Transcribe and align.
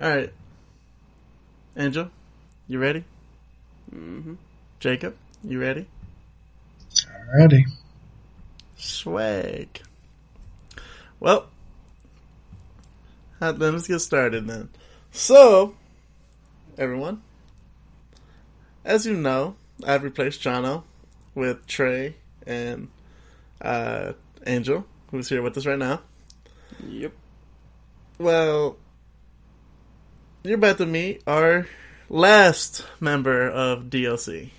Alright. 0.00 0.32
Angel, 1.76 2.10
you 2.66 2.78
ready? 2.78 3.04
Mm-hmm. 3.94 4.34
Jacob, 4.80 5.16
you 5.42 5.60
ready? 5.60 5.86
Alrighty. 7.36 7.64
Swag. 8.76 9.80
Well, 11.20 11.46
let's 13.40 13.88
get 13.88 14.00
started 14.00 14.46
then. 14.46 14.68
So, 15.12 15.74
everyone, 16.76 17.22
as 18.84 19.06
you 19.06 19.14
know, 19.14 19.54
I've 19.86 20.02
replaced 20.02 20.42
Jono 20.42 20.82
with 21.34 21.66
Trey 21.66 22.16
and 22.46 22.88
uh, 23.60 24.12
Angel, 24.46 24.84
who's 25.10 25.28
here 25.28 25.42
with 25.42 25.56
us 25.56 25.66
right 25.66 25.78
now. 25.78 26.00
Yep. 26.86 27.12
Well, 28.18 28.76
you're 30.44 30.54
about 30.56 30.78
to 30.78 30.86
meet 30.86 31.22
our 31.26 31.66
last 32.08 32.84
member 33.00 33.48
of 33.48 33.84
DLC. 33.84 34.50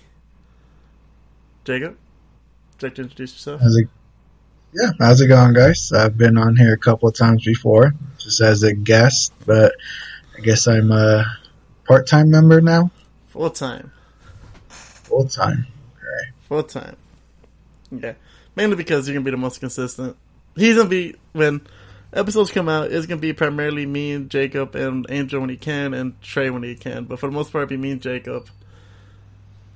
Jacob, 1.64 1.92
would 1.92 2.82
you 2.82 2.88
like 2.88 2.94
to 2.96 3.02
introduce 3.02 3.32
yourself? 3.34 3.60
How's 3.60 3.76
it? 3.76 3.88
Yeah, 4.72 4.90
how's 5.00 5.20
it 5.20 5.28
going, 5.28 5.54
guys? 5.54 5.92
I've 5.92 6.18
been 6.18 6.36
on 6.36 6.56
here 6.56 6.74
a 6.74 6.78
couple 6.78 7.08
of 7.08 7.14
times 7.14 7.44
before, 7.44 7.94
just 8.18 8.40
as 8.40 8.62
a 8.62 8.74
guest, 8.74 9.32
but 9.46 9.72
I 10.36 10.40
guess 10.42 10.66
I'm 10.66 10.90
a 10.92 11.24
part-time 11.84 12.30
member 12.30 12.60
now, 12.60 12.90
Full 13.28 13.50
time. 13.50 13.92
full 14.68 15.26
time. 15.28 15.66
Okay. 15.96 16.30
Full 16.48 16.62
time. 16.64 16.96
Yeah. 17.90 18.14
Mainly 18.56 18.76
because 18.76 19.06
you're 19.06 19.14
gonna 19.14 19.24
be 19.24 19.30
the 19.30 19.36
most 19.36 19.60
consistent. 19.60 20.16
He's 20.56 20.76
gonna 20.76 20.88
be 20.88 21.14
when 21.32 21.60
episodes 22.16 22.50
come 22.50 22.68
out, 22.68 22.90
it's 22.90 23.06
gonna 23.06 23.20
be 23.20 23.32
primarily 23.32 23.86
me 23.86 24.12
and 24.12 24.30
Jacob 24.30 24.74
and 24.74 25.06
Angel 25.08 25.40
when 25.40 25.50
he 25.50 25.56
can 25.56 25.94
and 25.94 26.20
Trey 26.22 26.50
when 26.50 26.62
he 26.62 26.74
can. 26.74 27.04
But 27.04 27.20
for 27.20 27.28
the 27.28 27.34
most 27.34 27.52
part 27.52 27.64
it'll 27.64 27.70
be 27.70 27.76
me 27.76 27.92
and 27.92 28.00
Jacob. 28.00 28.48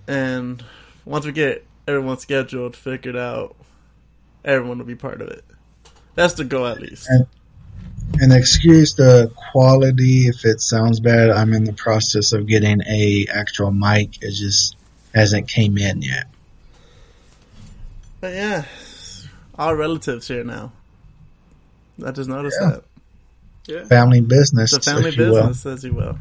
And 0.09 0.65
once 1.05 1.25
we 1.25 1.33
get 1.33 1.67
everyone 1.87 2.19
scheduled, 2.19 2.77
figured 2.77 3.17
out, 3.17 3.57
everyone 4.45 4.79
will 4.79 4.87
be 4.87 4.95
part 4.97 5.21
of 5.23 5.29
it. 5.29 5.45
That's 6.15 6.35
the 6.35 6.45
goal 6.45 6.67
at 6.67 6.81
least. 6.81 7.09
And- 7.09 7.27
And 8.21 8.33
excuse 8.33 8.95
the 8.95 9.31
quality 9.53 10.27
if 10.27 10.45
it 10.45 10.61
sounds 10.61 10.99
bad. 10.99 11.31
I'm 11.31 11.53
in 11.53 11.63
the 11.63 11.73
process 11.73 12.33
of 12.33 12.47
getting 12.49 12.83
a 12.83 13.27
actual 13.33 13.71
mic. 13.71 14.21
It 14.21 14.33
just 14.33 14.75
hasn't 15.15 15.47
came 15.47 15.79
in 15.79 16.03
yet. 16.03 16.25
But 18.21 18.35
yeah. 18.35 18.65
All 19.57 19.77
relatives 19.77 20.27
here 20.27 20.43
now. 20.43 20.73
I 22.05 22.11
just 22.13 22.29
noticed 22.29 22.59
Yeah. 22.61 22.71
that. 22.71 22.83
Yeah. 23.67 23.85
Family 23.85 24.21
business, 24.21 24.73
It's 24.73 24.87
a 24.87 24.91
family 24.91 25.11
if 25.11 25.17
you 25.17 25.31
will. 25.31 25.47
business, 25.49 25.67
as 25.67 25.85
you 25.85 25.93
will. 25.93 26.19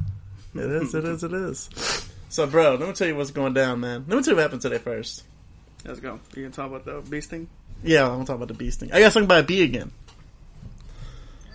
It 0.55 0.61
is, 0.69 0.93
it 0.93 1.05
is, 1.05 1.23
it 1.23 1.33
is. 1.33 1.69
So, 2.29 2.45
bro, 2.47 2.75
let 2.75 2.87
me 2.87 2.93
tell 2.93 3.07
you 3.07 3.15
what's 3.15 3.31
going 3.31 3.53
down, 3.53 3.79
man. 3.79 4.05
Let 4.07 4.17
me 4.17 4.23
tell 4.23 4.31
you 4.33 4.35
what 4.35 4.41
happened 4.43 4.61
today 4.61 4.77
first. 4.77 5.23
Let's 5.85 5.99
go. 5.99 6.19
You 6.35 6.43
can 6.43 6.51
talk 6.51 6.67
about 6.67 6.85
the 6.85 7.01
beast 7.09 7.29
thing? 7.29 7.47
Yeah, 7.83 8.03
I'm 8.03 8.09
going 8.09 8.21
to 8.21 8.27
talk 8.27 8.35
about 8.35 8.47
the 8.49 8.53
bee 8.53 8.69
sting. 8.71 8.91
I 8.91 8.99
got 8.99 9.11
stung 9.11 9.25
by 9.25 9.39
a 9.39 9.43
bee 9.43 9.63
again. 9.63 9.91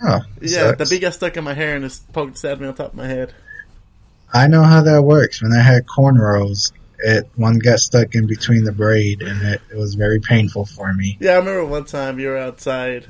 Oh, 0.03 0.21
Yeah, 0.41 0.71
sucks. 0.71 0.79
the 0.91 0.97
bee 0.97 1.01
got 1.01 1.15
stuck 1.15 1.37
in 1.37 1.45
my 1.45 1.55
hair 1.55 1.77
and 1.77 1.85
just 1.85 2.11
poked, 2.13 2.39
stabbed 2.39 2.61
me 2.61 2.67
on 2.69 2.75
top 2.75 2.89
of 2.89 2.95
my 2.95 3.07
head. 3.07 3.33
I 4.33 4.49
know 4.49 4.63
how 4.63 4.83
that 4.83 5.03
works. 5.03 5.43
When 5.43 5.53
I 5.53 5.61
had 5.63 5.87
cornrows, 5.87 6.73
it 6.99 7.29
one 7.37 7.59
got 7.59 7.79
stuck 7.79 8.15
in 8.15 8.27
between 8.27 8.65
the 8.65 8.73
braid, 8.73 9.23
and 9.23 9.41
it, 9.43 9.61
it 9.71 9.77
was 9.77 9.95
very 9.95 10.19
painful 10.21 10.65
for 10.67 10.93
me. 10.93 11.17
Yeah, 11.21 11.33
I 11.33 11.37
remember 11.37 11.65
one 11.65 11.85
time 11.85 12.19
you 12.19 12.29
were 12.29 12.39
outside, 12.39 13.07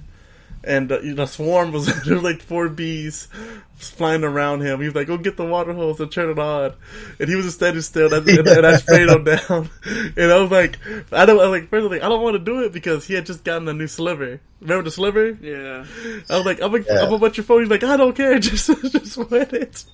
and 0.66 0.90
uh, 0.90 1.00
you 1.00 1.14
know, 1.14 1.26
swarm 1.26 1.72
was 1.72 1.86
there 2.04 2.18
like 2.20 2.42
four 2.42 2.68
bees 2.68 3.28
flying 3.76 4.24
around 4.24 4.62
him. 4.62 4.80
He 4.80 4.86
was 4.86 4.94
like, 4.94 5.06
"Go 5.06 5.16
get 5.18 5.36
the 5.36 5.44
water 5.44 5.72
hose 5.72 6.00
and 6.00 6.10
turn 6.10 6.30
it 6.30 6.38
on," 6.38 6.74
and 7.18 7.28
he 7.28 7.34
was 7.36 7.44
just 7.44 7.56
standing 7.56 7.82
still, 7.82 8.12
and, 8.12 8.26
and, 8.28 8.46
and 8.46 8.66
I 8.66 8.76
sprayed 8.76 9.08
him 9.08 9.24
down. 9.24 9.70
And 10.16 10.32
I 10.32 10.40
was 10.40 10.50
like, 10.50 10.78
"I 11.12 11.26
don't." 11.26 11.38
I 11.40 11.48
was 11.48 11.60
like, 11.60 11.68
first, 11.68 11.80
I 11.80 11.88
was 11.88 11.90
like, 11.90 12.02
"I 12.02 12.08
don't 12.08 12.22
want 12.22 12.34
to 12.34 12.38
do 12.44 12.64
it 12.64 12.72
because 12.72 13.06
he 13.06 13.14
had 13.14 13.26
just 13.26 13.44
gotten 13.44 13.68
a 13.68 13.72
new 13.72 13.86
sliver. 13.86 14.40
Remember 14.60 14.84
the 14.84 14.90
sliver?" 14.90 15.30
Yeah. 15.30 15.84
I 16.30 16.36
was 16.36 16.46
like, 16.46 16.60
"I'm 16.62 16.70
gonna, 16.72 16.84
Yeah. 16.86 17.00
I'm 17.00 17.04
gonna 17.06 17.16
wet 17.18 17.36
your 17.36 17.44
phone." 17.44 17.60
He's 17.60 17.70
like, 17.70 17.84
"I 17.84 17.96
don't 17.96 18.16
care, 18.16 18.38
just 18.40 18.66
just 18.92 19.16
wet 19.16 19.52
it." 19.52 19.84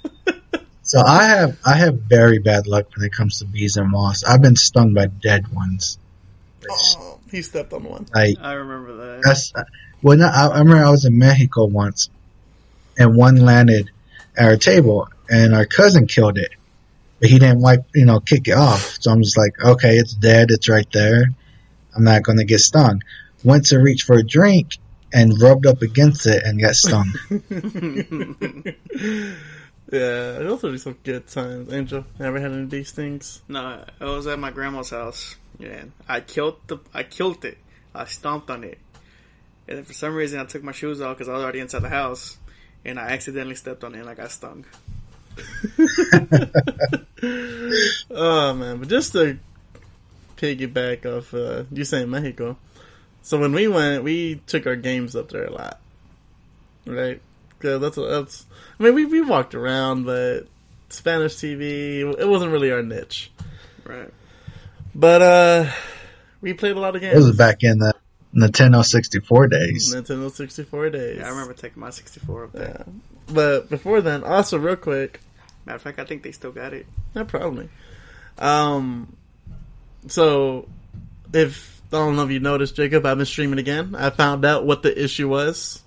So 0.83 1.01
I 1.01 1.25
have 1.25 1.59
I 1.65 1.77
have 1.77 2.01
very 2.01 2.39
bad 2.39 2.67
luck 2.67 2.87
when 2.97 3.07
it 3.07 3.13
comes 3.13 3.39
to 3.39 3.45
bees 3.45 3.77
and 3.77 3.93
wasps. 3.93 4.25
I've 4.25 4.43
been 4.43 4.57
stung 4.57 4.93
by 4.93 5.07
dead 5.07 5.53
ones. 5.53 5.99
oh, 6.69 7.20
he 7.31 7.43
stepped 7.43 7.73
on 7.73 7.85
one. 7.85 8.07
Like 8.15 8.37
I 8.41 8.55
remember 8.55 8.97
that. 8.97 9.23
that's 9.25 9.53
uh, 9.55 9.65
when 10.01 10.23
I, 10.23 10.47
I 10.47 10.59
remember 10.59 10.85
I 10.85 10.91
was 10.91 11.05
in 11.05 11.19
Mexico 11.19 11.65
once, 11.65 12.11
and 12.99 13.17
one 13.17 13.37
landed 13.37 13.91
at 14.37 14.47
our 14.47 14.57
table, 14.57 15.09
and 15.29 15.55
our 15.55 15.67
cousin 15.67 16.07
killed 16.07 16.39
it, 16.39 16.51
but 17.21 17.31
he 17.31 17.39
didn't 17.39 17.61
wipe 17.61 17.85
you 17.95 18.07
know 18.07 18.21
kick 18.21 18.49
it 18.49 18.57
off. 18.57 18.99
So 19.01 19.11
I'm 19.11 19.23
just 19.23 19.39
like, 19.39 19.53
okay, 19.63 19.97
it's 19.97 20.15
dead, 20.15 20.51
it's 20.51 20.69
right 20.69 20.91
there. 20.93 21.25
I'm 21.97 22.05
not 22.05 22.23
gonna 22.23 22.45
get 22.45 22.61
stung. 22.61 23.03
Went 23.43 23.67
to 23.67 23.79
reach 23.79 24.03
for 24.03 24.17
a 24.17 24.23
drink 24.23 24.77
and 25.13 25.41
rubbed 25.41 25.67
up 25.67 25.83
against 25.83 26.27
it 26.27 26.43
and 26.45 26.61
got 26.61 26.77
stung. 26.77 27.13
Yeah, 29.93 30.39
those 30.39 30.63
are 30.63 30.79
some 30.79 30.99
good 31.03 31.27
times. 31.27 31.73
Angel, 31.73 32.05
ever 32.21 32.39
had 32.39 32.53
any 32.53 32.63
of 32.63 32.71
these 32.71 32.93
things? 32.93 33.43
no, 33.49 33.85
I 34.01 34.05
was 34.05 34.25
at 34.29 34.39
my 34.39 34.53
grandma's 34.53 34.91
house. 34.91 35.35
Yeah. 35.61 35.85
I 36.09 36.21
killed 36.21 36.57
the. 36.67 36.79
I 36.93 37.03
killed 37.03 37.45
it. 37.45 37.59
I 37.95 38.07
stomped 38.07 38.51
on 38.51 38.65
it. 38.65 38.79
And 39.69 39.79
then 39.79 39.85
for 39.85 39.93
some 39.93 40.15
reason, 40.15 40.41
I 40.41 40.45
took 40.45 40.63
my 40.63 40.73
shoes 40.73 41.01
off 41.01 41.17
because 41.17 41.29
I 41.29 41.33
was 41.33 41.43
already 41.43 41.61
inside 41.61 41.83
the 41.83 41.89
house, 41.89 42.39
and 42.85 42.99
I 42.99 43.11
accidentally 43.11 43.55
stepped 43.55 43.85
on 43.85 43.95
it 43.95 44.01
and 44.01 44.09
I 44.09 44.15
got 44.15 44.31
stung. 44.31 44.65
Oh 48.11 48.55
man, 48.55 48.79
but 48.79 48.89
just 48.89 49.13
to 49.13 49.39
piggyback 50.37 51.07
off 51.07 51.35
uh, 51.35 51.65
you 51.71 51.85
saying 51.85 52.11
Mexico. 52.11 52.57
So 53.23 53.39
when 53.39 53.53
we 53.53 53.69
went, 53.69 54.05
we 54.05 54.37
took 54.47 54.67
our 54.67 54.77
games 54.77 55.15
up 55.15 55.29
there 55.29 55.45
a 55.45 55.53
lot, 55.53 55.81
right? 56.87 57.21
Because 57.51 57.81
that's 57.81 57.97
that's. 57.97 58.47
I 58.79 58.85
mean, 58.85 58.95
we 58.95 59.05
we 59.05 59.21
walked 59.21 59.55
around, 59.55 60.05
but 60.05 60.47
Spanish 60.89 61.35
TV, 61.35 62.01
it 62.19 62.29
wasn't 62.29 62.53
really 62.53 62.73
our 62.73 62.83
niche. 62.83 63.31
Right. 63.85 64.11
But 64.95 65.23
uh, 65.23 65.73
we 66.41 66.55
played 66.55 66.77
a 66.77 66.81
lot 66.81 66.97
of 66.97 67.03
games. 67.03 67.15
It 67.15 67.19
was 67.19 67.37
back 67.37 67.63
in 67.63 67.79
the 67.79 67.95
Nintendo 68.35 68.85
64 68.85 69.49
days. 69.49 69.95
Nintendo 69.95 70.31
64 70.31 70.91
days. 70.91 71.19
Yeah, 71.19 71.27
I 71.27 71.31
remember 71.31 71.55
taking 71.55 71.81
my 71.81 71.91
64 71.91 72.45
up 72.45 72.53
there. 72.53 72.85
Yeah. 72.87 72.93
But 73.33 73.71
before 73.71 74.01
then, 74.01 74.25
also 74.25 74.59
real 74.59 74.77
quick, 74.77 75.21
Matter 75.67 75.77
of 75.77 75.83
fact, 75.83 75.99
I 75.99 76.05
think 76.05 76.23
they 76.23 76.33
still 76.33 76.53
got 76.53 76.73
it. 76.73 76.87
Yeah, 77.15 77.25
probably. 77.25 77.69
Um, 78.39 79.17
so 80.09 80.69
if 81.33 81.81
I 81.93 81.97
don't 81.99 82.17
know 82.17 82.25
if 82.25 82.31
you 82.31 82.41
noticed, 82.41 82.77
Jacob, 82.77 83.05
I've 83.05 83.19
been 83.19 83.27
streaming 83.27 83.59
again. 83.59 83.95
I 83.95 84.11
found 84.11 84.45
out 84.45 84.65
what 84.65 84.83
the 84.83 85.05
issue 85.05 85.29
was, 85.29 85.83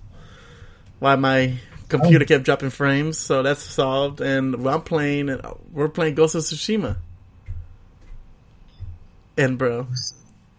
why 0.99 1.15
my 1.15 1.57
computer 1.89 2.25
kept 2.25 2.43
dropping 2.43 2.69
frames. 2.69 3.17
So 3.17 3.41
that's 3.43 3.63
solved, 3.63 4.21
and 4.21 4.55
I'm 4.67 4.81
playing. 4.83 5.29
And 5.29 5.41
we're 5.71 5.89
playing 5.89 6.15
Ghost 6.15 6.35
of 6.35 6.43
Tsushima. 6.43 6.97
And 9.37 9.57
bro, 9.57 9.87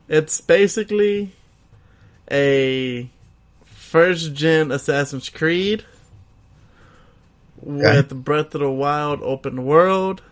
it's 0.09 0.41
basically 0.41 1.32
a 2.31 3.09
first 3.65 4.35
gen 4.35 4.71
Assassin's 4.73 5.29
Creed 5.29 5.85
with 7.61 8.25
Breath 8.25 8.55
of 8.55 8.61
the 8.61 8.71
Wild 8.71 9.23
open 9.23 9.65
world. 9.65 10.23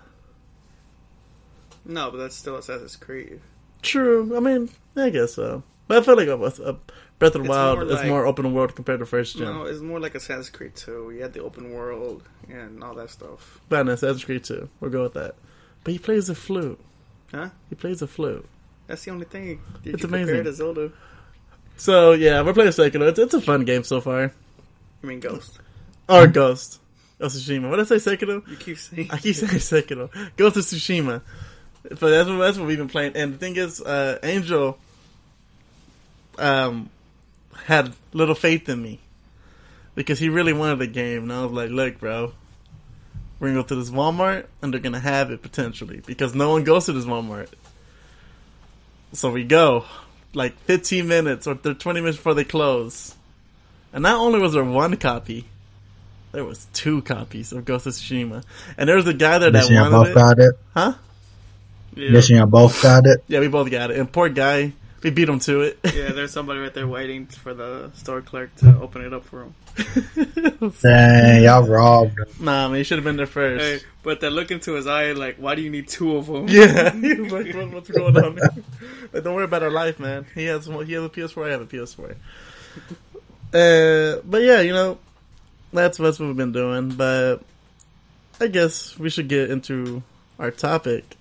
No, 1.85 2.11
but 2.11 2.19
that's 2.19 2.37
still 2.37 2.57
Assassin's 2.57 2.97
Creed. 2.97 3.41
True. 3.83 4.37
I 4.37 4.41
mean, 4.41 4.71
I 4.97 5.11
guess 5.11 5.35
so. 5.35 5.63
But 5.89 5.99
I 5.99 6.03
feel 6.03 6.17
like 6.17 6.29
a, 6.29 6.35
a 6.35 6.77
Breath 7.19 7.35
of 7.35 7.35
the 7.35 7.41
It's 7.41 7.49
Wild 7.49 7.79
more 7.79 7.87
is 7.89 7.93
like- 7.95 8.07
more 8.09 8.27
open 8.27 8.53
world 8.55 8.75
compared 8.75 9.01
to 9.01 9.07
first 9.07 9.37
gen. 9.37 9.47
No, 9.47 9.65
it's 9.65 9.81
more 9.81 10.01
like 10.01 10.15
Assassin's 10.15 10.51
Creed 10.51 10.75
2. 10.77 11.13
You 11.15 11.23
had 11.23 11.33
the 11.33 11.43
open 11.43 11.73
world 11.73 12.23
and 12.49 12.83
all 12.83 12.95
that 12.95 13.11
stuff. 13.11 13.61
But 13.69 13.87
no, 13.87 13.93
Assassin's 13.93 14.25
Creed 14.25 14.45
2. 14.45 14.69
We'll 14.81 14.91
go 14.91 15.03
with 15.05 15.15
that. 15.15 15.35
But 15.85 15.93
he 15.93 15.99
plays 15.99 16.29
a 16.29 16.35
flute. 16.35 16.79
Huh? 17.33 17.49
He 17.69 17.75
plays 17.75 18.03
a 18.03 18.07
flute. 18.07 18.47
That's 18.87 19.05
the 19.05 19.11
only 19.11 19.25
thing 19.25 19.47
you, 19.47 19.59
you 19.85 19.93
It's 19.95 20.03
compare 20.03 20.23
amazing. 20.23 20.45
to 20.45 20.53
Zelda. 20.53 20.93
So 21.77 22.13
yeah, 22.13 22.43
we're 22.43 22.53
playing 22.53 22.71
Sekiro. 22.73 23.09
It's, 23.09 23.19
it's 23.19 23.35
a 23.35 23.41
fun 23.41 23.65
game 23.65 23.85
so 23.85 24.01
far. 24.01 24.33
I 25.03 25.07
mean, 25.07 25.21
Ghost. 25.21 25.59
Or 26.09 26.27
Ghost. 26.27 26.79
Ghost 27.19 27.37
of 27.37 27.43
Tsushima. 27.43 27.71
What 27.71 27.77
did 27.77 27.91
I 27.93 27.97
say, 27.99 28.17
Sekiro? 28.17 28.47
You 28.49 28.57
keep 28.57 28.79
saying. 28.79 29.09
I 29.11 29.17
keep 29.19 29.35
saying 29.35 29.53
Sekiro. 29.53 30.11
Ghost 30.37 30.57
of 30.57 30.65
Tsushima. 30.65 31.23
But 31.89 31.99
that's 32.01 32.29
what, 32.29 32.37
that's 32.39 32.59
what 32.59 32.67
we've 32.69 32.79
been 32.79 32.89
playing. 32.89 33.17
And 33.17 33.35
the 33.35 33.39
thing 33.39 33.57
is, 33.57 33.81
uh, 33.81 34.19
Angel 34.23 34.79
um, 36.39 36.91
had 37.65 37.93
little 38.13 38.35
faith 38.35 38.69
in 38.69 38.81
me 38.83 39.01
because 39.95 40.19
he 40.19 40.29
really 40.29 40.53
wanted 40.53 40.79
the 40.79 40.87
game, 40.87 41.25
and 41.25 41.33
I 41.33 41.43
was 41.43 41.53
like, 41.53 41.71
"Look, 41.71 41.99
bro, 41.99 42.33
we're 43.43 43.49
gonna 43.49 43.63
go 43.63 43.67
to 43.67 43.75
this 43.75 43.91
Walmart, 43.91 44.47
and 44.63 44.73
they're 44.73 44.81
gonna 44.81 45.01
have 45.01 45.33
it 45.33 45.43
potentially 45.43 46.01
because 46.07 46.33
no 46.33 46.53
one 46.53 46.63
goes 46.63 46.87
to 46.87 46.93
this 46.93 47.05
Walmart." 47.05 47.49
So 49.15 49.33
we 49.33 49.43
go, 49.43 49.85
like 50.33 50.57
15 50.61 51.09
minutes 51.09 51.49
or 51.49 51.57
20 51.57 52.01
minutes 52.01 52.19
before 52.19 52.35
they 52.35 52.45
close, 52.45 53.17
and 53.93 54.05
not 54.05 54.21
only 54.21 54.39
was 54.39 54.53
there 54.53 54.63
one 54.63 54.97
copy, 54.97 55.47
there 56.31 56.45
was 56.45 56.69
two 56.73 57.03
copies 57.03 57.53
of 57.53 57.65
Ghost 57.65 57.89
of 57.89 57.95
Tsushima, 57.95 58.45
and 58.79 58.89
there 58.89 58.95
was 58.95 59.09
a 59.09 59.13
guy 59.13 59.39
there 59.39 59.51
that 59.51 59.59
Mission, 59.59 59.75
y'all 59.75 59.91
wanted 59.91 59.99
both 59.99 60.09
it, 60.09 60.15
got 60.15 60.39
it. 60.39 60.55
huh? 60.73 60.93
Yeah. 61.97 62.11
Mission, 62.11 62.37
y'all 62.37 62.47
both 62.47 62.81
got 62.81 63.07
it. 63.07 63.25
Yeah, 63.27 63.41
we 63.41 63.49
both 63.49 63.69
got 63.73 63.91
it, 63.91 63.99
and 63.99 64.11
poor 64.11 64.29
guy, 64.29 64.73
we 65.03 65.11
beat 65.11 65.29
him 65.29 65.39
to 65.41 65.63
it. 65.63 65.79
yeah, 65.95 66.13
there's 66.13 66.33
somebody 66.33 66.61
right 66.61 66.73
there 66.73 66.87
waiting 66.87 67.27
for 67.27 67.55
the 67.55 67.91
store 67.95 68.21
clerk 68.23 68.55
to 68.57 68.79
open 68.81 69.05
it 69.05 69.13
up 69.13 69.25
for 69.25 69.43
him. 69.43 69.55
Dang, 70.83 71.43
y'all 71.45 71.67
robbed 71.67 72.19
him. 72.19 72.27
nah, 72.41 72.69
man, 72.69 72.77
he 72.77 72.85
should 72.85 72.99
have 72.99 73.05
been 73.05 73.17
there 73.17 73.27
first. 73.27 73.65
Hey, 73.65 73.89
but 74.03 74.21
that 74.21 74.31
look 74.31 74.51
into 74.51 74.75
his 74.75 74.87
eye, 74.87 75.13
like, 75.13 75.37
why 75.37 75.55
do 75.55 75.63
you 75.63 75.71
need 75.71 75.89
two 75.89 76.17
of 76.17 76.27
them? 76.27 76.47
Yeah, 76.49 76.93
he 76.93 77.15
like, 77.15 77.55
what, 77.55 77.71
"What's 77.71 77.91
going 77.91 78.17
on?" 78.17 78.37
like, 79.13 79.25
don't 79.25 79.35
worry 79.35 79.45
about 79.45 79.63
our 79.63 79.71
life, 79.71 79.99
man. 79.99 80.27
He 80.35 80.45
has 80.47 80.67
he 80.67 80.93
has 80.93 81.05
a 81.05 81.09
PS4. 81.09 81.49
I 81.49 81.51
have 81.53 81.63
a 81.63 81.67
PS4. 81.67 82.15
Uh, 83.55 84.23
but 84.25 84.43
yeah, 84.43 84.61
you 84.61 84.73
know, 84.73 84.99
that's 85.73 85.99
that's 85.99 86.19
what 86.19 86.27
we've 86.27 86.37
been 86.37 86.53
doing. 86.53 86.91
But 86.91 87.39
I 88.41 88.49
guess 88.49 88.99
we 88.99 89.11
should 89.11 89.29
get 89.29 89.51
into 89.51 90.03
our 90.39 90.51
topic. 90.51 91.17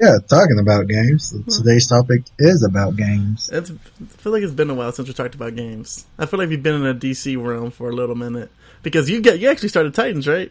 Yeah, 0.00 0.18
talking 0.28 0.58
about 0.58 0.88
games. 0.88 1.34
Today's 1.48 1.86
topic 1.86 2.22
is 2.38 2.64
about 2.64 2.96
games. 2.96 3.50
It's, 3.52 3.70
I 3.70 3.74
feel 4.16 4.32
like 4.32 4.42
it's 4.42 4.52
been 4.52 4.70
a 4.70 4.74
while 4.74 4.90
since 4.92 5.06
we 5.06 5.14
talked 5.14 5.34
about 5.34 5.54
games. 5.54 6.06
I 6.18 6.26
feel 6.26 6.38
like 6.38 6.48
we've 6.48 6.62
been 6.62 6.74
in 6.76 6.86
a 6.86 6.94
DC 6.94 7.40
realm 7.42 7.70
for 7.70 7.90
a 7.90 7.92
little 7.92 8.14
minute 8.14 8.50
because 8.82 9.08
you 9.08 9.20
get 9.20 9.38
you 9.38 9.48
actually 9.48 9.68
started 9.68 9.94
Titans, 9.94 10.26
right? 10.26 10.50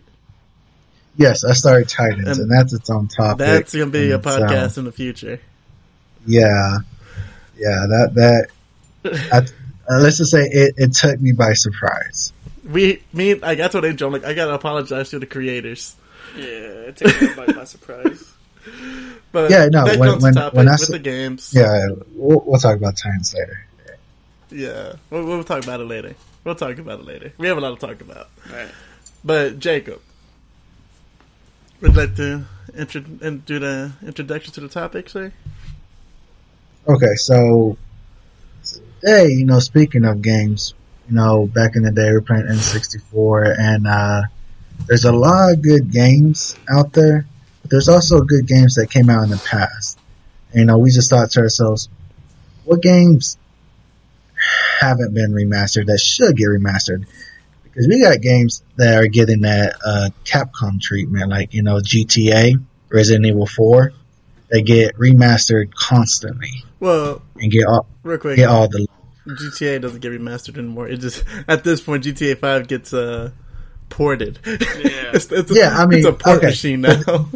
Yes, 1.17 1.43
I 1.43 1.53
started 1.53 1.89
Titans, 1.89 2.27
And 2.27 2.39
and, 2.39 2.51
that's 2.51 2.73
its 2.73 2.89
own 2.89 3.07
topic. 3.07 3.39
That's 3.39 3.73
gonna 3.73 3.87
be 3.87 4.05
in 4.05 4.11
a 4.11 4.15
itself. 4.15 4.41
podcast 4.41 4.77
in 4.77 4.85
the 4.85 4.91
future. 4.91 5.41
Yeah, 6.25 6.77
yeah. 7.57 7.85
That 7.87 8.11
that. 8.15 8.47
I, 9.33 9.37
uh, 9.91 9.99
let's 9.99 10.17
just 10.17 10.31
say 10.31 10.43
it, 10.43 10.75
it 10.77 10.93
took 10.93 11.19
me 11.19 11.31
by 11.31 11.53
surprise. 11.53 12.31
We, 12.63 13.01
me, 13.11 13.33
like 13.33 13.59
I 13.59 13.67
told 13.67 13.83
Angel, 13.83 14.07
I'm 14.07 14.13
like 14.13 14.23
I 14.23 14.33
gotta 14.33 14.53
apologize 14.53 15.09
to 15.09 15.19
the 15.19 15.25
creators. 15.25 15.95
Yeah, 16.37 16.43
it 16.43 16.95
takes 16.95 17.21
everybody 17.21 17.53
by 17.53 17.65
surprise. 17.65 18.30
But 19.31 19.49
Yeah, 19.49 19.67
no, 19.71 19.85
when- 19.85 20.09
on 20.09 20.19
when- 20.19 20.33
topic 20.33 20.57
when 20.57 20.67
I 20.67 20.71
with 20.73 20.81
s- 20.81 20.87
the 20.89 20.99
games, 20.99 21.51
Yeah, 21.53 21.87
we'll, 22.15 22.43
we'll 22.45 22.59
talk 22.59 22.75
about 22.75 22.97
Titans 22.97 23.33
later. 23.33 23.65
yeah, 24.51 24.93
we'll, 25.09 25.23
we'll 25.25 25.43
talk 25.45 25.63
about 25.63 25.79
it 25.79 25.85
later. 25.85 26.15
We'll 26.43 26.55
talk 26.55 26.77
about 26.79 26.99
it 26.99 27.05
later. 27.05 27.31
We 27.37 27.47
have 27.47 27.57
a 27.57 27.61
lot 27.61 27.79
to 27.79 27.87
talk 27.87 28.01
about. 28.01 28.29
Right. 28.51 28.67
But 29.23 29.59
Jacob, 29.59 30.01
would 31.81 31.95
like 31.95 32.15
to 32.17 32.45
intro- 32.77 33.03
and 33.21 33.45
do 33.45 33.59
the 33.59 33.93
introduction 34.05 34.51
to 34.53 34.61
the 34.61 34.67
topic, 34.67 35.07
sir? 35.09 35.31
Okay, 36.87 37.15
so 37.15 37.77
today, 38.63 39.27
you 39.29 39.45
know, 39.45 39.59
speaking 39.59 40.03
of 40.05 40.21
games, 40.21 40.73
you 41.07 41.15
know, 41.15 41.45
back 41.47 41.75
in 41.75 41.83
the 41.83 41.91
day 41.91 42.07
we 42.09 42.13
were 42.13 42.21
playing 42.21 42.47
N64 42.47 43.55
and 43.59 43.87
uh 43.87 44.21
there's 44.87 45.05
a 45.05 45.11
lot 45.11 45.53
of 45.53 45.61
good 45.61 45.91
games 45.91 46.55
out 46.69 46.91
there, 46.93 47.19
but 47.21 47.30
there's 47.71 47.87
also 47.87 48.19
good 48.19 48.45
games 48.45 48.75
that 48.75 48.91
came 48.91 49.09
out 49.09 49.23
in 49.23 49.29
the 49.29 49.37
past. 49.37 49.97
You 50.53 50.65
know, 50.65 50.77
we 50.77 50.91
just 50.91 51.09
thought 51.09 51.31
to 51.31 51.39
ourselves, 51.39 51.89
what 52.65 52.81
games 52.81 53.37
haven't 54.81 55.13
been 55.13 55.31
remastered 55.31 55.87
that 55.87 55.99
should 55.99 56.35
get 56.35 56.47
remastered? 56.47 57.05
Because 57.63 57.87
we 57.87 58.01
got 58.01 58.19
games 58.21 58.61
that 58.75 59.01
are 59.01 59.07
getting 59.07 59.41
that 59.41 59.75
uh 59.85 60.09
Capcom 60.25 60.81
treatment, 60.81 61.29
like, 61.29 61.53
you 61.53 61.63
know, 61.63 61.77
GTA, 61.77 62.61
Resident 62.89 63.25
Evil 63.25 63.47
4, 63.47 63.93
they 64.51 64.61
get 64.61 64.97
remastered 64.97 65.73
constantly 65.73 66.65
Well, 66.81 67.21
and 67.37 67.49
get 67.49 67.65
all 67.65 67.87
real 68.03 68.17
quick, 68.17 68.35
get 68.35 68.49
all 68.49 68.67
the 68.67 68.85
GTA 69.25 69.79
doesn't 69.81 70.01
get 70.01 70.11
remastered 70.11 70.57
anymore. 70.57 70.89
It 70.89 70.97
just 70.97 71.23
at 71.47 71.63
this 71.63 71.79
point, 71.79 72.03
GTA 72.03 72.37
Five 72.37 72.67
gets 72.67 72.93
uh 72.93 73.31
ported. 73.91 74.39
Yeah. 74.45 74.55
it's, 75.13 75.31
it's 75.31 75.51
a, 75.51 75.53
Yeah, 75.53 75.75
I 75.77 75.85
mean, 75.85 75.99
it's 75.99 76.07
a 76.07 76.13
port 76.13 76.37
okay. 76.37 76.47
machine 76.47 76.81
now, 76.81 77.01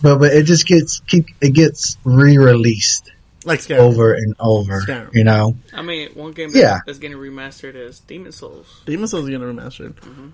but 0.00 0.18
but 0.18 0.32
it 0.32 0.44
just 0.44 0.66
gets 0.66 1.00
keep 1.00 1.26
it 1.40 1.54
gets 1.54 1.96
re-released 2.04 3.10
like 3.44 3.58
Skyrim. 3.60 3.78
over 3.78 4.14
and 4.14 4.36
over. 4.38 4.82
Skyrim. 4.82 5.14
You 5.14 5.24
know, 5.24 5.56
I 5.72 5.82
mean, 5.82 6.10
one 6.14 6.30
game 6.32 6.52
that, 6.52 6.58
Yeah. 6.58 6.78
that's 6.86 6.98
getting 6.98 7.16
remastered 7.16 7.74
is 7.74 7.98
Demon 8.00 8.30
Souls. 8.32 8.82
Demon 8.86 9.08
Souls 9.08 9.24
is 9.24 9.30
getting 9.30 9.46
remastered. 9.46 9.94
Mm-hmm. 9.94 10.28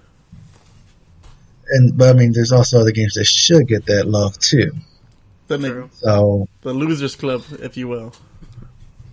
and 1.71 1.97
but 1.97 2.11
I 2.11 2.19
mean, 2.19 2.33
there's 2.33 2.53
also 2.53 2.81
other 2.81 2.93
games 2.93 3.15
that 3.15 3.25
should 3.25 3.67
get 3.67 3.87
that 3.87 4.07
love 4.07 4.39
too. 4.39 4.73
The, 5.49 5.59
True. 5.59 5.91
So 5.95 6.49
the 6.63 6.75
losers 6.75 7.15
club, 7.15 7.45
if 7.63 7.77
you 7.77 7.87
will. 7.89 8.13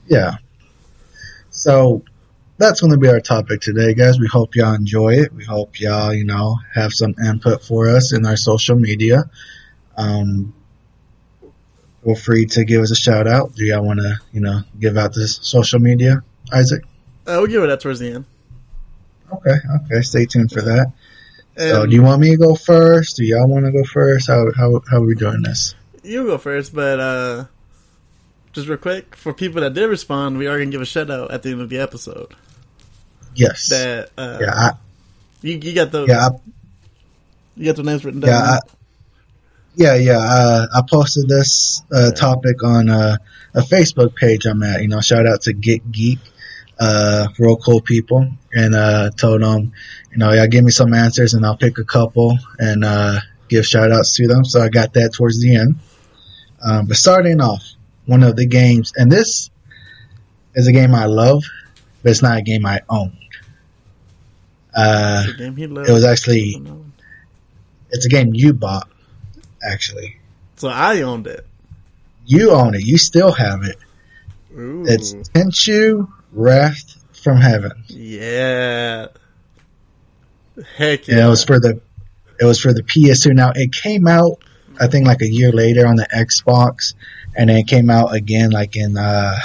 yeah, 0.08 0.38
so 1.52 2.02
that's 2.64 2.80
going 2.80 2.92
to 2.92 2.98
be 2.98 3.10
our 3.10 3.20
topic 3.20 3.60
today, 3.60 3.94
guys. 3.94 4.18
We 4.18 4.28
hope 4.28 4.56
y'all 4.56 4.74
enjoy 4.74 5.16
it. 5.16 5.34
We 5.34 5.44
hope 5.44 5.80
y'all, 5.80 6.14
you 6.14 6.24
know, 6.24 6.58
have 6.74 6.94
some 6.94 7.14
input 7.24 7.62
for 7.64 7.90
us 7.90 8.14
in 8.14 8.26
our 8.26 8.38
social 8.38 8.76
media. 8.76 9.30
Um, 9.98 10.54
feel 12.04 12.16
free 12.16 12.46
to 12.48 12.64
give 12.64 12.82
us 12.82 12.92
a 12.92 12.96
shout 12.96 13.28
out. 13.28 13.54
Do 13.54 13.66
y'all 13.66 13.86
want 13.86 14.00
to, 14.00 14.18
you 14.32 14.40
know, 14.40 14.62
give 14.80 14.98
out 14.98 15.14
this 15.14 15.40
social 15.42 15.80
media, 15.80 16.24
Isaac? 16.54 16.84
Uh, 17.28 17.38
we'll 17.40 17.48
give 17.48 17.64
it 17.64 17.68
that 17.68 17.82
towards 17.82 18.00
the 18.00 18.14
end. 18.14 18.26
Okay, 19.32 19.58
okay. 19.86 20.02
Stay 20.02 20.26
tuned 20.26 20.52
for 20.52 20.62
that. 20.62 20.94
And 21.58 21.70
So, 21.70 21.86
do 21.86 21.96
you 21.96 22.02
want 22.02 22.22
me 22.22 22.32
to 22.32 22.38
go 22.38 22.56
first? 22.56 23.18
Do 23.18 23.26
y'all 23.26 23.48
want 23.48 23.66
to 23.66 23.72
go 23.72 23.84
first? 23.84 24.28
How 24.28 24.46
how 24.56 24.82
how 24.90 24.98
are 24.98 25.06
we 25.06 25.16
doing 25.16 25.42
this? 25.42 25.76
you 26.04 26.26
go 26.26 26.38
first, 26.38 26.76
but 26.76 27.00
uh 27.00 27.46
just 28.52 28.68
real 28.68 28.78
quick 28.78 29.16
for 29.16 29.34
people 29.34 29.62
that 29.62 29.74
did 29.74 29.88
respond, 29.88 30.38
we 30.38 30.48
are 30.48 30.58
gonna 30.58 30.70
give 30.70 30.82
a 30.82 30.86
shout 30.86 31.10
out 31.10 31.32
at 31.32 31.44
the 31.44 31.50
end 31.50 31.62
of 31.62 31.70
the 31.70 31.80
episode. 31.80 32.36
Yes. 33.36 33.70
That 33.70 34.10
uh, 34.18 34.38
yeah, 34.42 34.54
I, 34.54 34.72
you 35.42 35.58
you 35.58 35.74
got 35.74 35.92
the 35.92 36.06
yeah, 36.06 36.28
I, 36.28 36.30
you 37.56 37.66
got 37.66 37.76
the 37.76 37.84
names 37.84 38.06
written 38.06 38.22
down. 38.22 38.30
yeah, 38.30 38.40
I, 38.40 38.60
yeah, 39.76 39.96
yeah. 39.96 40.20
Uh, 40.20 40.68
I 40.76 40.82
posted 40.90 41.28
this 41.28 41.82
uh, 41.92 42.12
topic 42.12 42.64
on 42.64 42.90
uh, 42.90 43.18
a 43.54 43.62
Facebook 43.62 44.16
page 44.16 44.46
I'm 44.46 44.62
at. 44.64 44.82
You 44.82 44.88
know, 44.88 45.02
shout 45.02 45.26
out 45.28 45.42
to 45.44 45.54
Get 45.54 45.92
Geek, 45.92 46.20
uh, 46.80 47.28
real 47.40 47.58
cool 47.58 47.82
people, 47.82 48.30
and 48.54 48.76
uh, 48.76 49.10
told 49.12 49.42
them, 49.42 49.74
you 50.12 50.18
know, 50.18 50.32
y'all 50.32 50.48
give 50.48 50.64
me 50.64 50.72
some 50.72 50.94
answers 50.94 51.34
and 51.34 51.46
I'll 51.46 51.58
pick 51.58 51.78
a 51.80 51.84
couple 51.84 52.38
and 52.60 52.84
uh, 52.84 53.20
give 53.50 53.66
shout 53.66 53.92
outs 53.92 54.16
to 54.16 54.28
them. 54.28 54.46
So 54.46 54.62
I 54.62 54.70
got 54.70 54.94
that 54.94 55.14
towards 55.14 55.42
the 55.42 55.56
end. 55.56 55.76
Um, 56.64 56.88
but 56.88 56.98
starting 56.98 57.42
off, 57.42 57.64
one 58.06 58.24
of 58.24 58.36
the 58.36 58.46
games, 58.46 58.94
and 58.96 59.12
this 59.12 59.50
is 60.56 60.68
a 60.68 60.72
game 60.72 60.94
I 60.94 61.06
love, 61.06 61.44
but 62.02 62.12
it's 62.12 62.22
not 62.22 62.38
a 62.38 62.42
game 62.42 62.66
I 62.66 62.82
own. 62.90 63.18
Uh, 64.76 65.26
game 65.38 65.56
he 65.56 65.68
loves. 65.68 65.90
it 65.90 65.94
was 65.94 66.04
actually 66.04 66.62
it's 67.92 68.06
a 68.06 68.10
game 68.10 68.34
you 68.34 68.54
bought 68.54 68.88
actually 69.64 70.18
so 70.56 70.68
I 70.68 71.02
owned 71.02 71.28
it. 71.28 71.46
you 72.26 72.52
own 72.52 72.74
it 72.76 72.82
you 72.84 72.98
still 72.98 73.32
have 73.32 73.64
it 73.64 73.78
Ooh. 74.58 74.84
it's 74.88 75.14
Tenchu 75.14 76.08
Wrath 76.32 77.04
from 77.24 77.38
Heaven 77.38 77.84
yeah. 77.88 79.08
Heck 80.78 81.08
and 81.08 81.18
yeah! 81.18 81.26
it 81.26 81.30
was 81.30 81.44
for 81.44 81.60
the 81.60 81.80
it 82.40 82.46
was 82.46 82.60
for 82.60 82.74
the 82.74 82.82
PS2 82.84 83.34
now 83.34 83.52
it 83.56 83.72
came 83.74 84.08
out 84.08 84.44
I 84.80 84.88
think 84.88 85.06
like 85.06 85.22
a 85.22 85.28
year 85.30 85.52
later 85.52 85.86
on 85.86 85.96
the 85.98 86.08
Xbox 86.14 86.96
and 87.36 87.50
then 87.50 87.58
it 87.58 87.68
came 87.68 87.90
out 87.90 88.14
again 88.14 88.50
like 88.52 88.76
in 88.76 88.98
uh 88.98 89.36
I 89.36 89.40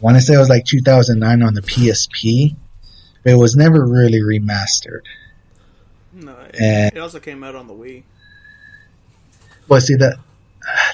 want 0.00 0.16
to 0.16 0.20
say 0.20 0.34
it 0.34 0.38
was 0.38 0.48
like 0.48 0.64
2009 0.64 1.42
on 1.42 1.54
the 1.54 1.62
PSP 1.62 2.56
but 3.22 3.32
it 3.32 3.36
was 3.36 3.54
never 3.56 3.84
really 3.86 4.20
remastered 4.20 5.02
No, 6.12 6.32
it, 6.32 6.56
And- 6.60 6.92
it 6.96 6.98
also 6.98 7.20
came 7.20 7.42
out 7.44 7.54
on 7.54 7.66
the 7.66 7.74
Wii. 7.74 8.02
Well, 9.68 9.80
see 9.80 9.94
that 9.96 10.16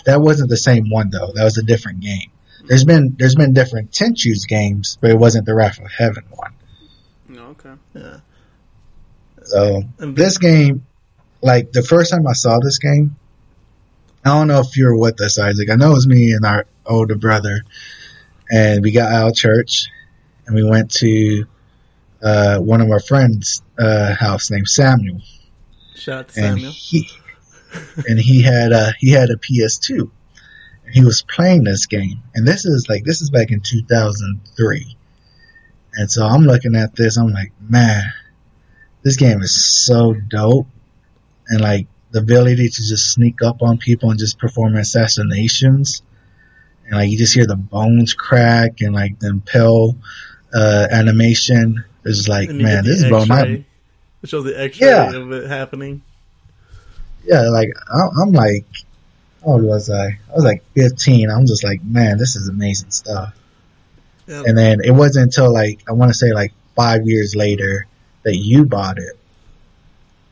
that 0.04 0.20
wasn't 0.20 0.50
the 0.50 0.56
same 0.56 0.90
one 0.90 1.10
though. 1.10 1.32
That 1.34 1.44
was 1.44 1.58
a 1.58 1.62
different 1.62 2.00
game. 2.00 2.30
There's 2.66 2.84
been 2.84 3.16
there's 3.18 3.34
been 3.34 3.52
different 3.54 3.90
Tenchu's 3.92 4.46
games, 4.46 4.98
but 5.00 5.10
it 5.10 5.18
wasn't 5.18 5.46
the 5.46 5.54
Wrath 5.54 5.78
of 5.78 5.90
Heaven 5.90 6.24
one. 6.30 6.52
No, 7.28 7.42
okay. 7.48 7.72
yeah. 7.94 8.18
So 9.44 9.82
this 9.98 10.38
game, 10.38 10.84
like 11.40 11.72
the 11.72 11.82
first 11.82 12.10
time 12.12 12.26
I 12.26 12.32
saw 12.34 12.58
this 12.60 12.78
game, 12.78 13.16
I 14.24 14.30
don't 14.30 14.48
know 14.48 14.60
if 14.60 14.76
you 14.76 14.84
were 14.86 14.96
with 14.98 15.20
us, 15.22 15.38
Isaac. 15.38 15.70
I 15.70 15.76
know 15.76 15.90
it 15.92 15.94
was 15.94 16.06
me 16.06 16.32
and 16.32 16.44
our 16.44 16.66
older 16.84 17.16
brother, 17.16 17.62
and 18.50 18.82
we 18.82 18.92
got 18.92 19.12
out 19.12 19.28
of 19.28 19.34
church, 19.34 19.86
and 20.46 20.54
we 20.54 20.62
went 20.64 20.90
to 20.96 21.46
uh, 22.22 22.58
one 22.58 22.80
of 22.80 22.90
our 22.90 23.00
friends' 23.00 23.62
uh, 23.78 24.14
house 24.14 24.50
named 24.50 24.68
Samuel, 24.68 25.20
Shout 25.94 26.18
out 26.18 26.28
to 26.30 26.40
and 26.40 26.54
Samuel. 26.54 26.72
he 26.72 27.08
and 28.08 28.18
he 28.18 28.42
had 28.42 28.72
a 28.72 28.92
he 28.98 29.10
had 29.10 29.30
a 29.30 29.36
PS2, 29.36 30.00
and 30.00 30.94
he 30.94 31.04
was 31.04 31.22
playing 31.22 31.64
this 31.64 31.86
game. 31.86 32.22
And 32.34 32.46
this 32.46 32.64
is 32.64 32.86
like 32.88 33.04
this 33.04 33.20
is 33.22 33.30
back 33.30 33.50
in 33.50 33.60
2003, 33.60 34.96
and 35.94 36.10
so 36.10 36.24
I'm 36.24 36.42
looking 36.42 36.76
at 36.76 36.94
this. 36.96 37.16
I'm 37.16 37.30
like, 37.32 37.52
man, 37.60 38.02
this 39.02 39.16
game 39.16 39.40
is 39.42 39.54
so 39.84 40.14
dope, 40.14 40.66
and 41.48 41.60
like 41.60 41.86
the 42.10 42.20
ability 42.20 42.68
to 42.68 42.82
just 42.88 43.12
sneak 43.12 43.42
up 43.42 43.62
on 43.62 43.78
people 43.78 44.10
and 44.10 44.18
just 44.18 44.38
perform 44.38 44.76
assassinations, 44.76 46.02
and 46.86 46.96
like 46.96 47.10
you 47.10 47.18
just 47.18 47.34
hear 47.34 47.46
the 47.46 47.56
bones 47.56 48.14
crack 48.14 48.80
and 48.80 48.94
like 48.94 49.18
the 49.20 49.28
impale 49.28 49.96
uh, 50.54 50.88
animation. 50.90 51.84
It's 52.04 52.28
like, 52.28 52.50
man, 52.50 52.84
this 52.84 53.02
is 53.02 53.08
blowing 53.08 53.28
my 53.28 53.64
It 54.22 54.28
shows 54.28 54.44
the 54.44 54.58
X-ray 54.60 54.88
Yeah. 54.88 55.10
of 55.12 55.30
it 55.32 55.48
happening. 55.48 56.02
yeah, 57.24 57.48
like 57.50 57.70
I- 57.92 58.08
I'm 58.22 58.32
like, 58.32 58.64
how 59.44 59.52
old 59.52 59.62
was 59.62 59.90
I? 59.90 60.06
I 60.06 60.34
was 60.34 60.44
like 60.44 60.62
15. 60.74 61.30
I'm 61.30 61.46
just 61.46 61.62
like, 61.64 61.82
man, 61.84 62.18
this 62.18 62.34
is 62.36 62.48
amazing 62.48 62.90
stuff. 62.90 63.34
Yeah. 64.26 64.42
And 64.46 64.56
then 64.58 64.80
it 64.84 64.90
wasn't 64.90 65.24
until 65.24 65.52
like 65.52 65.80
I 65.88 65.92
want 65.92 66.10
to 66.10 66.14
say 66.18 66.32
like 66.32 66.52
five 66.76 67.06
years 67.06 67.34
later 67.36 67.86
that 68.24 68.36
you 68.36 68.64
bought 68.64 68.98
it 68.98 69.16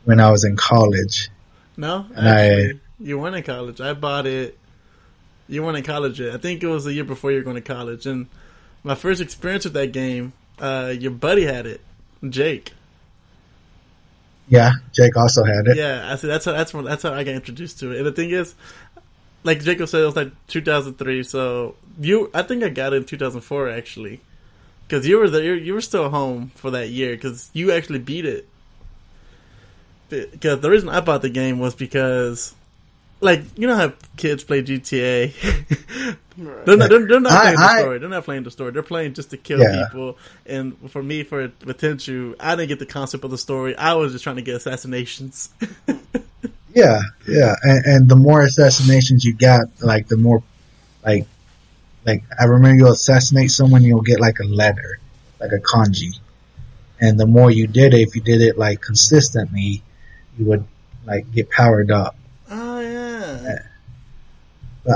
when 0.05 0.19
I 0.19 0.31
was 0.31 0.43
in 0.43 0.55
college. 0.55 1.29
No, 1.77 2.05
And 2.15 2.27
I- 2.29 2.73
you 2.99 3.19
weren't 3.19 3.35
in 3.35 3.43
college. 3.43 3.79
I 3.81 3.93
bought 3.93 4.25
it. 4.25 4.57
You 5.47 5.63
weren't 5.63 5.77
in 5.77 5.83
college 5.83 6.19
yet. 6.19 6.33
I 6.33 6.37
think 6.37 6.63
it 6.63 6.67
was 6.67 6.83
the 6.85 6.93
year 6.93 7.03
before 7.03 7.31
you 7.31 7.37
were 7.37 7.43
going 7.43 7.55
to 7.55 7.61
college. 7.61 8.05
And 8.05 8.27
my 8.83 8.95
first 8.95 9.21
experience 9.21 9.63
with 9.65 9.73
that 9.73 9.91
game, 9.93 10.33
uh, 10.59 10.93
your 10.97 11.11
buddy 11.11 11.45
had 11.45 11.65
it, 11.65 11.81
Jake. 12.27 12.73
Yeah, 14.49 14.71
Jake 14.93 15.17
also 15.17 15.43
had 15.43 15.67
it. 15.67 15.77
Yeah, 15.77 16.09
I 16.11 16.15
see. 16.15 16.27
That's 16.27 16.45
how 16.45 16.53
that's 16.53 16.73
when, 16.73 16.85
that's 16.85 17.03
how 17.03 17.13
I 17.13 17.23
got 17.23 17.35
introduced 17.35 17.79
to 17.79 17.91
it. 17.91 17.97
And 17.97 18.05
the 18.05 18.11
thing 18.11 18.31
is, 18.31 18.55
like 19.43 19.61
Jacob 19.63 19.89
said, 19.89 20.01
it 20.01 20.05
was 20.05 20.15
like 20.15 20.31
2003. 20.47 21.23
So 21.23 21.75
you, 21.99 22.31
I 22.33 22.43
think 22.43 22.63
I 22.63 22.69
got 22.69 22.93
it 22.93 22.97
in 22.97 23.05
2004 23.05 23.69
actually, 23.69 24.21
because 24.87 25.07
you 25.07 25.17
were 25.17 25.29
there. 25.29 25.55
You 25.55 25.73
were 25.73 25.81
still 25.81 26.09
home 26.09 26.51
for 26.55 26.71
that 26.71 26.89
year 26.89 27.15
because 27.15 27.49
you 27.53 27.71
actually 27.71 27.99
beat 27.99 28.25
it. 28.25 28.47
Because 30.09 30.61
the 30.61 30.69
reason 30.69 30.87
I 30.87 31.01
bought 31.01 31.21
the 31.21 31.29
game 31.29 31.59
was 31.59 31.75
because, 31.75 32.55
like, 33.21 33.43
you 33.57 33.67
know 33.67 33.75
how 33.75 33.93
kids 34.15 34.43
play 34.43 34.61
GTA. 34.63 35.33
they're 36.65 36.77
not. 36.77 36.89
They're, 36.89 37.05
they're 37.07 37.19
not 37.19 37.31
I- 37.31 37.41
playing 37.41 37.55
the 37.57 37.63
I- 37.63 37.79
story. 37.81 37.97
They're 37.99 38.09
not 38.09 38.23
playing 38.25 38.43
the 38.43 38.51
story. 38.51 38.71
They're 38.71 38.83
playing 38.83 39.13
just 39.13 39.29
to 39.31 39.37
kill 39.37 39.59
Yeah. 39.59 39.85
people. 39.87 40.17
And 40.45 40.77
for 40.91 41.01
me, 41.01 41.23
for 41.23 41.51
with 41.65 41.79
Tenchu, 41.79 42.35
I 42.39 42.55
didn't 42.55 42.69
get 42.69 42.79
the 42.79 42.85
concept 42.85 43.23
of 43.23 43.31
the 43.31 43.37
story. 43.37 43.75
I 43.75 43.93
was 43.93 44.11
just 44.11 44.23
trying 44.23 44.35
to 44.37 44.41
get 44.41 44.55
assassinations. 44.55 45.49
Yeah, 46.73 46.99
yeah, 47.27 47.55
and, 47.63 47.85
and 47.85 48.09
the 48.09 48.15
more 48.15 48.43
assassinations 48.43 49.25
you 49.25 49.33
got, 49.33 49.61
like 49.81 50.07
the 50.09 50.17
more, 50.17 50.43
like, 51.03 51.25
like 52.05 52.23
I 52.39 52.43
remember 52.43 52.75
you'll 52.77 52.91
assassinate 52.91 53.49
someone, 53.49 53.83
you'll 53.83 54.03
get 54.03 54.19
like 54.19 54.37
a 54.39 54.43
letter, 54.45 54.99
like 55.39 55.53
a 55.53 55.57
kanji, 55.59 56.19
and 57.01 57.19
the 57.19 57.25
more 57.25 57.49
you 57.49 57.65
did 57.65 57.95
it, 57.95 58.01
if 58.01 58.15
you 58.15 58.21
did 58.21 58.41
it 58.41 58.59
like 58.59 58.79
consistently, 58.81 59.81
you 60.37 60.45
would 60.45 60.65
like 61.03 61.31
get 61.31 61.49
powered 61.49 61.89
up. 61.89 62.15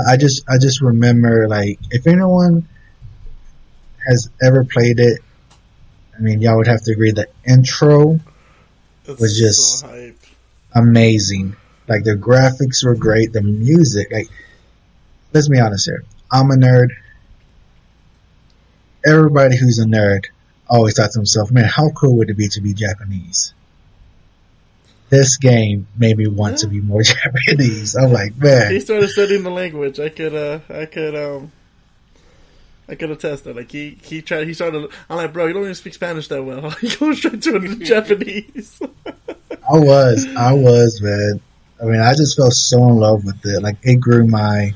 I 0.06 0.16
just, 0.16 0.42
I 0.48 0.58
just 0.58 0.80
remember 0.80 1.48
like 1.48 1.78
if 1.90 2.06
anyone 2.06 2.66
has 4.06 4.30
ever 4.42 4.64
played 4.64 4.98
it, 4.98 5.20
I 6.16 6.20
mean, 6.20 6.40
y'all 6.40 6.56
would 6.56 6.66
have 6.66 6.82
to 6.82 6.92
agree 6.92 7.12
the 7.12 7.28
intro 7.46 8.20
That's 9.04 9.20
was 9.20 9.38
just- 9.38 9.80
so 9.80 9.88
hype. 9.88 10.18
amazing. 10.74 11.56
Like 11.88 12.04
the 12.04 12.14
graphics 12.16 12.84
were 12.84 12.94
great, 12.94 13.32
the 13.32 13.42
music. 13.42 14.08
Like, 14.12 14.28
let's 15.32 15.48
be 15.48 15.58
honest 15.58 15.86
here. 15.86 16.04
I'm 16.30 16.50
a 16.50 16.54
nerd. 16.54 16.88
Everybody 19.04 19.56
who's 19.58 19.78
a 19.78 19.84
nerd 19.84 20.26
always 20.68 20.94
thought 20.96 21.10
to 21.12 21.18
himself, 21.18 21.50
"Man, 21.50 21.64
how 21.64 21.90
cool 21.90 22.16
would 22.18 22.30
it 22.30 22.36
be 22.36 22.48
to 22.48 22.60
be 22.60 22.72
Japanese?" 22.72 23.52
This 25.12 25.36
game 25.36 25.86
made 25.98 26.16
me 26.16 26.26
want 26.26 26.56
to 26.60 26.68
be 26.68 26.80
more 26.80 27.02
Japanese. 27.46 27.94
I'm 27.94 28.10
like, 28.14 28.34
man. 28.38 28.72
He 28.72 28.80
started 28.80 29.10
studying 29.10 29.42
the 29.42 29.50
language. 29.50 30.00
I 30.00 30.08
could, 30.08 30.34
uh, 30.34 30.60
I 30.70 30.86
could, 30.86 31.14
um, 31.14 31.52
I 32.88 32.94
could 32.94 33.10
attest 33.10 33.44
that. 33.44 33.54
Like 33.54 33.70
he, 33.70 33.98
he 34.02 34.22
tried. 34.22 34.46
He 34.46 34.54
started. 34.54 34.90
I'm 35.10 35.18
like, 35.18 35.34
bro, 35.34 35.48
you 35.48 35.52
don't 35.52 35.64
even 35.64 35.74
speak 35.74 35.92
Spanish 35.92 36.28
that 36.28 36.42
well. 36.42 36.70
He 36.80 36.88
goes 36.96 37.18
straight 37.18 37.42
to 37.42 37.76
Japanese. 37.84 38.80
I 38.82 39.78
was, 39.78 40.26
I 40.34 40.54
was, 40.54 40.98
man. 41.02 41.40
I 41.78 41.84
mean, 41.84 42.00
I 42.00 42.14
just 42.14 42.34
fell 42.34 42.50
so 42.50 42.78
in 42.88 42.96
love 42.96 43.22
with 43.26 43.44
it. 43.44 43.62
Like, 43.62 43.76
it 43.82 44.00
grew 44.00 44.26
my 44.26 44.72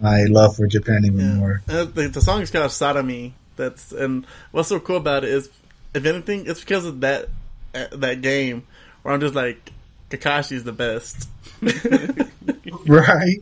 my 0.00 0.24
love 0.24 0.56
for 0.56 0.66
Japan 0.66 1.04
even 1.04 1.20
Yeah. 1.20 1.34
more. 1.34 1.62
And 1.68 1.94
the, 1.94 2.08
the 2.08 2.20
song 2.20 2.40
is 2.40 2.50
called 2.50 2.72
Sadami. 2.72 3.30
That's 3.54 3.92
and 3.92 4.26
what's 4.50 4.70
so 4.70 4.80
cool 4.80 4.96
about 4.96 5.22
it 5.22 5.30
is, 5.30 5.48
if 5.94 6.04
anything, 6.04 6.46
it's 6.48 6.58
because 6.58 6.84
of 6.84 7.00
that 7.02 7.28
uh, 7.76 7.86
that 7.92 8.22
game 8.22 8.66
where 9.02 9.14
I'm 9.14 9.20
just 9.20 9.34
like, 9.34 9.72
Kakashi's 10.10 10.64
the 10.64 10.72
best. 10.72 11.28
right? 12.86 13.38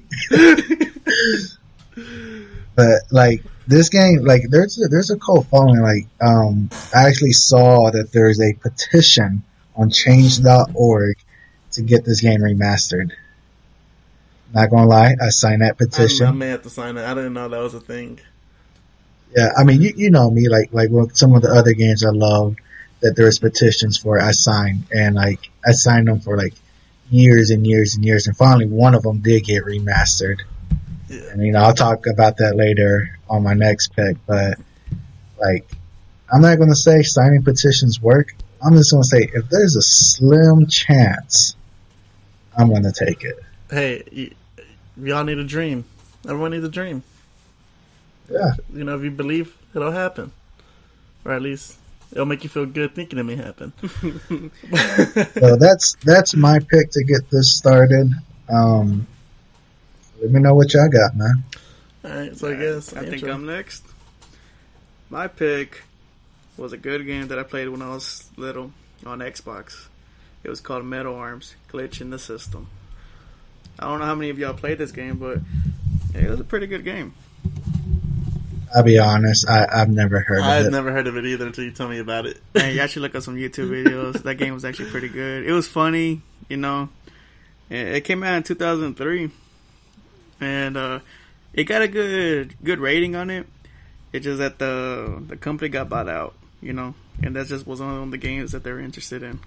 but 2.75 3.01
like 3.11 3.43
this 3.67 3.89
game, 3.89 4.25
like 4.25 4.43
there's 4.49 4.83
a, 4.83 4.89
there's 4.89 5.11
a 5.11 5.19
cult 5.19 5.47
following. 5.47 5.81
Like 5.81 6.07
um, 6.21 6.71
I 6.95 7.09
actually 7.09 7.33
saw 7.33 7.91
that 7.91 8.13
there's 8.13 8.41
a 8.41 8.53
petition 8.55 9.43
on 9.77 9.91
Change.org 9.91 11.17
to 11.73 11.83
get 11.83 12.05
this 12.05 12.21
game 12.21 12.41
remastered. 12.41 13.13
Not 14.53 14.71
gonna 14.71 14.89
lie, 14.89 15.15
I 15.21 15.29
signed 15.29 15.63
that 15.63 15.79
petition. 15.79 16.27
I 16.27 16.33
may 16.33 16.49
have 16.49 16.63
to 16.63 16.71
sign 16.71 16.97
it. 16.97 17.05
I 17.05 17.15
didn't 17.15 17.35
know 17.35 17.49
that 17.49 17.61
was 17.61 17.75
a 17.75 17.81
thing. 17.81 18.21
Yeah, 19.37 19.51
I 19.57 19.63
mean, 19.63 19.81
you, 19.81 19.93
you 19.97 20.11
know 20.11 20.29
me, 20.29 20.49
like, 20.49 20.73
like 20.73 20.91
with 20.91 21.17
some 21.17 21.37
of 21.37 21.43
the 21.43 21.51
other 21.51 21.73
games 21.73 22.05
I 22.05 22.11
loved 22.11 22.59
that 23.01 23.17
there 23.17 23.27
was 23.27 23.39
petitions 23.39 23.99
for, 23.99 24.21
I 24.21 24.33
signed, 24.33 24.85
and 24.93 25.15
like, 25.15 25.51
I 25.67 25.73
signed 25.73 26.09
them 26.09 26.21
for 26.21 26.37
like 26.37 26.55
years 27.11 27.51
and 27.51 27.67
years 27.67 27.95
and 27.97 28.05
years, 28.05 28.27
and 28.27 28.37
finally 28.37 28.67
one 28.67 28.95
of 28.95 29.03
them 29.03 29.21
did 29.21 29.45
get 29.45 29.65
remastered. 29.65 30.39
Yeah. 31.09 31.21
And 31.33 31.43
you 31.43 31.53
know, 31.53 31.61
I'll 31.61 31.75
talk 31.75 32.07
about 32.07 32.37
that 32.39 32.57
later 32.57 33.19
on 33.29 33.43
my 33.43 33.55
next 33.55 33.95
pick, 33.97 34.17
but 34.27 34.59
like, 35.39 35.71
I'm 36.33 36.43
not 36.43 36.59
gonna 36.59 36.75
say 36.75 37.03
signing 37.03 37.43
petitions 37.43 38.01
work. 38.01 38.35
I'm 38.65 38.75
just 38.75 38.93
gonna 38.93 39.05
say 39.05 39.29
if 39.33 39.49
there's 39.49 39.77
a 39.77 39.83
slim 39.83 40.67
chance, 40.67 41.57
I'm 42.57 42.73
gonna 42.73 42.93
take 42.93 43.25
it. 43.25 43.39
Hey, 43.71 44.05
y- 44.15 44.65
we 44.97 45.13
all 45.13 45.25
need 45.25 45.39
a 45.39 45.45
dream. 45.45 45.85
Everyone 46.25 46.51
needs 46.51 46.65
a 46.65 46.69
dream. 46.69 47.03
Yeah. 48.31 48.55
You 48.73 48.85
know, 48.85 48.97
if 48.97 49.03
you 49.03 49.11
believe, 49.11 49.57
it'll 49.75 49.91
happen. 49.91 50.33
Or 51.25 51.33
at 51.33 51.43
least 51.43 51.77
it'll 52.13 52.27
make 52.27 52.43
you 52.45 52.51
feel 52.51 52.67
good 52.67 52.95
thinking 52.95 53.19
it 53.19 53.23
may 53.23 53.37
happen. 53.37 53.73
So 55.35 55.57
that's 55.57 55.97
that's 56.05 56.35
my 56.35 56.59
pick 56.59 56.91
to 56.93 57.05
get 57.05 57.31
this 57.31 57.55
started. 57.55 58.13
Um, 58.49 59.07
let 60.21 60.31
me 60.31 60.41
know 60.41 60.55
what 60.55 60.73
y'all 60.75 60.89
got, 60.89 61.17
man. 61.17 61.45
Alright, 62.05 62.37
so 62.37 62.51
I 62.51 62.55
guess. 62.55 62.93
I 62.95 63.05
think. 63.07 63.25
I'm 63.25 63.47
next. 63.47 63.85
My 65.09 65.29
pick 65.29 65.83
was 66.57 66.73
a 66.73 66.77
good 66.77 67.07
game 67.07 67.29
that 67.29 67.39
I 67.39 67.43
played 67.43 67.69
when 67.69 67.83
I 67.83 67.91
was 67.91 68.29
little 68.37 68.73
on 69.07 69.21
Xbox. 69.21 69.87
It 70.43 70.49
was 70.49 70.61
called 70.61 70.85
Metal 70.85 71.15
Arms 71.15 71.55
Glitch 71.71 72.01
in 72.01 72.11
the 72.11 72.19
System. 72.19 72.69
I 73.79 73.85
don't 73.85 73.99
know 73.99 74.05
how 74.05 74.15
many 74.15 74.31
of 74.31 74.39
y'all 74.39 74.55
played 74.55 74.79
this 74.79 74.93
game, 74.93 75.17
but 75.17 75.39
it 76.15 76.29
was 76.29 76.41
a 76.41 76.45
pretty 76.45 76.67
good 76.67 76.85
game. 76.85 77.15
I'll 78.75 78.83
be 78.85 78.99
honest, 78.99 79.49
I, 79.49 79.67
I've 79.71 79.89
never 79.89 80.21
heard 80.21 80.41
I 80.43 80.57
of 80.59 80.65
had 80.65 80.67
it. 80.67 80.71
never 80.71 80.93
heard 80.93 81.07
of 81.07 81.17
it 81.17 81.27
either 81.27 81.47
until 81.47 81.65
you 81.65 81.73
tell 81.73 81.89
me 81.89 81.99
about 81.99 82.27
it. 82.27 82.41
And 82.55 82.75
you 82.75 82.81
actually 82.81 83.03
look 83.03 83.15
up 83.17 83.23
some 83.23 83.37
YouTube 83.37 83.69
videos. 83.71 84.23
That 84.23 84.37
game 84.37 84.55
was 84.55 84.65
actually 84.65 84.91
pretty 84.91 85.09
good. 85.09 85.45
It 85.47 85.53
was 85.53 85.67
funny, 85.67 86.23
you 86.49 86.57
know. 86.57 86.89
It 87.69 87.89
it 87.89 88.01
came 88.05 88.23
out 88.23 88.35
in 88.37 88.43
2003, 88.43 89.31
and 90.41 90.77
uh, 90.77 91.01
it 91.55 91.65
got 91.65 91.83
a 91.83 91.89
good 91.89 92.55
good 92.63 92.79
rating 92.79 93.17
on 93.17 93.31
it. 93.31 93.47
It's 94.13 94.25
just 94.25 94.39
that 94.39 94.59
the 94.59 95.23
the 95.27 95.37
company 95.37 95.69
got 95.69 95.89
bought 95.89 96.09
out, 96.09 96.35
you 96.61 96.73
know, 96.73 96.95
and 97.23 97.35
that 97.37 97.47
just 97.49 97.67
was 97.67 97.81
one 97.81 97.91
of 98.03 98.11
the 98.11 98.19
games 98.19 98.53
that 98.53 98.63
they 98.65 98.73
were 98.73 98.81
interested 98.81 99.23
in. 99.23 99.39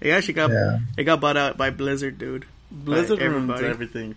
It 0.00 0.10
actually 0.10 0.34
got 0.34 0.50
Yeah. 0.50 0.78
it 0.96 1.04
got 1.04 1.20
bought 1.20 1.36
out 1.36 1.56
by 1.56 1.70
Blizzard, 1.70 2.18
dude. 2.18 2.44
Blizzard 2.70 3.18
By 3.20 3.24
ruins 3.26 3.60
everything. 3.62 4.14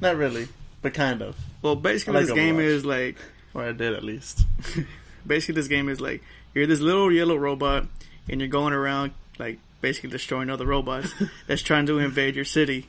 Not 0.00 0.16
really, 0.16 0.48
but 0.82 0.92
kind 0.94 1.22
of. 1.22 1.36
Well, 1.62 1.76
basically, 1.76 2.14
like 2.14 2.26
this 2.26 2.34
game 2.34 2.56
Overwatch. 2.56 2.64
is 2.64 2.84
like 2.84 3.16
Or 3.54 3.62
I 3.64 3.72
did 3.72 3.94
at 3.94 4.02
least. 4.04 4.44
basically 5.26 5.54
this 5.54 5.68
game 5.68 5.88
is 5.88 6.00
like 6.00 6.22
you're 6.54 6.66
this 6.66 6.80
little 6.80 7.10
yellow 7.12 7.36
robot 7.36 7.86
and 8.28 8.40
you're 8.40 8.48
going 8.48 8.72
around 8.72 9.12
like 9.38 9.58
basically 9.80 10.10
destroying 10.10 10.50
other 10.50 10.66
robots 10.66 11.12
that's 11.46 11.62
trying 11.62 11.86
to 11.86 11.98
invade 11.98 12.34
your 12.36 12.44
city. 12.44 12.86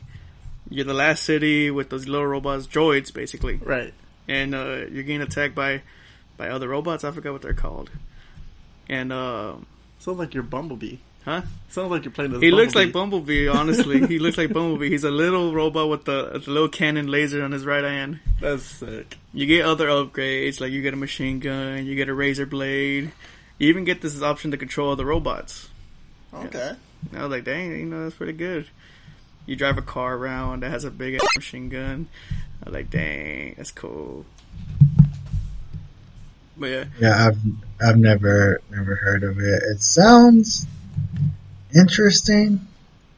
You're 0.69 0.85
the 0.85 0.93
last 0.93 1.23
city 1.23 1.69
with 1.71 1.89
those 1.89 2.07
little 2.07 2.25
robots, 2.27 2.67
droids 2.67 3.13
basically, 3.13 3.55
Right. 3.57 3.93
and 4.27 4.55
uh, 4.55 4.85
you're 4.91 5.03
getting 5.03 5.21
attacked 5.21 5.53
by 5.55 5.81
by 6.37 6.49
other 6.49 6.67
robots. 6.69 7.03
I 7.03 7.11
forgot 7.11 7.33
what 7.33 7.41
they're 7.41 7.53
called, 7.53 7.91
and 8.89 9.11
uh, 9.13 9.55
Sounds 9.99 10.17
like 10.19 10.33
you're 10.33 10.41
Bumblebee. 10.43 10.97
Huh? 11.25 11.41
Sounds 11.69 11.89
like 11.91 12.05
you're 12.05 12.11
playing 12.11 12.33
as 12.35 12.41
He 12.41 12.51
looks 12.51 12.75
like 12.75 12.91
Bumblebee. 12.91 13.47
Bumblebee. 13.47 13.59
Honestly, 13.59 14.07
he 14.07 14.19
looks 14.19 14.37
like 14.37 14.53
Bumblebee. 14.53 14.89
He's 14.89 15.03
a 15.03 15.11
little 15.11 15.53
robot 15.53 15.89
with 15.89 16.05
the, 16.05 16.39
the 16.43 16.51
little 16.51 16.69
cannon 16.69 17.07
laser 17.07 17.43
on 17.43 17.51
his 17.51 17.65
right 17.65 17.83
hand. 17.83 18.19
That's 18.39 18.63
sick. 18.63 19.17
You 19.33 19.45
get 19.45 19.65
other 19.65 19.87
upgrades, 19.87 20.59
like 20.61 20.71
you 20.71 20.81
get 20.81 20.93
a 20.93 20.97
machine 20.97 21.39
gun, 21.39 21.85
you 21.85 21.95
get 21.95 22.09
a 22.09 22.13
razor 22.13 22.45
blade. 22.45 23.11
You 23.57 23.69
even 23.69 23.83
get 23.85 24.01
this 24.01 24.21
option 24.21 24.51
to 24.51 24.57
control 24.57 24.95
the 24.95 25.05
robots. 25.05 25.69
Okay. 26.33 26.73
And 27.11 27.19
I 27.19 27.23
was 27.23 27.31
like, 27.31 27.43
dang, 27.43 27.71
you 27.71 27.85
know, 27.85 28.03
that's 28.03 28.15
pretty 28.15 28.33
good. 28.33 28.67
You 29.45 29.55
drive 29.55 29.77
a 29.77 29.81
car 29.81 30.15
around 30.15 30.63
that 30.63 30.71
has 30.71 30.83
a 30.85 30.91
big 30.91 31.15
ass 31.15 31.21
machine 31.35 31.69
gun. 31.69 32.07
I 32.61 32.69
was 32.69 32.73
like, 32.73 32.89
dang, 32.89 33.55
that's 33.57 33.71
cool. 33.71 34.25
But 36.55 36.67
yeah, 36.67 36.83
Yeah, 36.99 37.27
I've 37.27 37.37
I've 37.81 37.97
never 37.97 38.61
never 38.69 38.95
heard 38.95 39.23
of 39.23 39.39
it. 39.39 39.63
It 39.63 39.81
sounds 39.81 40.67
interesting. 41.75 42.67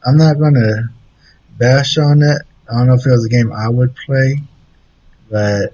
I'm 0.06 0.18
not 0.18 0.40
gonna 0.40 0.90
bash 1.58 1.98
on 1.98 2.22
it. 2.22 2.42
I 2.70 2.78
don't 2.78 2.88
know 2.88 2.94
if 2.96 3.06
it 3.06 3.12
was 3.12 3.26
a 3.26 3.30
game 3.30 3.52
I 3.52 3.70
would 3.70 3.96
play, 3.96 4.42
but 5.30 5.74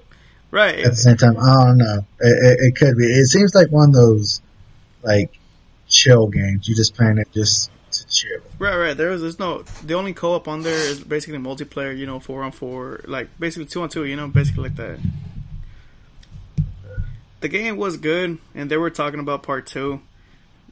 right. 0.51 0.79
at 0.79 0.91
the 0.91 0.95
same 0.95 1.17
time, 1.17 1.37
I 1.37 1.65
don't 1.65 1.77
know. 1.77 2.05
It, 2.19 2.59
it, 2.59 2.65
it 2.67 2.75
could 2.75 2.97
be. 2.97 3.05
It 3.05 3.25
seems 3.25 3.55
like 3.55 3.69
one 3.71 3.89
of 3.89 3.95
those 3.95 4.41
like 5.03 5.37
chill 5.87 6.27
games. 6.27 6.67
You 6.67 6.75
just 6.75 6.95
playing 6.95 7.17
it 7.17 7.31
just 7.33 7.71
to 7.91 8.07
chill. 8.07 8.41
Right, 8.59 8.75
right. 8.75 8.97
There's, 8.97 9.21
there's 9.21 9.39
no. 9.39 9.63
The 9.85 9.93
only 9.93 10.13
co-op 10.13 10.47
on 10.47 10.63
there 10.63 10.77
is 10.77 10.99
basically 10.99 11.39
multiplayer. 11.39 11.97
You 11.97 12.05
know, 12.05 12.19
four 12.19 12.43
on 12.43 12.51
four, 12.51 13.01
like 13.05 13.27
basically 13.39 13.65
two 13.65 13.81
on 13.81 13.89
two. 13.89 14.05
You 14.05 14.15
know, 14.15 14.27
basically 14.27 14.63
like 14.63 14.75
that. 14.75 14.99
The 17.41 17.47
game 17.47 17.77
was 17.77 17.97
good, 17.97 18.37
and 18.53 18.69
they 18.69 18.77
were 18.77 18.91
talking 18.91 19.19
about 19.19 19.43
part 19.43 19.65
two. 19.65 20.01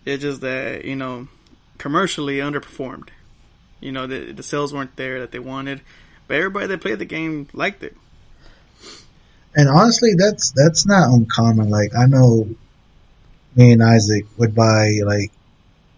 It's 0.06 0.22
just 0.22 0.42
that 0.42 0.86
you 0.86 0.96
know, 0.96 1.28
commercially 1.80 2.38
underperformed. 2.38 3.10
You 3.80 3.92
know, 3.92 4.06
the 4.06 4.32
the 4.32 4.44
sales 4.44 4.72
weren't 4.72 4.96
there 4.96 5.20
that 5.22 5.32
they 5.32 5.40
wanted, 5.40 5.82
but 6.28 6.38
everybody 6.38 6.68
that 6.68 6.82
played 6.82 7.00
the 7.00 7.06
game 7.06 7.48
liked 7.54 7.82
it. 7.82 7.98
And 9.56 9.68
honestly, 9.68 10.12
that's 10.16 10.52
that's 10.52 10.86
not 10.86 11.10
uncommon. 11.10 11.70
Like 11.70 11.96
I 11.98 12.06
know, 12.06 12.48
me 13.56 13.72
and 13.72 13.82
Isaac 13.82 14.26
would 14.38 14.54
buy 14.54 15.00
like, 15.04 15.32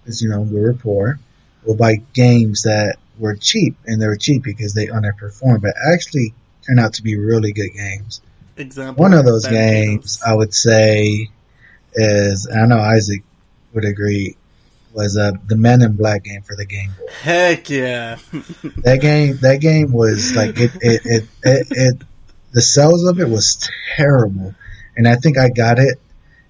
because 0.03 0.21
you 0.21 0.29
know 0.29 0.41
we 0.41 0.61
were 0.61 0.73
poor, 0.73 1.19
we'll 1.65 1.75
buy 1.75 1.95
games 2.13 2.63
that 2.63 2.95
were 3.19 3.35
cheap, 3.35 3.75
and 3.85 4.01
they 4.01 4.07
were 4.07 4.15
cheap 4.15 4.43
because 4.43 4.73
they 4.73 4.87
underperformed, 4.87 5.61
but 5.61 5.73
actually 5.93 6.33
turned 6.65 6.79
out 6.79 6.93
to 6.93 7.03
be 7.03 7.17
really 7.17 7.51
good 7.51 7.71
games. 7.75 8.21
Example. 8.57 9.01
One 9.01 9.13
of 9.13 9.25
those 9.25 9.43
Bad 9.43 9.51
games 9.51 10.21
I 10.25 10.33
would 10.33 10.53
say 10.53 11.29
is, 11.93 12.49
I 12.49 12.65
know 12.67 12.79
Isaac 12.79 13.23
would 13.73 13.85
agree, 13.85 14.37
was 14.93 15.17
uh, 15.17 15.31
the 15.45 15.55
Men 15.55 15.81
in 15.81 15.95
Black 15.95 16.23
game 16.23 16.41
for 16.41 16.55
the 16.55 16.65
Game 16.65 16.91
Boy. 16.97 17.05
Heck 17.21 17.69
yeah. 17.69 18.17
That 18.83 18.99
game, 19.01 19.37
that 19.41 19.61
game 19.61 19.91
was 19.91 20.35
like 20.35 20.59
it, 20.59 20.71
it, 20.81 21.01
it, 21.05 21.23
it, 21.43 21.67
it 21.71 22.01
the 22.51 22.61
sales 22.61 23.07
of 23.07 23.19
it 23.19 23.29
was 23.29 23.69
terrible, 23.95 24.53
and 24.97 25.07
I 25.07 25.15
think 25.15 25.37
I 25.37 25.49
got 25.49 25.79
it 25.79 25.99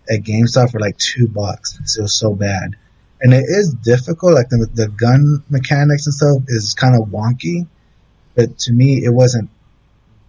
at 0.10 0.22
GameStop 0.22 0.72
for 0.72 0.80
like 0.80 0.98
two 0.98 1.28
bucks. 1.28 1.80
It 1.98 2.02
was 2.02 2.18
so 2.18 2.34
bad, 2.34 2.76
and 3.22 3.34
it 3.34 3.44
is 3.48 3.74
difficult. 3.74 4.34
Like 4.34 4.50
the 4.50 4.68
the 4.74 4.88
gun 4.88 5.44
mechanics 5.50 6.08
and 6.08 6.14
stuff 6.14 6.38
is 6.48 6.74
kind 6.74 6.96
of 6.96 7.10
wonky, 7.10 7.68
but 8.36 8.58
to 8.60 8.74
me, 8.74 9.04
it 9.04 9.14
wasn't 9.14 9.50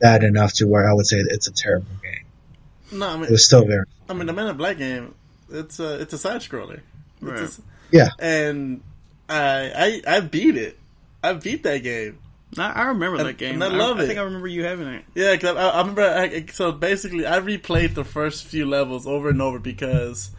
bad 0.00 0.24
enough 0.24 0.52
to 0.54 0.66
where 0.66 0.88
I 0.88 0.92
would 0.92 1.06
say 1.06 1.18
that 1.22 1.30
it's 1.30 1.46
a 1.46 1.52
terrible 1.52 1.86
game. 2.02 2.98
No, 2.98 3.08
I 3.08 3.14
mean, 3.14 3.24
It 3.24 3.30
was 3.30 3.44
still 3.46 3.64
very. 3.64 3.86
I 4.08 4.14
mean, 4.14 4.26
the 4.26 4.32
Man 4.32 4.48
in 4.48 4.56
Black 4.56 4.76
game. 4.76 5.14
It's 5.50 5.80
a 5.80 6.00
it's 6.00 6.12
a 6.12 6.18
side 6.18 6.40
scroller. 6.40 6.80
Right. 7.20 7.48
Yeah. 7.92 8.08
and 8.18 8.82
I 9.28 10.00
I 10.06 10.16
I 10.16 10.20
beat 10.20 10.56
it. 10.56 10.78
I 11.22 11.32
beat 11.34 11.62
that 11.64 11.78
game. 11.82 12.18
I, 12.58 12.70
I 12.72 12.82
remember 12.88 13.18
And- 13.18 13.28
that 13.28 13.38
game. 13.38 13.54
and 13.54 13.64
I 13.64 13.68
love 13.68 13.98
I 13.98 14.02
it. 14.02 14.06
think 14.08 14.18
I 14.18 14.22
remember 14.22 14.48
you 14.48 14.64
having 14.64 14.86
it. 14.88 15.04
Yeah, 15.14 15.36
cause 15.36 15.56
I, 15.56 15.68
I 15.68 15.78
remember. 15.80 16.02
I, 16.02 16.46
so 16.46 16.72
basically, 16.72 17.26
I 17.26 17.38
replayed 17.40 17.94
the 17.94 18.04
first 18.04 18.44
few 18.44 18.66
levels 18.66 19.06
over 19.06 19.28
and 19.30 19.40
over 19.40 19.58
because 19.58 20.30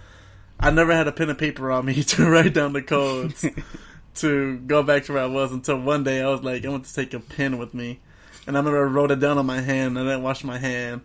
I 0.60 0.70
never 0.72 0.94
had 0.94 1.08
a 1.08 1.12
pen 1.12 1.30
and 1.30 1.38
paper 1.40 1.72
on 1.72 1.86
me 1.86 2.04
to 2.04 2.30
write 2.30 2.54
down 2.54 2.74
the 2.74 2.82
codes 2.84 3.44
to 4.16 4.58
go 4.58 4.84
back 4.84 5.06
to 5.06 5.14
where 5.14 5.24
I 5.24 5.28
was. 5.28 5.52
Until 5.52 5.80
one 5.80 6.04
day, 6.04 6.22
I 6.22 6.30
was 6.30 6.44
like, 6.44 6.64
I 6.66 6.70
want 6.70 6.86
to 6.86 6.94
take 6.94 7.14
a 7.16 7.20
pen 7.20 7.58
with 7.58 7.74
me, 7.74 8.00
and 8.46 8.56
I 8.56 8.60
remember 8.60 8.80
I 8.86 8.90
wrote 8.90 9.10
it 9.12 9.20
down 9.20 9.38
on 9.40 9.46
my 9.48 9.62
hand 9.62 9.98
and 9.98 10.08
then 10.08 10.22
washed 10.22 10.44
my 10.44 10.60
hand 10.60 11.02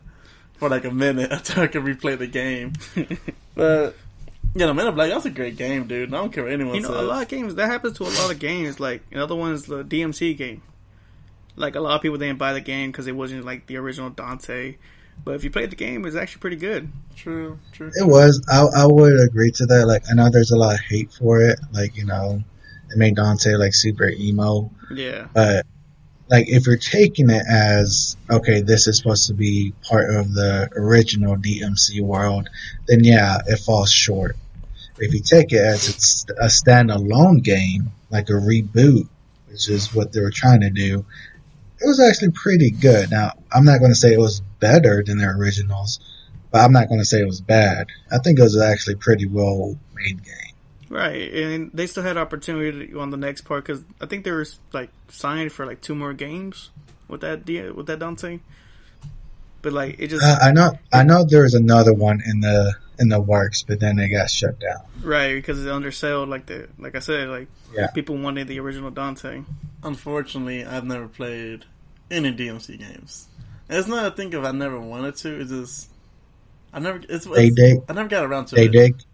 for 0.57 0.69
like 0.69 0.85
a 0.85 0.91
minute 0.91 1.31
until 1.33 1.63
I 1.63 1.69
could 1.69 1.85
replay 1.85 2.19
the 2.19 2.27
game. 2.27 2.73
but 3.55 3.95
yeah, 4.55 4.67
no, 4.67 4.75
Man 4.75 4.87
in 4.89 4.95
Black, 4.95 5.11
that's 5.11 5.25
a 5.27 5.31
great 5.31 5.57
game, 5.57 5.87
dude. 5.87 6.13
I 6.13 6.19
don't 6.19 6.33
care 6.33 6.45
what 6.45 6.53
anyone 6.53 6.75
You 6.75 6.81
know, 6.83 6.89
says. 6.89 6.97
a 6.99 7.03
lot 7.03 7.23
of 7.23 7.29
games 7.29 7.55
that 7.57 7.67
happens 7.67 7.97
to 7.99 8.05
a 8.05 8.11
lot 8.11 8.31
of 8.33 8.39
games. 8.39 8.81
Like 8.81 9.03
another 9.13 9.35
one 9.35 9.53
is 9.53 9.65
the 9.67 9.85
DMC 9.85 10.37
game. 10.37 10.63
Like 11.57 11.75
a 11.75 11.81
lot 11.81 11.97
of 11.97 12.03
people 12.03 12.19
didn't 12.19 12.39
buy 12.39 12.53
the 12.53 12.61
game 12.61 12.91
because 12.91 13.07
it 13.07 13.17
wasn't 13.17 13.45
like 13.45 13.67
the 13.67 13.77
original 13.77 14.11
Dante. 14.11 14.77
But 15.25 15.35
if 15.35 15.43
you 15.43 15.51
played 15.51 15.71
the 15.71 15.77
game, 15.77 16.07
it's 16.07 16.15
actually 16.15 16.41
pretty 16.41 16.57
good. 16.57 16.91
True, 17.17 17.59
true. 17.73 17.91
It 17.99 18.07
was. 18.07 18.41
I, 18.49 18.83
I 18.83 18.87
would 18.87 19.19
agree 19.21 19.51
to 19.53 19.67
that. 19.67 19.87
Like, 19.87 20.05
I 20.09 20.15
know 20.15 20.31
there's 20.31 20.53
a 20.53 20.57
lot 20.57 20.75
of 20.75 20.81
hate 20.81 21.13
for 21.13 21.41
it. 21.43 21.59
Like, 21.73 21.97
you 21.97 22.05
know, 22.05 22.41
it 22.91 22.97
made 22.97 23.17
Dante 23.17 23.55
like 23.57 23.75
super 23.75 24.09
emo. 24.09 24.71
Yeah, 24.95 25.27
But, 25.35 25.67
like, 26.29 26.49
if 26.49 26.67
you're 26.67 26.77
taking 26.77 27.31
it 27.31 27.43
as, 27.49 28.17
okay, 28.31 28.61
this 28.61 28.87
is 28.87 28.99
supposed 28.99 29.29
to 29.29 29.35
be 29.35 29.73
part 29.89 30.15
of 30.15 30.33
the 30.33 30.69
original 30.77 31.37
DMC 31.37 32.01
world, 32.03 32.49
then 32.87 33.03
yeah, 33.03 33.39
it 33.47 33.59
falls 33.59 33.91
short. 33.91 34.37
If 34.99 35.15
you 35.15 35.21
take 35.21 35.53
it 35.53 35.61
as 35.61 35.89
it's 35.89 36.27
a 36.31 36.47
standalone 36.47 37.43
game, 37.43 37.93
like 38.11 38.29
a 38.29 38.33
reboot, 38.33 39.09
which 39.49 39.69
is 39.69 39.95
what 39.95 40.13
they 40.13 40.21
were 40.21 40.31
trying 40.31 40.61
to 40.61 40.71
do, 40.71 41.05
it 41.81 41.87
was 41.87 42.01
actually 42.01 42.33
pretty 42.33 42.71
good. 42.71 43.11
Now, 43.11 43.33
I'm 43.53 43.65
not 43.65 43.79
going 43.79 43.93
to 43.93 43.99
say 43.99 44.13
it 44.13 44.19
was 44.19 44.41
better 44.61 45.03
than 45.07 45.19
their 45.19 45.37
originals, 45.37 46.01
but 46.51 46.59
I'm 46.59 46.73
not 46.73 46.89
going 46.89 47.01
to 47.01 47.07
say 47.07 47.21
it 47.21 47.27
was 47.27 47.41
bad. 47.41 47.87
I 48.11 48.19
think 48.19 48.39
it 48.39 48.43
was 48.43 48.61
actually 48.61 48.97
pretty 48.97 49.27
well 49.27 49.79
made 49.95 50.25
game. 50.25 50.48
Right. 50.89 51.33
And 51.35 51.71
they 51.73 51.87
still 51.87 52.03
had 52.03 52.17
opportunity 52.17 52.95
on 52.95 53.11
the 53.11 53.17
next 53.17 53.43
part 53.43 53.65
because 53.65 53.83
I 54.01 54.07
think 54.07 54.25
they 54.25 54.31
were 54.31 54.47
like 54.73 54.91
signed 55.09 55.53
for 55.53 55.67
like 55.67 55.81
two 55.81 55.95
more 55.95 56.13
games 56.13 56.71
with 57.09 57.21
that 57.23 57.45
D- 57.45 57.71
with 57.71 57.87
that 57.87 57.99
Dante. 57.99 58.41
But 59.63 59.73
like 59.73 59.97
it 59.99 60.09
just 60.09 60.25
Uh, 60.25 60.39
I 60.41 60.53
know, 60.53 60.79
I 60.93 61.03
know 61.03 61.25
there 61.25 61.43
was 61.43 61.55
another 61.55 61.93
one 61.93 62.21
in 62.25 62.41
the 62.41 62.75
in 63.01 63.09
the 63.09 63.21
works, 63.21 63.63
but 63.63 63.81
then 63.81 63.99
it 63.99 64.09
got 64.09 64.31
shut 64.31 64.59
down. 64.61 64.83
right 65.03 65.35
because 65.35 65.65
it 65.65 65.69
undersold. 65.71 66.29
Like 66.29 66.47
the 66.47 66.69
like 66.79 66.95
I 66.97 67.01
said, 67.01 67.29
like 67.29 67.49
Yeah. 67.75 67.89
people 67.89 68.17
wanted 68.17 68.47
the 68.49 68.61
original 68.61 68.91
Dante. 68.91 69.43
Unfortunately, 69.83 70.65
I've 70.65 70.85
never 70.85 71.09
played 71.09 71.65
any 72.11 72.33
DMC 72.33 72.79
games. 72.79 73.27
And 73.69 73.79
it's 73.79 73.89
not 73.89 74.07
a 74.07 74.11
thing 74.13 74.33
of 74.35 74.45
I 74.45 74.53
never 74.53 74.79
wanted 74.81 75.17
to. 75.17 75.41
It's 75.41 75.51
just 75.51 75.91
I 76.73 76.79
never. 76.81 77.01
It's, 77.09 77.25
They 77.25 77.47
it's- 77.49 77.55
did, 77.55 77.79
I 77.89 77.93
never 77.95 78.09
got 78.09 78.25
around 78.25 78.47
to 78.47 78.55
they 78.55 78.67
it. 78.67 78.73
did, 78.73 79.05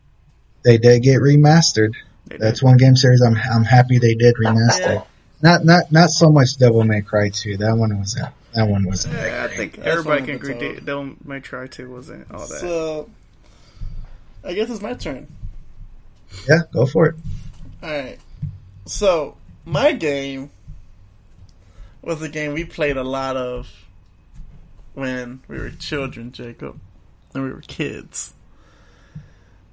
they 0.64 0.78
did 0.78 1.02
get 1.02 1.20
remastered. 1.20 1.94
They 2.26 2.38
That's 2.38 2.60
did. 2.60 2.66
one 2.66 2.76
game 2.76 2.96
series 2.96 3.20
I'm 3.22 3.36
I'm 3.36 3.64
happy 3.64 3.98
they 3.98 4.14
did 4.14 4.34
remaster. 4.36 4.78
Yeah. 4.80 5.02
Not 5.42 5.64
not 5.64 5.92
not 5.92 6.10
so 6.10 6.30
much 6.30 6.56
Devil 6.56 6.84
May 6.84 7.02
Cry 7.02 7.28
2. 7.28 7.58
That 7.58 7.76
one 7.76 7.98
was 7.98 8.16
a, 8.16 8.32
that 8.54 8.66
one 8.68 8.86
was 8.86 9.04
a 9.04 9.08
big 9.08 9.16
Yeah, 9.18 9.44
I 9.50 9.54
think 9.54 9.76
That's 9.76 9.88
everybody 9.88 10.24
can 10.24 10.34
agree. 10.36 10.54
top. 10.74 10.84
Devil 10.84 11.16
May 11.24 11.40
Cry 11.40 11.66
Two 11.66 11.90
wasn't 11.92 12.30
all 12.30 12.40
that. 12.46 12.60
So, 12.60 13.10
I 14.42 14.54
guess 14.54 14.70
it's 14.70 14.80
my 14.80 14.94
turn. 14.94 15.26
Yeah, 16.48 16.60
go 16.72 16.86
for 16.86 17.06
it. 17.08 17.14
Alright. 17.82 18.18
So, 18.86 19.36
my 19.66 19.92
game 19.92 20.50
was 22.02 22.22
a 22.22 22.28
game 22.28 22.54
we 22.54 22.64
played 22.64 22.96
a 22.96 23.04
lot 23.04 23.36
of 23.36 23.70
when 24.94 25.40
we 25.48 25.58
were 25.58 25.70
children, 25.70 26.32
Jacob. 26.32 26.78
When 27.32 27.44
we 27.44 27.52
were 27.52 27.60
kids. 27.62 28.32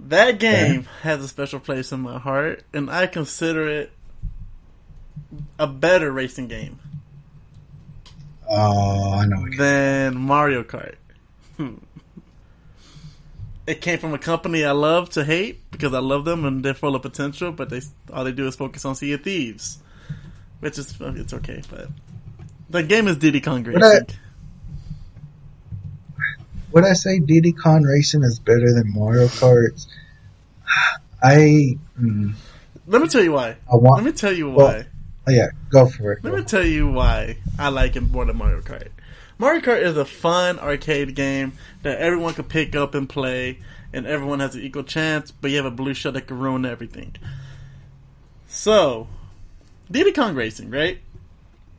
That 0.08 0.40
game 0.40 0.88
has 1.04 1.24
a 1.24 1.28
special 1.28 1.60
place 1.60 1.92
in 1.92 2.02
my 2.02 2.18
heart, 2.20 2.64
and 2.74 2.90
I 2.90 3.08
consider 3.08 3.68
it 3.70 3.92
a 5.60 5.68
better 5.68 6.12
racing 6.12 6.48
game 6.48 6.80
Oh, 8.50 9.14
I 9.14 9.26
know. 9.26 9.46
than 9.58 10.18
Mario 10.18 10.64
Kart. 10.64 10.96
Hmm. 11.58 11.76
It 13.68 13.80
came 13.80 14.00
from 14.00 14.14
a 14.14 14.18
company 14.18 14.66
I 14.66 14.72
love 14.72 15.12
to 15.12 15.24
hate 15.24 15.62
because 15.72 15.94
I 15.94 16.00
love 16.00 16.26
them 16.26 16.44
and 16.46 16.66
they're 16.66 16.74
full 16.74 16.96
of 16.96 17.02
potential, 17.04 17.52
but 17.52 17.70
they 17.70 17.82
all 18.12 18.24
they 18.26 18.32
do 18.34 18.48
is 18.48 18.56
focus 18.56 18.84
on 18.84 18.96
Sea 18.96 19.14
of 19.14 19.24
Thieves, 19.24 19.78
which 20.60 20.78
is 20.78 20.94
it's 21.00 21.34
okay. 21.36 21.62
But 21.70 21.88
the 22.70 22.84
game 22.84 23.08
is 23.08 23.18
Diddy 23.18 23.40
Kong 23.40 23.64
Racing. 23.64 24.08
Would 26.72 26.86
I 26.86 26.94
say 26.94 27.20
Diddy 27.20 27.52
Kong 27.52 27.84
Racing 27.84 28.24
is 28.24 28.40
better 28.40 28.74
than 28.74 28.94
Mario 28.94 29.28
Kart? 29.28 29.86
I 31.22 31.78
mm, 32.00 32.34
Let 32.88 33.02
me 33.02 33.08
tell 33.08 33.24
you 33.24 33.34
why. 33.34 33.58
I 33.72 33.76
want, 33.76 34.04
Let 34.04 34.14
me 34.14 34.18
tell 34.18 34.34
you 34.34 34.50
why. 34.50 34.56
Well, 34.56 34.84
oh 35.28 35.32
yeah, 35.32 35.48
go 35.70 35.86
for 35.86 36.14
it. 36.14 36.24
Let 36.24 36.34
me 36.34 36.44
tell 36.44 36.66
you 36.66 36.90
why 36.90 37.38
I 37.60 37.70
like 37.70 37.96
it 37.96 38.02
more 38.02 38.26
than 38.26 38.38
Mario 38.38 38.62
Kart. 38.62 38.90
Mario 39.38 39.62
Kart 39.62 39.82
is 39.82 39.98
a 39.98 40.06
fun 40.06 40.60
arcade 40.60 41.16
game 41.16 41.54
that 41.84 41.98
everyone 41.98 42.34
can 42.34 42.46
pick 42.46 42.76
up 42.76 42.96
and 42.96 43.08
play. 43.10 43.60
and 43.94 44.08
everyone 44.08 44.40
has 44.40 44.56
an 44.56 44.62
equal 44.62 44.84
chance, 44.84 45.32
but 45.32 45.52
you 45.52 45.58
have 45.58 45.66
a 45.66 45.72
blue 45.72 45.94
shell 45.94 46.14
that 46.14 46.28
can 46.28 46.40
ruin 46.40 46.66
everything. 46.66 47.16
So, 48.48 49.08
Diddy 49.90 50.12
Kong 50.12 50.36
Racing, 50.36 50.70
right? 50.70 51.00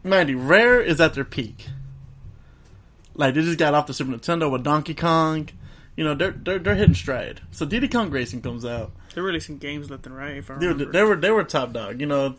Mind 0.05 0.29
you, 0.29 0.39
Rare 0.39 0.81
is 0.81 1.01
at 1.01 1.15
their 1.15 1.25
peak. 1.25 1.69
Like 3.15 3.35
they 3.35 3.43
just 3.43 3.59
got 3.59 3.75
off 3.75 3.87
the 3.87 3.95
Super 3.95 4.13
Nintendo 4.13 4.51
with 4.51 4.63
Donkey 4.63 4.95
Kong. 4.95 5.49
You 5.97 6.05
know, 6.05 6.15
they're 6.15 6.33
they're, 6.33 6.59
they're 6.59 6.75
hitting 6.75 6.95
stride. 6.95 7.41
So 7.51 7.67
Diddy 7.67 7.89
Kong 7.89 8.11
Racing 8.11 8.43
comes 8.43 8.65
out. 8.65 8.93
They're 9.15 9.23
releasing 9.23 9.59
games 9.59 9.91
left 9.91 10.07
and 10.07 10.17
right. 10.17 10.37
If 10.37 10.51
I 10.51 10.55
remember. 10.55 10.87
they 10.87 11.03
were 11.03 11.17
they 11.17 11.31
were 11.31 11.45
top 11.45 11.73
dog. 11.73 12.01
You 12.01 12.07
know, 12.07 12.37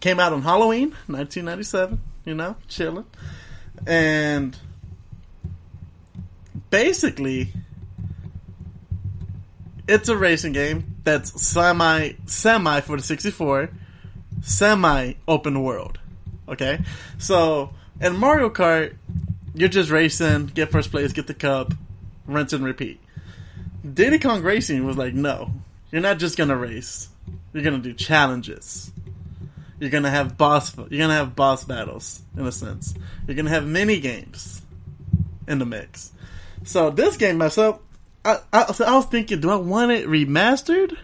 came 0.00 0.18
out 0.18 0.32
on 0.32 0.42
Halloween, 0.42 0.90
1997. 1.06 2.00
You 2.24 2.34
know, 2.34 2.56
chilling, 2.68 3.06
and 3.86 4.56
basically, 6.70 7.52
it's 9.88 10.08
a 10.08 10.16
racing 10.16 10.52
game 10.52 10.96
that's 11.04 11.42
semi 11.42 12.12
semi 12.26 12.80
for 12.80 12.96
the 12.96 13.02
64, 13.02 13.70
semi 14.42 15.14
open 15.26 15.62
world. 15.62 15.98
Okay, 16.48 16.80
so 17.18 17.70
in 18.00 18.16
Mario 18.16 18.50
Kart, 18.50 18.94
you're 19.54 19.68
just 19.68 19.90
racing, 19.90 20.46
get 20.46 20.70
first 20.70 20.90
place, 20.90 21.12
get 21.12 21.26
the 21.26 21.34
cup, 21.34 21.74
rinse 22.26 22.52
and 22.52 22.64
repeat. 22.64 23.00
Diddy 23.94 24.18
Kong 24.18 24.42
Racing 24.42 24.84
was 24.84 24.96
like, 24.96 25.14
no, 25.14 25.52
you're 25.90 26.02
not 26.02 26.18
just 26.18 26.36
gonna 26.36 26.56
race. 26.56 27.08
You're 27.52 27.64
gonna 27.64 27.78
do 27.78 27.94
challenges. 27.94 28.92
You're 29.78 29.90
gonna 29.90 30.10
have 30.10 30.36
boss. 30.36 30.76
You're 30.76 31.00
gonna 31.00 31.14
have 31.14 31.34
boss 31.34 31.64
battles 31.64 32.22
in 32.36 32.46
a 32.46 32.52
sense. 32.52 32.94
You're 33.26 33.36
gonna 33.36 33.50
have 33.50 33.66
mini 33.66 33.98
games 34.00 34.62
in 35.48 35.58
the 35.58 35.66
mix. 35.66 36.12
So 36.64 36.90
this 36.90 37.16
game 37.16 37.38
myself, 37.38 37.80
I, 38.24 38.38
I, 38.52 38.72
so 38.72 38.84
I 38.84 38.94
was 38.94 39.06
thinking, 39.06 39.40
do 39.40 39.50
I 39.50 39.56
want 39.56 39.90
it 39.90 40.06
remastered 40.06 40.96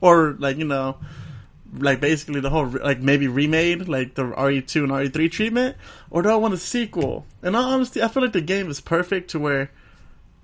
or 0.00 0.36
like 0.38 0.56
you 0.56 0.64
know, 0.64 0.96
like 1.78 2.00
basically 2.00 2.40
the 2.40 2.50
whole 2.50 2.66
like 2.66 3.00
maybe 3.00 3.28
remade 3.28 3.88
like 3.88 4.14
the 4.14 4.24
RE2 4.24 4.84
and 4.84 4.92
RE3 4.92 5.30
treatment, 5.30 5.76
or 6.10 6.22
do 6.22 6.28
I 6.28 6.36
want 6.36 6.54
a 6.54 6.58
sequel? 6.58 7.26
And 7.42 7.54
honestly, 7.54 8.02
I 8.02 8.08
feel 8.08 8.22
like 8.22 8.32
the 8.32 8.40
game 8.40 8.70
is 8.70 8.80
perfect 8.80 9.30
to 9.30 9.38
where 9.38 9.70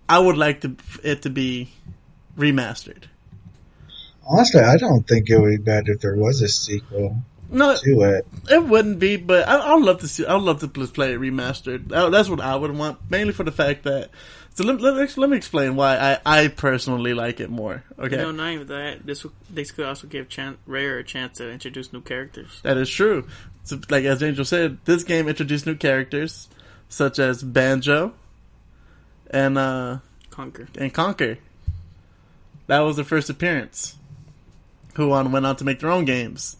I 0.09 0.19
would 0.19 0.37
like 0.37 0.61
to, 0.61 0.77
it 1.03 1.23
to 1.23 1.31
be 1.31 1.71
remastered. 2.39 3.05
Honestly, 4.29 4.61
I 4.61 4.77
don't 4.77 5.07
think 5.07 5.31
it 5.31 5.39
would 5.39 5.51
be 5.51 5.63
bad 5.63 5.89
if 5.89 6.01
there 6.01 6.17
was 6.17 6.43
a 6.43 6.49
sequel 6.49 7.17
No, 7.51 7.77
to 7.77 8.01
it. 8.03 8.27
It 8.51 8.65
wouldn't 8.65 8.99
be, 8.99 9.17
but 9.17 9.47
I, 9.49 9.59
I'd 9.75 9.83
love 9.83 10.01
to 10.01 10.09
see. 10.09 10.27
I'd 10.27 10.41
love 10.43 10.61
to 10.61 10.69
play 10.69 11.13
it 11.13 11.21
remastered. 11.21 11.89
That's 11.89 12.29
what 12.29 12.41
I 12.41 12.57
would 12.57 12.77
want, 12.77 12.99
mainly 13.11 13.33
for 13.33 13.45
the 13.45 13.53
fact 13.53 13.85
that. 13.85 14.11
So 14.55 14.65
let, 14.65 14.81
let, 14.81 15.17
let 15.19 15.29
me 15.31 15.37
explain 15.37 15.77
why 15.77 15.97
I, 15.99 16.19
I 16.45 16.49
personally 16.49 17.13
like 17.13 17.41
it 17.41 17.51
more. 17.51 17.85
Okay, 17.99 18.17
No, 18.17 18.31
not 18.31 18.53
even 18.53 18.67
that. 18.69 19.05
This 19.05 19.23
will- 19.23 19.33
they 19.53 19.65
could 19.65 19.85
also 19.85 20.07
give 20.07 20.31
chan- 20.31 20.57
Rare 20.67 20.99
a 20.99 21.05
chance 21.05 21.37
to 21.39 21.51
introduce 21.51 21.93
new 21.93 22.01
characters. 22.01 22.61
that 22.63 22.79
is 22.79 22.89
true. 22.89 23.27
So, 23.65 23.79
like 23.91 24.05
as 24.07 24.23
Angel 24.23 24.45
said, 24.47 24.79
this 24.87 25.05
game 25.05 25.29
introduced 25.29 25.67
new 25.67 25.75
characters 25.75 26.49
such 26.89 27.19
as 27.19 27.43
Banjo 27.43 28.15
and 29.31 29.59
uh 29.59 29.99
Conker. 30.31 30.69
and 30.77 30.93
Conker. 30.95 31.37
That 32.69 32.81
was 32.81 32.97
their 32.97 33.05
first 33.05 33.29
appearance. 33.29 33.97
Who 34.95 35.13
on 35.13 35.33
went 35.33 35.45
on 35.47 35.57
to 35.57 35.65
make 35.65 35.81
their 35.81 35.91
own 35.91 36.05
games. 36.07 36.57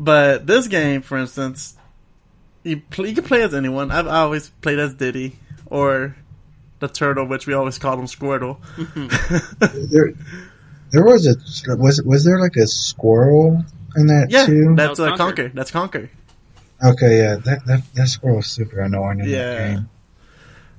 But 0.00 0.46
this 0.46 0.66
game, 0.66 1.02
for 1.02 1.18
instance, 1.18 1.76
you 2.64 2.80
play, 2.80 3.10
you 3.10 3.14
can 3.14 3.24
play 3.24 3.42
as 3.42 3.54
anyone. 3.54 3.90
I've 3.90 4.06
always 4.06 4.48
played 4.62 4.78
as 4.78 4.94
Diddy 4.94 5.36
or 5.66 6.16
the 6.78 6.88
turtle, 6.88 7.26
which 7.26 7.46
we 7.46 7.52
always 7.52 7.78
called 7.78 7.98
him 8.00 8.06
Squirtle. 8.06 8.56
There, 9.90 10.12
there 10.90 11.04
was 11.04 11.26
a 11.26 11.36
was 11.76 12.02
was 12.02 12.24
there 12.24 12.40
like 12.40 12.56
a 12.56 12.66
squirrel 12.66 13.62
in 13.96 14.06
that 14.06 14.28
yeah, 14.30 14.46
too? 14.46 14.74
that's 14.74 14.98
No, 14.98 15.04
uh, 15.06 15.16
Conker. 15.16 15.34
Conker. 15.34 15.52
That's 15.54 15.70
Conker. 15.70 16.08
okay, 16.82 17.18
yeah, 17.18 17.36
that 17.36 17.66
that 17.66 17.82
that 17.94 18.08
squirrel 18.08 18.36
was 18.36 18.46
super 18.46 18.80
annoying 18.80 19.20
in 19.20 19.28
Yeah. 19.28 19.38
that 19.54 19.74
game. 19.74 19.90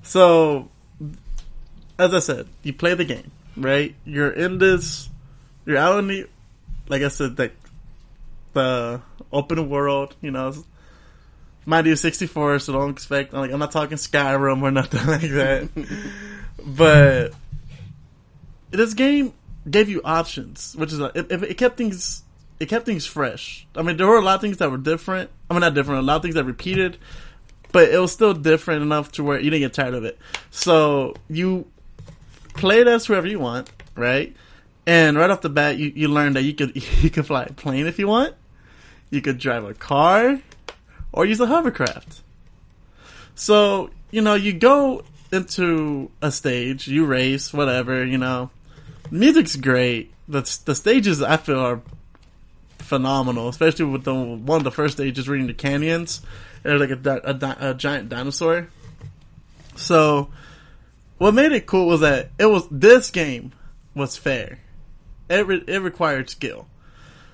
So, 0.03 0.69
as 1.99 2.13
I 2.13 2.19
said, 2.19 2.47
you 2.63 2.73
play 2.73 2.95
the 2.95 3.05
game, 3.05 3.29
right? 3.55 3.93
You're 4.03 4.31
in 4.31 4.57
this, 4.57 5.07
you're 5.65 5.77
out 5.77 5.99
in 5.99 6.07
the, 6.07 6.27
like 6.89 7.03
I 7.03 7.07
said, 7.09 7.37
like 7.37 7.55
the 8.53 9.01
open 9.31 9.69
world, 9.69 10.15
you 10.21 10.31
know. 10.31 10.53
Mind 11.65 11.85
you, 11.85 11.95
64, 11.95 12.59
so 12.59 12.73
don't 12.73 12.89
expect, 12.89 13.33
like, 13.33 13.51
I'm 13.51 13.59
not 13.59 13.71
talking 13.71 13.97
Skyrim 13.97 14.61
or 14.63 14.71
nothing 14.71 15.05
like 15.07 15.21
that. 15.21 15.69
but, 16.65 17.33
this 18.71 18.93
game 18.93 19.33
gave 19.69 19.89
you 19.89 20.01
options, 20.03 20.75
which 20.75 20.91
is, 20.91 20.99
uh, 20.99 21.11
a, 21.13 21.19
it, 21.19 21.43
it 21.43 21.57
kept 21.57 21.77
things, 21.77 22.23
it 22.59 22.67
kept 22.67 22.85
things 22.85 23.05
fresh. 23.05 23.67
I 23.75 23.83
mean, 23.83 23.97
there 23.97 24.07
were 24.07 24.17
a 24.17 24.21
lot 24.21 24.35
of 24.35 24.41
things 24.41 24.57
that 24.57 24.71
were 24.71 24.77
different. 24.77 25.29
I 25.49 25.53
mean, 25.53 25.61
not 25.61 25.73
different, 25.73 25.99
a 25.99 26.03
lot 26.03 26.15
of 26.15 26.21
things 26.23 26.35
that 26.35 26.45
repeated, 26.45 26.97
but 27.71 27.89
it 27.89 27.99
was 27.99 28.11
still 28.11 28.33
different 28.33 28.81
enough 28.81 29.11
to 29.13 29.23
where 29.23 29.39
you 29.39 29.49
didn't 29.49 29.61
get 29.61 29.73
tired 29.73 29.93
of 29.93 30.03
it. 30.03 30.17
So 30.49 31.15
you 31.29 31.67
play 32.55 32.81
it 32.81 32.87
as 32.87 33.05
whoever 33.05 33.27
you 33.27 33.39
want, 33.39 33.69
right? 33.95 34.35
And 34.85 35.17
right 35.17 35.29
off 35.29 35.41
the 35.41 35.49
bat, 35.49 35.77
you, 35.77 35.91
you 35.95 36.07
learn 36.07 36.33
that 36.33 36.43
you 36.43 36.53
could 36.53 36.75
you 37.03 37.09
could 37.09 37.25
fly 37.25 37.43
a 37.43 37.53
plane 37.53 37.87
if 37.87 37.99
you 37.99 38.07
want, 38.07 38.35
you 39.11 39.21
could 39.21 39.37
drive 39.37 39.63
a 39.63 39.75
car, 39.75 40.39
or 41.13 41.25
use 41.25 41.39
a 41.39 41.45
hovercraft. 41.45 42.21
So 43.35 43.91
you 44.09 44.21
know 44.21 44.33
you 44.33 44.53
go 44.53 45.03
into 45.31 46.09
a 46.21 46.31
stage, 46.31 46.87
you 46.87 47.05
race, 47.05 47.53
whatever. 47.53 48.03
You 48.03 48.17
know, 48.17 48.49
music's 49.11 49.55
great. 49.55 50.11
The 50.27 50.41
the 50.65 50.73
stages 50.73 51.21
I 51.21 51.37
feel 51.37 51.59
are 51.59 51.81
phenomenal, 52.79 53.47
especially 53.47 53.85
with 53.85 54.03
the 54.03 54.13
one 54.13 54.57
of 54.57 54.63
the 54.63 54.71
first 54.71 54.95
stages 54.95 55.29
reading 55.29 55.47
the 55.47 55.53
canyons. 55.53 56.21
There's 56.63 56.79
like 56.79 56.91
a, 56.91 57.21
a, 57.23 57.69
a 57.71 57.73
giant 57.73 58.09
dinosaur. 58.09 58.67
So, 59.75 60.29
what 61.17 61.33
made 61.33 61.53
it 61.53 61.65
cool 61.65 61.87
was 61.87 62.01
that 62.01 62.29
it 62.37 62.45
was 62.45 62.67
this 62.69 63.09
game 63.09 63.53
was 63.95 64.17
fair. 64.17 64.59
It 65.29 65.47
re- 65.47 65.63
it 65.67 65.81
required 65.81 66.29
skill. 66.29 66.67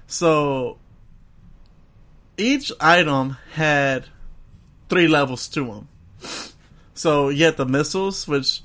So, 0.06 0.78
each 2.38 2.72
item 2.80 3.38
had 3.54 4.06
three 4.90 5.08
levels 5.08 5.48
to 5.50 5.66
them. 5.66 5.88
So 6.94 7.30
you 7.30 7.46
had 7.46 7.58
the 7.58 7.66
missiles, 7.66 8.28
which 8.28 8.62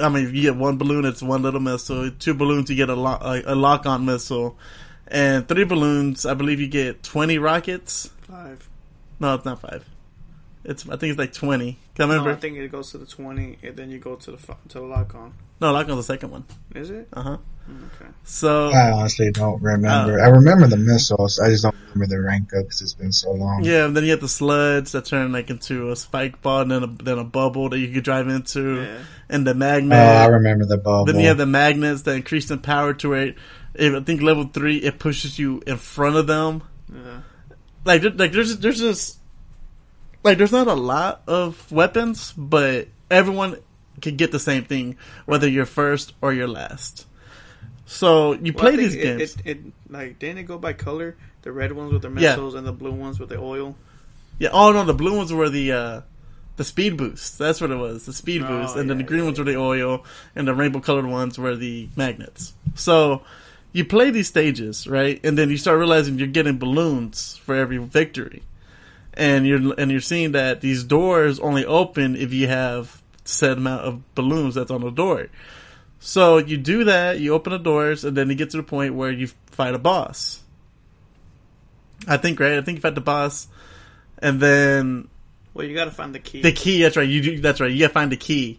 I 0.00 0.08
mean, 0.08 0.34
you 0.34 0.42
get 0.42 0.56
one 0.56 0.78
balloon, 0.78 1.04
it's 1.04 1.22
one 1.22 1.42
little 1.42 1.60
missile. 1.60 2.10
Two 2.10 2.34
balloons, 2.34 2.70
you 2.70 2.76
get 2.76 2.88
a 2.88 2.94
lock 2.94 3.22
a, 3.22 3.42
a 3.46 3.54
lock 3.54 3.86
on 3.86 4.04
missile, 4.04 4.56
and 5.06 5.46
three 5.46 5.64
balloons, 5.64 6.24
I 6.26 6.34
believe 6.34 6.60
you 6.60 6.68
get 6.68 7.02
twenty 7.02 7.38
rockets. 7.38 8.10
Five. 8.22 8.68
No, 9.20 9.34
it's 9.34 9.44
not 9.44 9.60
five. 9.60 9.84
It's 10.64 10.88
I 10.88 10.96
think 10.96 11.10
it's 11.10 11.18
like 11.18 11.32
twenty. 11.32 11.78
Can 11.94 12.10
I 12.10 12.16
No. 12.16 12.30
I 12.30 12.36
think 12.36 12.56
it 12.56 12.70
goes 12.70 12.92
to 12.92 12.98
the 12.98 13.06
twenty, 13.06 13.58
and 13.62 13.76
then 13.76 13.90
you 13.90 13.98
go 13.98 14.16
to 14.16 14.30
the 14.32 14.36
to 14.68 14.78
the 14.78 14.82
lock 14.82 15.14
on. 15.14 15.34
no, 15.60 15.72
lock 15.72 15.88
on's 15.88 15.96
the 16.06 16.12
second 16.14 16.30
one. 16.30 16.44
Is 16.74 16.90
it? 16.90 17.08
Uh 17.12 17.22
huh. 17.22 17.36
Okay. 17.68 18.10
So 18.24 18.70
I 18.70 18.90
honestly 18.92 19.30
don't 19.30 19.62
remember. 19.62 20.18
Oh. 20.20 20.22
I 20.22 20.28
remember 20.28 20.66
the 20.66 20.76
missiles. 20.76 21.38
I 21.38 21.50
just 21.50 21.62
don't 21.64 21.74
remember 21.94 22.06
the 22.14 22.20
rank 22.20 22.52
up 22.54 22.64
because 22.64 22.82
it's 22.82 22.94
been 22.94 23.12
so 23.12 23.32
long. 23.32 23.64
yeah, 23.64 23.86
and 23.86 23.96
then 23.96 24.04
you 24.04 24.10
have 24.10 24.20
the 24.20 24.28
sludge 24.28 24.90
that 24.92 25.04
turn 25.04 25.32
like 25.32 25.50
into 25.50 25.90
a 25.90 25.96
spike 25.96 26.42
ball, 26.42 26.62
and 26.62 26.70
then 26.70 26.82
a, 26.84 26.86
then 26.86 27.18
a 27.18 27.24
bubble 27.24 27.68
that 27.70 27.78
you 27.78 27.88
could 27.92 28.04
drive 28.04 28.28
into, 28.28 28.82
Yeah. 28.82 28.98
and 29.28 29.46
the 29.46 29.54
magnet. 29.54 29.96
Oh. 29.98 30.02
I 30.02 30.26
remember 30.26 30.64
the 30.64 30.78
bubble. 30.78 31.06
Then 31.06 31.20
you 31.20 31.28
have 31.28 31.38
the 31.38 31.46
magnets 31.46 32.02
that 32.02 32.16
increase 32.16 32.50
in 32.50 32.58
power 32.60 32.94
to 32.94 33.14
it. 33.14 33.36
if 33.74 33.94
I 33.94 34.00
think 34.00 34.22
level 34.22 34.44
three, 34.44 34.76
it 34.78 34.98
pushes 34.98 35.38
you 35.38 35.62
in 35.66 35.76
front 35.76 36.16
of 36.16 36.26
them. 36.26 36.62
Yeah. 36.92 37.20
Like, 37.84 38.02
like 38.16 38.32
there's 38.32 38.58
there's 38.58 38.80
just 38.80 39.18
like 40.22 40.38
there's 40.38 40.52
not 40.52 40.68
a 40.68 40.74
lot 40.74 41.22
of 41.26 41.70
weapons, 41.72 42.32
but 42.36 42.88
everyone 43.10 43.56
can 44.00 44.16
get 44.16 44.32
the 44.32 44.38
same 44.38 44.64
thing, 44.64 44.96
whether 45.26 45.48
you're 45.48 45.66
first 45.66 46.12
or 46.20 46.32
you're 46.32 46.48
last. 46.48 47.06
So 47.86 48.32
you 48.34 48.52
Well, 48.52 48.62
play 48.64 48.76
these 48.76 48.94
it, 48.94 49.02
games. 49.02 49.36
It, 49.44 49.46
it 49.46 49.58
like 49.88 50.18
didn't 50.18 50.38
it 50.38 50.44
go 50.44 50.58
by 50.58 50.72
color? 50.72 51.16
The 51.42 51.52
red 51.52 51.72
ones 51.72 51.92
with 51.92 52.02
the 52.02 52.10
Yeah. 52.16 52.30
missiles 52.30 52.54
and 52.54 52.66
the 52.66 52.72
blue 52.72 52.92
ones 52.92 53.18
with 53.18 53.28
the 53.28 53.38
oil. 53.38 53.76
yeah. 54.38 54.50
Oh 54.52 54.72
no, 54.72 54.84
the 54.84 54.94
blue 54.94 55.16
ones 55.16 55.32
were 55.32 55.48
the 55.50 55.72
uh, 55.72 56.00
the 56.56 56.64
speed 56.64 56.96
boost. 56.96 57.38
That's 57.38 57.60
what 57.60 57.70
it 57.70 57.76
was. 57.76 58.06
The 58.06 58.12
speed 58.12 58.42
Oh, 58.42 58.46
boost, 58.46 58.76
and 58.76 58.88
then 58.88 58.98
the 58.98 59.04
green 59.04 59.20
yeah, 59.20 59.26
ones 59.26 59.38
were 59.38 59.44
the 59.44 59.56
oil, 59.56 60.04
and 60.36 60.46
the 60.46 60.54
rainbow 60.54 60.80
colored 60.80 61.06
ones 61.06 61.38
were 61.38 61.56
the 61.56 61.88
magnets. 61.96 62.54
So 62.74 63.22
you 63.72 63.84
play 63.84 64.10
these 64.10 64.28
stages, 64.28 64.86
right? 64.86 65.20
And 65.24 65.36
then 65.36 65.50
you 65.50 65.56
start 65.56 65.78
realizing 65.78 66.18
you're 66.18 66.28
getting 66.28 66.58
balloons 66.58 67.36
for 67.38 67.54
every 67.54 67.78
victory. 67.78 68.42
And 69.14 69.46
you're 69.46 69.74
and 69.78 69.90
you're 69.90 70.00
seeing 70.00 70.32
that 70.32 70.60
these 70.62 70.84
doors 70.84 71.38
only 71.40 71.66
open 71.66 72.16
if 72.16 72.32
you 72.32 72.48
have 72.48 73.02
set 73.24 73.58
amount 73.58 73.82
of 73.82 74.14
balloons 74.14 74.54
that's 74.54 74.70
on 74.70 74.80
the 74.80 74.90
door. 74.90 75.28
So 76.00 76.38
you 76.38 76.56
do 76.56 76.84
that, 76.84 77.20
you 77.20 77.34
open 77.34 77.52
the 77.52 77.58
doors, 77.58 78.04
and 78.04 78.16
then 78.16 78.28
you 78.30 78.34
get 78.34 78.50
to 78.50 78.56
the 78.56 78.62
point 78.62 78.94
where 78.94 79.10
you 79.12 79.28
fight 79.46 79.74
a 79.74 79.78
boss. 79.78 80.40
I 82.08 82.16
think, 82.16 82.40
right? 82.40 82.54
I 82.54 82.62
think 82.62 82.76
you 82.78 82.82
fight 82.82 82.94
the 82.96 83.00
boss, 83.00 83.46
and 84.18 84.40
then 84.40 85.08
Well, 85.54 85.66
you 85.66 85.74
got 85.74 85.84
to 85.84 85.90
find 85.90 86.14
the 86.14 86.18
key. 86.18 86.42
the 86.42 86.50
key. 86.52 86.82
That's 86.82 86.96
right. 86.96 87.08
You 87.08 87.22
do. 87.22 87.40
That's 87.40 87.60
right. 87.60 87.70
You 87.70 87.78
gotta 87.80 87.92
find 87.92 88.10
the 88.10 88.16
key. 88.16 88.58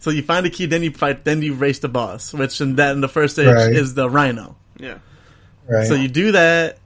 So 0.00 0.10
you 0.10 0.22
find 0.22 0.44
the 0.46 0.50
key, 0.50 0.66
then 0.66 0.82
you 0.82 0.90
fight, 0.92 1.24
then 1.24 1.42
you 1.42 1.54
race 1.54 1.78
the 1.80 1.88
boss, 1.88 2.32
which 2.34 2.60
in 2.60 2.76
that 2.76 2.92
in 2.92 3.00
the 3.00 3.08
first 3.08 3.34
stage 3.34 3.46
Right. 3.48 3.72
is 3.72 3.94
the 3.94 4.08
Rhino. 4.08 4.56
Yeah. 4.78 4.98
Right. 5.68 5.86
So 5.88 5.94
you 5.94 6.06
do 6.08 6.32
that, 6.32 6.78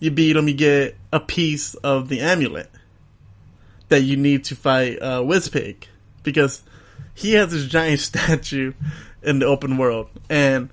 you 0.00 0.10
beat 0.10 0.36
him, 0.36 0.48
you 0.48 0.54
get 0.54 0.96
a 1.12 1.20
piece 1.20 1.74
of 1.74 2.08
the 2.08 2.20
amulet 2.20 2.70
that 3.88 4.02
you 4.02 4.16
need 4.16 4.44
to 4.44 4.56
fight 4.56 4.98
uh, 5.00 5.20
Wizpig 5.20 5.84
because 6.22 6.62
he 7.14 7.32
has 7.32 7.50
this 7.50 7.66
giant 7.66 8.00
statue 8.00 8.72
in 9.22 9.40
the 9.40 9.46
open 9.46 9.76
world, 9.76 10.08
and 10.30 10.70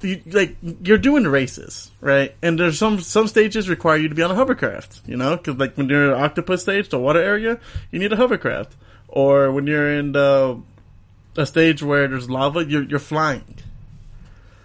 you, 0.00 0.22
like 0.26 0.56
you're 0.82 0.98
doing 0.98 1.24
races, 1.24 1.90
right? 2.00 2.34
And 2.42 2.58
there's 2.58 2.78
some 2.78 3.00
some 3.00 3.26
stages 3.26 3.68
require 3.68 3.96
you 3.96 4.08
to 4.08 4.14
be 4.14 4.22
on 4.22 4.30
a 4.30 4.34
hovercraft, 4.34 5.00
you 5.06 5.16
know, 5.16 5.36
because 5.36 5.56
like 5.56 5.76
when 5.76 5.88
you're 5.88 6.04
in 6.04 6.10
an 6.10 6.22
octopus 6.22 6.62
stage, 6.62 6.90
the 6.90 6.98
water 6.98 7.20
area, 7.20 7.58
you 7.90 7.98
need 7.98 8.12
a 8.12 8.16
hovercraft, 8.16 8.74
or 9.08 9.50
when 9.50 9.66
you're 9.66 9.98
in 9.98 10.12
the 10.12 10.60
a 11.36 11.46
stage 11.46 11.82
where 11.82 12.06
there's 12.06 12.30
lava, 12.30 12.64
you're 12.64 12.84
you're 12.84 12.98
flying. 12.98 13.56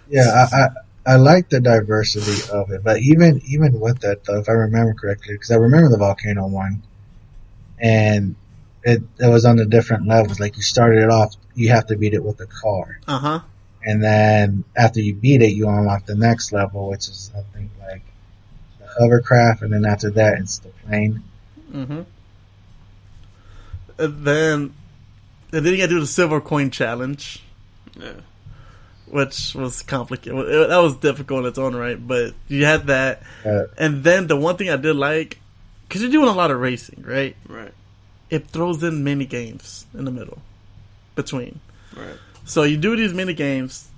Yeah, 0.08 0.46
I, 0.52 0.56
I 0.56 0.68
I 1.06 1.16
like 1.16 1.48
the 1.48 1.60
diversity 1.60 2.42
of 2.52 2.70
it, 2.70 2.82
but 2.84 2.98
even 2.98 3.40
even 3.46 3.80
with 3.80 4.00
that 4.00 4.24
though, 4.24 4.38
if 4.38 4.48
I 4.48 4.52
remember 4.52 4.94
correctly, 4.94 5.34
because 5.34 5.50
I 5.50 5.56
remember 5.56 5.88
the 5.88 5.96
volcano 5.98 6.46
one, 6.46 6.82
and 7.78 8.34
it 8.82 9.02
it 9.18 9.26
was 9.28 9.44
on 9.44 9.56
the 9.56 9.64
different 9.66 10.06
levels. 10.06 10.38
Like 10.40 10.56
you 10.56 10.62
started 10.62 11.02
it 11.02 11.10
off, 11.10 11.34
you 11.54 11.70
have 11.70 11.86
to 11.86 11.96
beat 11.96 12.14
it 12.14 12.22
with 12.22 12.40
a 12.40 12.46
car, 12.46 13.00
Uh 13.08 13.18
huh. 13.18 13.40
and 13.82 14.02
then 14.04 14.64
after 14.76 15.00
you 15.00 15.14
beat 15.14 15.40
it, 15.42 15.52
you 15.52 15.68
unlock 15.68 16.04
the 16.06 16.14
next 16.14 16.52
level, 16.52 16.88
which 16.90 17.08
is 17.08 17.30
I 17.34 17.40
think 17.56 17.70
like 17.80 18.02
the 18.78 18.86
hovercraft, 18.98 19.62
and 19.62 19.72
then 19.72 19.84
after 19.86 20.10
that, 20.10 20.38
it's 20.40 20.58
the 20.58 20.68
plane. 20.68 21.22
Mm-hmm. 21.72 22.00
And 23.98 24.24
then, 24.24 24.74
and 25.52 25.64
then 25.66 25.72
you 25.72 25.76
got 25.76 25.84
to 25.84 25.88
do 25.88 26.00
the 26.00 26.06
silver 26.06 26.40
coin 26.40 26.70
challenge, 26.70 27.42
Yeah. 27.98 28.12
Which 29.10 29.54
was 29.54 29.82
complicated. 29.82 30.38
That 30.70 30.78
was 30.78 30.96
difficult 30.96 31.40
in 31.40 31.46
its 31.46 31.58
own 31.58 31.74
right, 31.74 31.96
but 31.98 32.34
you 32.48 32.64
had 32.64 32.86
that. 32.86 33.22
Uh, 33.44 33.64
And 33.76 34.04
then 34.04 34.26
the 34.26 34.36
one 34.36 34.56
thing 34.56 34.70
I 34.70 34.76
did 34.76 34.96
like, 34.96 35.38
because 35.88 36.02
you're 36.02 36.10
doing 36.10 36.28
a 36.28 36.32
lot 36.32 36.50
of 36.50 36.60
racing, 36.60 37.04
right? 37.06 37.36
Right. 37.48 37.72
It 38.30 38.46
throws 38.48 38.82
in 38.82 39.02
mini 39.02 39.26
games 39.26 39.86
in 39.92 40.04
the 40.04 40.10
middle, 40.12 40.40
between. 41.16 41.60
Right. 41.96 42.16
So 42.44 42.62
you 42.62 42.76
do 42.76 42.94
these 42.96 43.12
mini 43.12 43.34
games, 43.34 43.88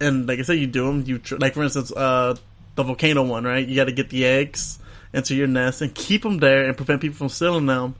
and 0.00 0.26
like 0.26 0.38
I 0.40 0.42
said, 0.42 0.58
you 0.58 0.66
do 0.66 0.86
them. 0.86 1.04
You 1.06 1.18
tr- 1.18 1.36
like 1.36 1.54
for 1.54 1.62
instance, 1.62 1.92
uh, 1.92 2.34
the 2.74 2.82
volcano 2.82 3.22
one, 3.22 3.44
right? 3.44 3.66
You 3.66 3.76
got 3.76 3.84
to 3.84 3.92
get 3.92 4.10
the 4.10 4.24
eggs 4.24 4.78
into 5.12 5.36
your 5.36 5.46
nest 5.46 5.80
and 5.80 5.94
keep 5.94 6.22
them 6.22 6.38
there 6.38 6.66
and 6.66 6.76
prevent 6.76 7.00
people 7.00 7.16
from 7.16 7.28
stealing 7.28 7.66
them 7.66 7.94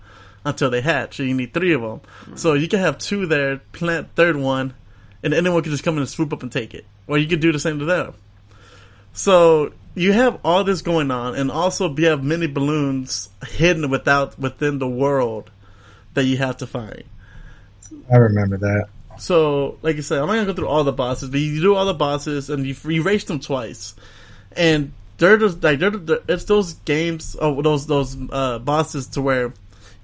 until 0.44 0.68
they 0.70 0.80
hatch. 0.80 1.16
So 1.18 1.22
you 1.22 1.34
need 1.34 1.54
three 1.54 1.72
of 1.72 1.80
them. 1.80 2.00
So 2.34 2.54
you 2.54 2.66
can 2.66 2.80
have 2.80 2.98
two 2.98 3.26
there, 3.26 3.58
plant 3.72 4.08
third 4.16 4.34
one, 4.36 4.74
and 5.24 5.34
anyone 5.34 5.62
can 5.62 5.72
just 5.72 5.82
come 5.82 5.94
in 5.94 6.00
and 6.00 6.08
swoop 6.08 6.32
up 6.32 6.42
and 6.42 6.52
take 6.52 6.72
it. 6.74 6.84
Or 7.08 7.18
you 7.18 7.26
could 7.26 7.40
do 7.40 7.50
the 7.50 7.58
same 7.58 7.80
to 7.80 7.84
them. 7.84 8.14
So 9.12 9.72
you 9.94 10.12
have 10.12 10.38
all 10.44 10.62
this 10.64 10.82
going 10.82 11.10
on, 11.10 11.34
and 11.34 11.50
also 11.50 11.92
you 11.96 12.06
have 12.06 12.22
many 12.22 12.46
balloons 12.46 13.28
hidden 13.46 13.90
without 13.90 14.38
within 14.38 14.78
the 14.78 14.88
world 14.88 15.50
that 16.14 16.24
you 16.24 16.36
have 16.36 16.58
to 16.58 16.66
find. 16.66 17.02
I 18.12 18.16
remember 18.16 18.56
that. 18.58 18.86
So, 19.18 19.78
like 19.82 19.96
I 19.96 20.00
said, 20.00 20.18
I'm 20.18 20.26
not 20.26 20.34
gonna 20.34 20.46
go 20.46 20.52
through 20.54 20.68
all 20.68 20.82
the 20.84 20.92
bosses, 20.92 21.30
but 21.30 21.38
you 21.40 21.60
do 21.60 21.74
all 21.76 21.86
the 21.86 21.94
bosses, 21.94 22.50
and 22.50 22.66
you 22.66 22.74
you 22.90 23.02
race 23.02 23.24
them 23.24 23.38
twice, 23.40 23.94
and 24.56 24.92
they're 25.18 25.38
just 25.38 25.62
like 25.62 25.78
they're, 25.78 25.90
they're- 25.90 26.22
it's 26.28 26.44
those 26.44 26.72
games, 26.84 27.36
oh, 27.40 27.62
those 27.62 27.86
those 27.86 28.16
uh, 28.30 28.58
bosses 28.58 29.06
to 29.08 29.22
where 29.22 29.52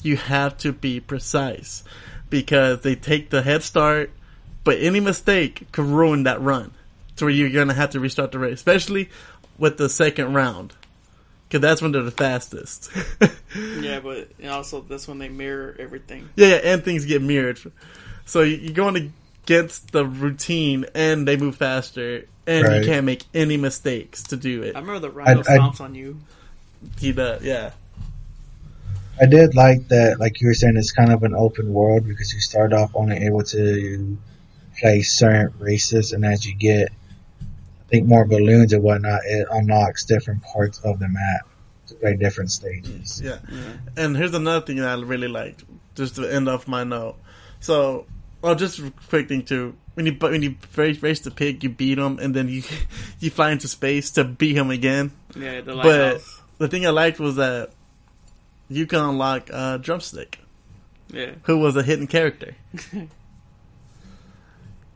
you 0.05 0.17
have 0.17 0.57
to 0.59 0.73
be 0.73 1.01
precise 1.01 1.83
because 2.31 2.81
they 2.83 2.95
take 2.95 3.31
the 3.31 3.43
head 3.43 3.65
start, 3.65 4.11
but 4.65 4.79
any 4.79 5.01
mistake 5.01 5.67
could 5.73 5.87
ruin 5.87 6.25
that 6.25 6.41
run, 6.41 6.73
to 7.17 7.25
where 7.27 7.33
you're 7.35 7.51
gonna 7.51 7.75
have 7.75 7.91
to 7.91 8.01
restart 8.01 8.33
the 8.33 8.39
race, 8.39 8.55
especially 8.55 9.09
with 9.59 9.77
the 9.79 9.89
second 9.89 10.35
round, 10.35 10.73
because 11.49 11.61
that's 11.61 11.83
when 11.83 11.93
they're 11.93 12.03
the 12.03 12.11
fastest. 12.11 12.91
Yeah, 13.81 13.99
but 13.99 14.29
also 14.49 14.81
that's 14.83 15.09
when 15.09 15.19
they 15.19 15.29
mirror 15.29 15.75
everything. 15.77 16.29
Yeah, 16.37 16.47
yeah, 16.49 16.55
and 16.73 16.85
things 16.85 17.05
get 17.05 17.21
mirrored. 17.21 17.59
So 18.25 18.43
you- 18.43 18.59
you're 18.59 18.73
going 18.75 19.13
against 19.45 19.91
the 19.91 20.07
routine, 20.07 20.87
and 20.95 21.27
they 21.27 21.37
move 21.37 21.57
faster, 21.57 22.27
and 22.47 22.65
Right. 22.65 22.81
you 22.81 22.87
can't 22.87 23.05
make 23.05 23.25
any 23.35 23.57
mistakes 23.57 24.23
to 24.25 24.37
do 24.37 24.63
it. 24.63 24.77
I 24.77 24.79
remember 24.79 25.01
the 25.01 25.11
rhino 25.11 25.41
I- 25.41 25.43
stomps 25.43 25.81
on 25.81 25.97
you. 25.97 26.21
He 27.01 27.11
does, 27.11 27.43
yeah. 27.43 27.73
I 29.21 29.27
did 29.27 29.55
like 29.57 29.89
that, 29.89 30.21
like 30.21 30.41
you 30.41 30.47
were 30.47 30.55
saying, 30.55 30.77
it's 30.77 30.93
kind 30.93 31.13
of 31.13 31.25
an 31.25 31.35
open 31.35 31.73
world 31.73 32.07
because 32.07 32.33
you 32.33 32.41
start 32.41 32.73
off 32.73 32.93
only 32.95 33.17
able 33.27 33.43
to 33.43 34.17
play 34.81 35.03
certain 35.03 35.53
races, 35.59 36.13
and 36.13 36.25
as 36.25 36.47
you 36.47 36.55
get, 36.55 36.91
I 37.41 37.89
think, 37.89 38.07
more 38.07 38.25
balloons 38.25 38.73
and 38.73 38.83
whatnot, 38.83 39.21
it 39.25 39.47
unlocks 39.51 40.05
different 40.05 40.43
parts 40.43 40.79
of 40.81 40.99
the 40.99 41.09
map 41.09 41.47
to 41.89 41.95
play 41.95 42.17
different 42.17 42.51
stages. 42.51 43.21
Yeah. 43.23 43.39
Yeah. 43.51 43.73
And 43.97 44.17
here's 44.17 44.35
another 44.35 44.65
thing 44.65 44.77
that 44.77 44.89
I 44.89 45.01
really 45.01 45.29
liked, 45.29 45.65
just 45.95 46.17
to 46.17 46.27
end 46.27 46.49
off 46.49 46.67
my 46.67 46.85
note. 46.85 47.17
So, 47.61 48.07
oh, 48.43 48.55
just 48.55 48.79
a 48.79 48.93
quick 49.09 49.29
thing 49.29 49.45
too. 49.45 49.77
When 49.95 50.07
you 50.07 50.13
when 50.13 50.43
you 50.43 50.57
race, 50.77 51.03
race 51.03 51.21
the 51.21 51.31
pig, 51.31 51.63
you 51.63 51.69
beat 51.69 51.99
him, 51.99 52.19
and 52.19 52.35
then 52.35 52.49
you 52.49 52.63
you 53.21 53.31
fly 53.31 53.51
into 53.51 53.69
space 53.69 54.11
to 54.13 54.25
beat 54.25 54.57
him 54.57 54.71
again. 54.71 55.13
Yeah, 55.37 55.61
the 55.61 55.75
But 55.75 56.23
the 56.59 56.69
thing 56.69 56.87
I 56.87 56.91
liked 56.91 57.21
was 57.21 57.37
that 57.37 57.71
you 58.69 58.87
can 58.87 59.01
unlock 59.01 59.51
uh, 59.53 59.79
Drumstick. 59.79 60.39
Yeah. 61.13 61.33
who 61.43 61.59
was 61.59 61.75
a 61.75 61.83
hidden 61.83 62.07
character. 62.07 62.55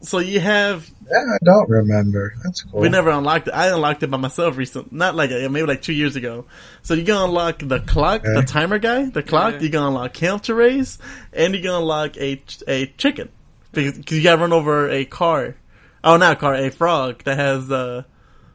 so 0.05 0.19
you 0.19 0.39
have 0.41 0.89
That 1.07 1.39
I 1.41 1.45
don't 1.45 1.69
remember. 1.69 2.35
That's 2.45 2.63
cool. 2.63 2.81
we 2.81 2.89
never 2.89 3.11
unlocked 3.11 3.49
it. 3.49 3.55
I 3.55 3.69
unlocked 3.69 4.03
it 4.03 4.11
by 4.11 4.17
myself 4.19 4.57
recently, 4.57 4.97
not 4.97 5.15
like 5.15 5.31
maybe 5.31 5.63
like 5.63 5.83
two 5.83 5.93
years 5.93 6.17
ago. 6.17 6.45
So 6.83 6.95
you 6.95 7.05
can 7.05 7.17
unlock 7.17 7.59
the 7.59 7.81
clock, 7.81 8.23
the 8.23 8.43
timer 8.47 8.79
guy, 8.79 9.07
the 9.11 9.23
clock. 9.23 9.55
Yeah. 9.55 9.61
You 9.61 9.71
can 9.71 9.83
unlock 9.83 10.17
him 10.17 10.39
to 10.41 10.55
raise, 10.55 10.99
and 11.33 11.55
you 11.55 11.61
can 11.63 11.71
unlock 11.71 12.17
a 12.17 12.43
a 12.69 12.87
chicken 12.87 13.31
because 13.73 13.99
you 14.11 14.23
got 14.23 14.37
to 14.37 14.41
run 14.43 14.53
over 14.53 14.89
a 14.91 15.05
car. 15.05 15.57
Oh, 16.03 16.17
not 16.19 16.33
a 16.35 16.37
car, 16.37 16.55
a 16.55 16.71
frog 16.71 17.25
that 17.25 17.37
has 17.39 17.71
uh 17.71 18.03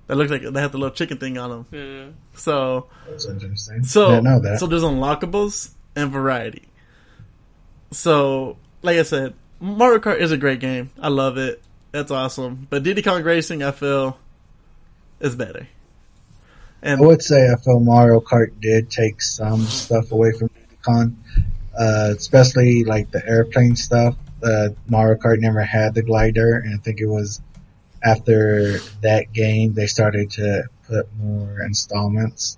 that 0.07 0.15
looks 0.15 0.31
like 0.31 0.41
they 0.41 0.62
have 0.62 0.71
the 0.71 0.77
little 0.77 0.95
chicken 0.95 1.17
thing 1.17 1.38
on 1.38 1.49
them. 1.49 1.65
Yeah. 1.71 2.38
So 2.38 2.88
That's 3.09 3.27
interesting. 3.27 3.83
so, 3.83 4.09
Didn't 4.09 4.23
know 4.23 4.39
that. 4.39 4.59
so 4.59 4.65
there's 4.67 4.81
unlockables 4.83 5.71
and 5.95 6.12
variety. 6.12 6.63
So, 7.91 8.57
like 8.81 8.97
I 8.97 9.03
said, 9.03 9.33
Mario 9.60 10.00
Kart 10.00 10.19
is 10.19 10.32
a 10.32 10.38
great 10.38 10.60
game. 10.60 10.91
I 11.00 11.10
love 11.10 11.38
it. 11.38 11.62
That's 11.91 12.12
awesome. 12.12 12.67
But 12.69 12.84
Diddy 12.84 13.02
Kong 13.02 13.24
Racing, 13.24 13.63
I 13.63 13.72
feel, 13.72 14.17
is 15.19 15.36
better. 15.36 15.67
And 16.82 17.02
I 17.02 17.06
would 17.06 17.22
say 17.22 17.50
I 17.50 17.56
feel 17.58 17.80
Mario 17.80 18.22
Kart 18.22 18.60
did 18.62 18.89
take 18.89 19.22
some 19.22 19.62
stuff 19.63 20.12
away 20.12 20.32
from 20.32 20.48
Diddy 20.48 20.78
Kong, 20.82 21.17
uh, 21.78 22.13
especially 22.15 22.86
like 22.86 23.12
the 23.12 23.26
airplane 23.28 23.76
stuff. 23.76 24.15
Uh, 24.41 24.69
Mario 24.88 25.15
Kart 25.15 25.39
never 25.39 25.62
had 25.62 25.93
the 25.93 26.04
glider, 26.04 26.56
and 26.56 26.76
I 26.76 26.78
think 26.78 27.02
it 27.02 27.08
was 27.08 27.41
after 28.02 28.80
that 29.02 29.34
game 29.34 29.74
they 29.74 29.88
started 29.88 30.32
to 30.32 30.63
put 30.88 31.08
more 31.17 31.62
installments 31.62 32.58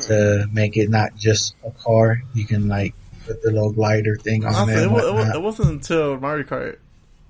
to 0.00 0.48
make 0.52 0.76
it 0.76 0.88
not 0.88 1.14
just 1.16 1.54
a 1.64 1.70
car. 1.70 2.22
You 2.34 2.46
can 2.46 2.66
like 2.66 2.94
put 3.26 3.42
the 3.42 3.50
little 3.50 3.72
glider 3.72 4.16
thing 4.16 4.44
on 4.44 4.54
honestly, 4.54 4.74
it. 4.74 4.86
it, 4.86 4.86
it, 4.86 4.90
wa- 4.90 5.12
whatnot. 5.14 5.34
it 5.36 5.42
wasn't 5.42 5.68
until 5.70 6.18
Mario 6.18 6.44
Kart. 6.44 6.78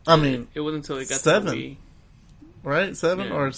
I 0.06 0.16
mean, 0.16 0.48
it 0.54 0.60
wasn't 0.60 0.84
until 0.84 0.98
it 0.98 1.08
got 1.08 1.20
seven. 1.20 1.54
to 1.54 1.76
right? 2.64 2.96
Seven 2.96 3.28
Yeah. 3.28 3.34
or 3.34 3.52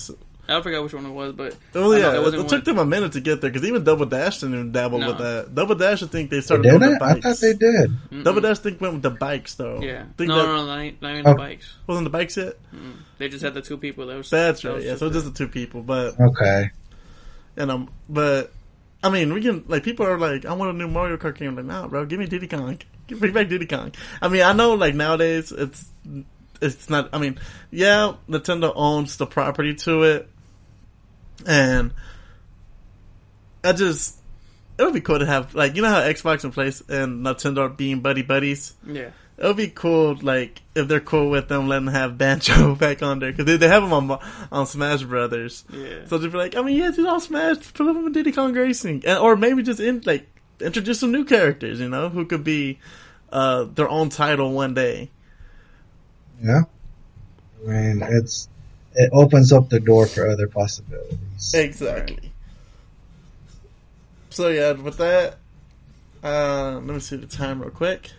I 0.46 0.60
forgot 0.60 0.82
which 0.82 0.92
one 0.92 1.06
it 1.06 1.10
was, 1.10 1.32
but 1.32 1.56
oh 1.74 1.92
I 1.94 1.96
yeah, 1.96 2.02
know 2.12 2.26
it 2.26 2.34
it, 2.34 2.48
took 2.50 2.64
them 2.64 2.76
a 2.78 2.84
minute 2.84 3.12
to 3.12 3.20
get 3.22 3.40
there 3.40 3.48
because 3.50 3.66
even 3.66 3.82
Double 3.82 4.04
Dash 4.04 4.40
didn't 4.40 4.54
even 4.56 4.72
dabble 4.72 4.98
No. 4.98 5.08
with 5.08 5.18
that. 5.18 5.54
Double 5.54 5.74
Dash, 5.74 6.02
I 6.02 6.06
think 6.06 6.28
they 6.28 6.36
They 6.36 6.40
started 6.42 6.64
did 6.64 6.68
doing 6.80 6.80
the 6.82 6.96
it? 6.96 7.02
I 7.02 7.14
bikes. 7.14 7.24
thought 7.24 7.40
they 7.40 7.54
did. 7.54 7.90
mm-mm. 8.10 8.24
Double 8.24 8.42
Dash, 8.42 8.58
I 8.58 8.60
think 8.60 8.80
went 8.82 8.92
with 8.92 9.02
the 9.02 9.10
bikes 9.10 9.54
though. 9.54 9.80
Yeah. 9.80 10.04
think 10.18 10.28
No, 10.28 10.36
that 10.36 10.44
no, 10.46 10.56
no, 10.56 10.66
not, 10.66 10.82
even- 10.84 10.98
not 11.00 11.12
even 11.12 11.26
Oh. 11.26 11.30
the 11.30 11.36
bikes. 11.38 11.74
wasn't 11.86 12.04
the 12.04 12.10
bikes 12.10 12.36
yet. 12.36 12.58
Mm. 12.74 12.92
They 13.16 13.28
just 13.28 13.42
had 13.42 13.54
the 13.54 13.62
two 13.62 13.78
people. 13.78 14.06
That 14.08 14.18
was 14.18 14.28
That's 14.28 14.60
that 14.60 14.68
right. 14.68 14.74
was 14.76 14.84
Yeah, 14.84 14.96
so 14.96 15.08
just 15.08 15.24
the 15.24 15.32
two 15.32 15.48
people, 15.48 15.82
but 15.82 16.20
Okay. 16.20 16.70
and 17.56 17.70
um, 17.70 17.88
but 18.10 18.52
I 19.04 19.10
mean, 19.10 19.34
we 19.34 19.42
can 19.42 19.64
like 19.68 19.84
people 19.84 20.06
are 20.06 20.18
like, 20.18 20.46
I 20.46 20.54
want 20.54 20.74
a 20.74 20.78
new 20.78 20.88
Mario 20.88 21.18
Kart 21.18 21.36
game. 21.36 21.54
Like, 21.56 21.66
nah, 21.66 21.86
bro, 21.86 22.06
give 22.06 22.18
me 22.18 22.26
Diddy 22.26 22.48
Kong. 22.48 22.78
Give 23.06 23.20
me 23.20 23.28
back 23.28 23.50
Diddy 23.50 23.66
Kong. 23.66 23.92
I 24.22 24.28
mean, 24.28 24.40
I 24.40 24.54
know 24.54 24.72
like 24.72 24.94
nowadays 24.94 25.52
it's 25.52 25.84
it's 26.62 26.88
not. 26.88 27.10
I 27.12 27.18
mean, 27.18 27.38
yeah, 27.70 28.14
Nintendo 28.26 28.72
owns 28.74 29.18
the 29.18 29.26
property 29.26 29.74
to 29.74 30.04
it, 30.04 30.30
and 31.46 31.92
I 33.62 33.74
just 33.74 34.16
it 34.78 34.84
would 34.84 34.94
be 34.94 35.02
cool 35.02 35.18
to 35.18 35.26
have 35.26 35.54
like 35.54 35.76
you 35.76 35.82
know 35.82 35.90
how 35.90 36.00
Xbox 36.00 36.44
and 36.44 36.52
Place 36.54 36.82
and 36.88 37.26
Nintendo 37.26 37.66
are 37.66 37.68
being 37.68 38.00
buddy 38.00 38.22
buddies. 38.22 38.72
Yeah. 38.86 39.10
It 39.36 39.44
would 39.44 39.56
be 39.56 39.68
cool, 39.68 40.16
like 40.22 40.62
if 40.76 40.86
they're 40.86 41.00
cool 41.00 41.28
with 41.28 41.48
them, 41.48 41.66
letting 41.66 41.86
them 41.86 41.94
have 41.94 42.16
Banjo 42.16 42.74
back 42.76 43.02
on 43.02 43.18
there 43.18 43.32
because 43.32 43.46
they, 43.46 43.56
they 43.56 43.68
have 43.68 43.82
him 43.82 43.92
on 43.92 44.18
on 44.52 44.66
Smash 44.66 45.02
Brothers. 45.02 45.64
Yeah. 45.72 46.06
So 46.06 46.18
they'd 46.18 46.30
be 46.30 46.38
like, 46.38 46.56
I 46.56 46.62
mean, 46.62 46.76
yeah, 46.76 46.92
dude, 46.92 47.06
on 47.06 47.20
Smash, 47.20 47.56
put 47.74 47.84
them 47.84 48.06
in 48.06 48.12
Diddy 48.12 48.30
Kong 48.30 48.52
Racing, 48.52 49.02
and, 49.04 49.18
or 49.18 49.36
maybe 49.36 49.64
just 49.64 49.80
in 49.80 50.02
like 50.04 50.28
introduce 50.60 51.00
some 51.00 51.10
new 51.10 51.24
characters, 51.24 51.80
you 51.80 51.88
know, 51.88 52.10
who 52.10 52.26
could 52.26 52.44
be 52.44 52.78
uh, 53.32 53.64
their 53.64 53.88
own 53.88 54.08
title 54.08 54.52
one 54.52 54.74
day. 54.74 55.10
Yeah. 56.40 56.62
I 57.66 57.70
mean, 57.70 58.02
it's 58.02 58.48
it 58.94 59.10
opens 59.12 59.52
up 59.52 59.68
the 59.68 59.80
door 59.80 60.06
for 60.06 60.28
other 60.28 60.46
possibilities. 60.46 61.54
Exactly. 61.54 62.32
So 64.30 64.48
yeah, 64.48 64.72
with 64.72 64.98
that, 64.98 65.38
uh, 66.22 66.74
let 66.74 66.84
me 66.84 67.00
see 67.00 67.16
the 67.16 67.26
time 67.26 67.60
real 67.60 67.70
quick. 67.70 68.10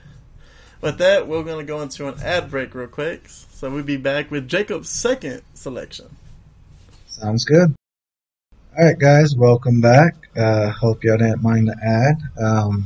With 0.85 0.99
that, 0.99 1.27
we're 1.27 1.41
gonna 1.41 1.63
go 1.63 1.81
into 1.81 2.07
an 2.07 2.21
ad 2.21 2.51
break 2.51 2.75
real 2.75 2.85
quick. 2.85 3.27
So 3.27 3.71
we'll 3.71 3.81
be 3.81 3.97
back 3.97 4.29
with 4.29 4.47
Jacob's 4.47 4.87
second 4.87 5.41
selection. 5.55 6.15
Sounds 7.07 7.43
good. 7.43 7.73
All 8.77 8.85
right, 8.85 8.99
guys, 8.99 9.35
welcome 9.35 9.81
back. 9.81 10.13
Uh, 10.37 10.69
hope 10.69 11.03
y'all 11.03 11.17
didn't 11.17 11.41
mind 11.41 11.69
the 11.69 11.75
ad. 11.83 12.21
Um, 12.39 12.85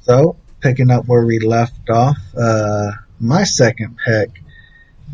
so 0.00 0.34
picking 0.58 0.90
up 0.90 1.06
where 1.06 1.24
we 1.24 1.38
left 1.38 1.88
off, 1.90 2.18
uh, 2.36 2.90
my 3.20 3.44
second 3.44 3.98
pick. 4.04 4.42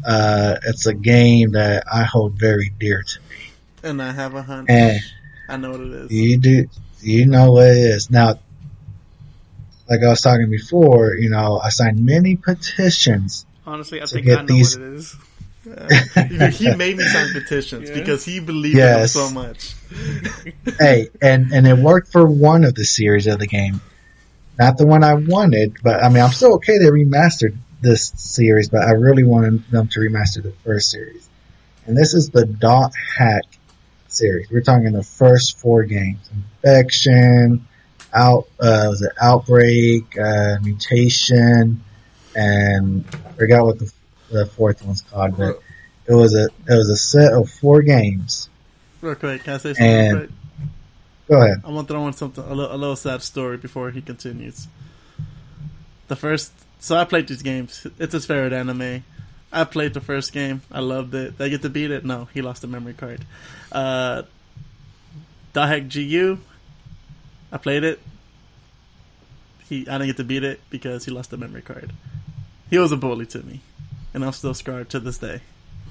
Uh, 0.07 0.55
it's 0.64 0.87
a 0.87 0.94
game 0.94 1.53
that 1.53 1.85
I 1.92 2.05
hold 2.05 2.38
very 2.38 2.73
dear 2.81 3.03
to 3.03 3.21
me. 3.29 3.51
And 3.83 4.01
I 4.01 4.12
have 4.12 4.35
a 4.35 4.42
hunch. 4.42 4.71
And 4.71 4.99
I 5.47 5.59
know 5.59 5.73
what 5.73 5.81
it 5.83 5.92
is. 5.92 6.11
you 6.11 6.40
do, 6.40 6.68
you 7.03 7.27
know 7.27 7.53
what 7.53 7.66
it 7.66 7.77
is. 7.77 8.11
Now, 8.11 8.38
like 9.88 10.01
I 10.03 10.09
was 10.09 10.20
talking 10.20 10.51
before, 10.51 11.14
you 11.16 11.31
know, 11.31 11.59
I 11.59 11.70
signed 11.70 12.05
many 12.05 12.37
petitions. 12.37 13.46
Honestly, 13.66 14.01
I 14.01 14.05
To 14.07 14.14
think 14.14 14.27
get 14.27 14.38
I 14.38 14.42
know 14.42 14.46
these- 14.46 14.77
what 14.79 14.87
it 14.87 14.92
is. 14.94 15.16
Uh, 15.68 16.48
he 16.51 16.74
made 16.77 16.96
me 16.96 17.05
sign 17.05 17.31
petitions 17.33 17.90
Yeah. 17.90 17.96
because 17.96 18.24
he 18.24 18.40
believed 18.40 18.77
Yes. 18.79 19.14
in 19.14 19.20
them 19.20 19.29
so 19.29 19.35
much. 19.35 19.74
hey, 20.79 21.09
and, 21.20 21.53
and 21.53 21.66
it 21.66 21.77
worked 21.77 22.11
for 22.11 22.24
one 22.27 22.64
of 22.64 22.74
the 22.74 22.85
series 22.85 23.27
of 23.27 23.38
the 23.38 23.46
game. 23.46 23.81
Not 24.59 24.79
the 24.79 24.87
one 24.87 25.05
I 25.05 25.14
wanted, 25.14 25.77
but 25.83 26.03
I 26.03 26.09
mean, 26.09 26.22
I'm 26.22 26.33
still 26.33 26.55
okay 26.55 26.79
they 26.79 26.87
remastered 26.87 27.57
this 27.83 28.12
series, 28.16 28.70
but 28.70 28.83
I 28.83 28.92
really 28.92 29.24
wanted 29.24 29.64
them 29.70 29.88
to 29.88 30.01
remaster 30.01 30.42
the 30.42 30.53
first 30.64 30.90
series. 30.90 31.29
And 31.87 31.96
this 31.96 32.14
is 32.14 32.31
the 32.31 32.44
Dot 32.46 32.92
Hack 33.18 33.44
series. 34.09 34.51
We're 34.51 34.62
talking 34.62 34.92
the 34.92 35.03
first 35.05 35.59
four 35.59 35.85
games. 35.85 36.29
Infection, 36.64 37.68
out, 38.14 38.49
uh, 38.61 38.87
was 38.88 39.03
it 39.03 39.12
Outbreak, 39.21 40.18
uh, 40.18 40.57
Mutation, 40.62 41.83
and 42.35 43.05
I 43.12 43.33
forgot 43.33 43.64
what 43.64 43.79
the, 43.79 43.92
the 44.31 44.47
fourth 44.47 44.85
one's 44.85 45.03
called, 45.03 45.37
but 45.37 45.61
it 46.07 46.14
was 46.14 46.35
a, 46.35 46.44
it 46.44 46.77
was 46.77 46.88
a 46.90 46.97
set 46.97 47.33
of 47.33 47.51
four 47.51 47.83
games. 47.83 48.49
Real 49.01 49.14
quick, 49.14 49.44
can 49.44 49.55
I 49.55 49.59
say 49.59 49.75
something 49.75 49.87
And- 49.87 50.12
real 50.18 50.27
quick? 50.27 50.31
Go 51.29 51.42
ahead. 51.42 51.59
I 51.62 51.71
want 51.71 51.87
to 51.88 51.92
throw 51.92 52.07
in 52.07 52.14
something, 52.14 52.42
a 52.42 52.55
little, 52.55 52.75
a 52.75 52.79
little 52.79 52.97
sad 52.97 53.21
story 53.23 53.59
before 53.59 53.90
he 53.90 54.01
continues. 54.01 54.66
The 56.09 56.16
first, 56.16 56.53
so 56.81 56.97
I 56.97 57.05
played 57.05 57.29
these 57.29 57.42
games. 57.42 57.87
It's 57.99 58.14
his 58.14 58.25
favorite 58.25 58.55
anime. 58.55 59.05
I 59.53 59.64
played 59.64 59.92
the 59.92 60.01
first 60.01 60.33
game. 60.33 60.62
I 60.73 60.81
loved 60.81 61.14
it. 61.14 61.37
Did 61.37 61.44
I 61.44 61.49
get 61.51 61.61
to 61.62 61.68
beat 61.68 61.90
it? 61.90 62.03
No, 62.03 62.29
he 62.33 62.40
lost 62.40 62.62
the 62.62 62.66
memory 62.66 62.94
card. 62.94 63.27
Uh, 63.71 64.23
Dot 65.53 65.68
Hack 65.68 65.88
GU, 65.92 66.38
I 67.53 67.59
played 67.59 67.85
it. 67.85 68.01
He, 69.69 69.89
I 69.89 69.99
didn't 69.99 70.07
get 70.07 70.17
to 70.19 70.25
beat 70.25 70.45
it 70.45 70.61
because 70.71 71.05
he 71.05 71.11
lost 71.11 71.31
the 71.31 71.37
memory 71.37 71.63
card. 71.63 71.93
He 72.71 72.79
was 72.79 72.93
a 72.93 72.97
bully 72.97 73.27
to 73.27 73.43
me, 73.43 73.61
and 74.15 74.25
I'm 74.25 74.33
still 74.33 74.55
scarred 74.55 74.91
to 74.91 75.01
this 75.01 75.19
day. 75.19 75.41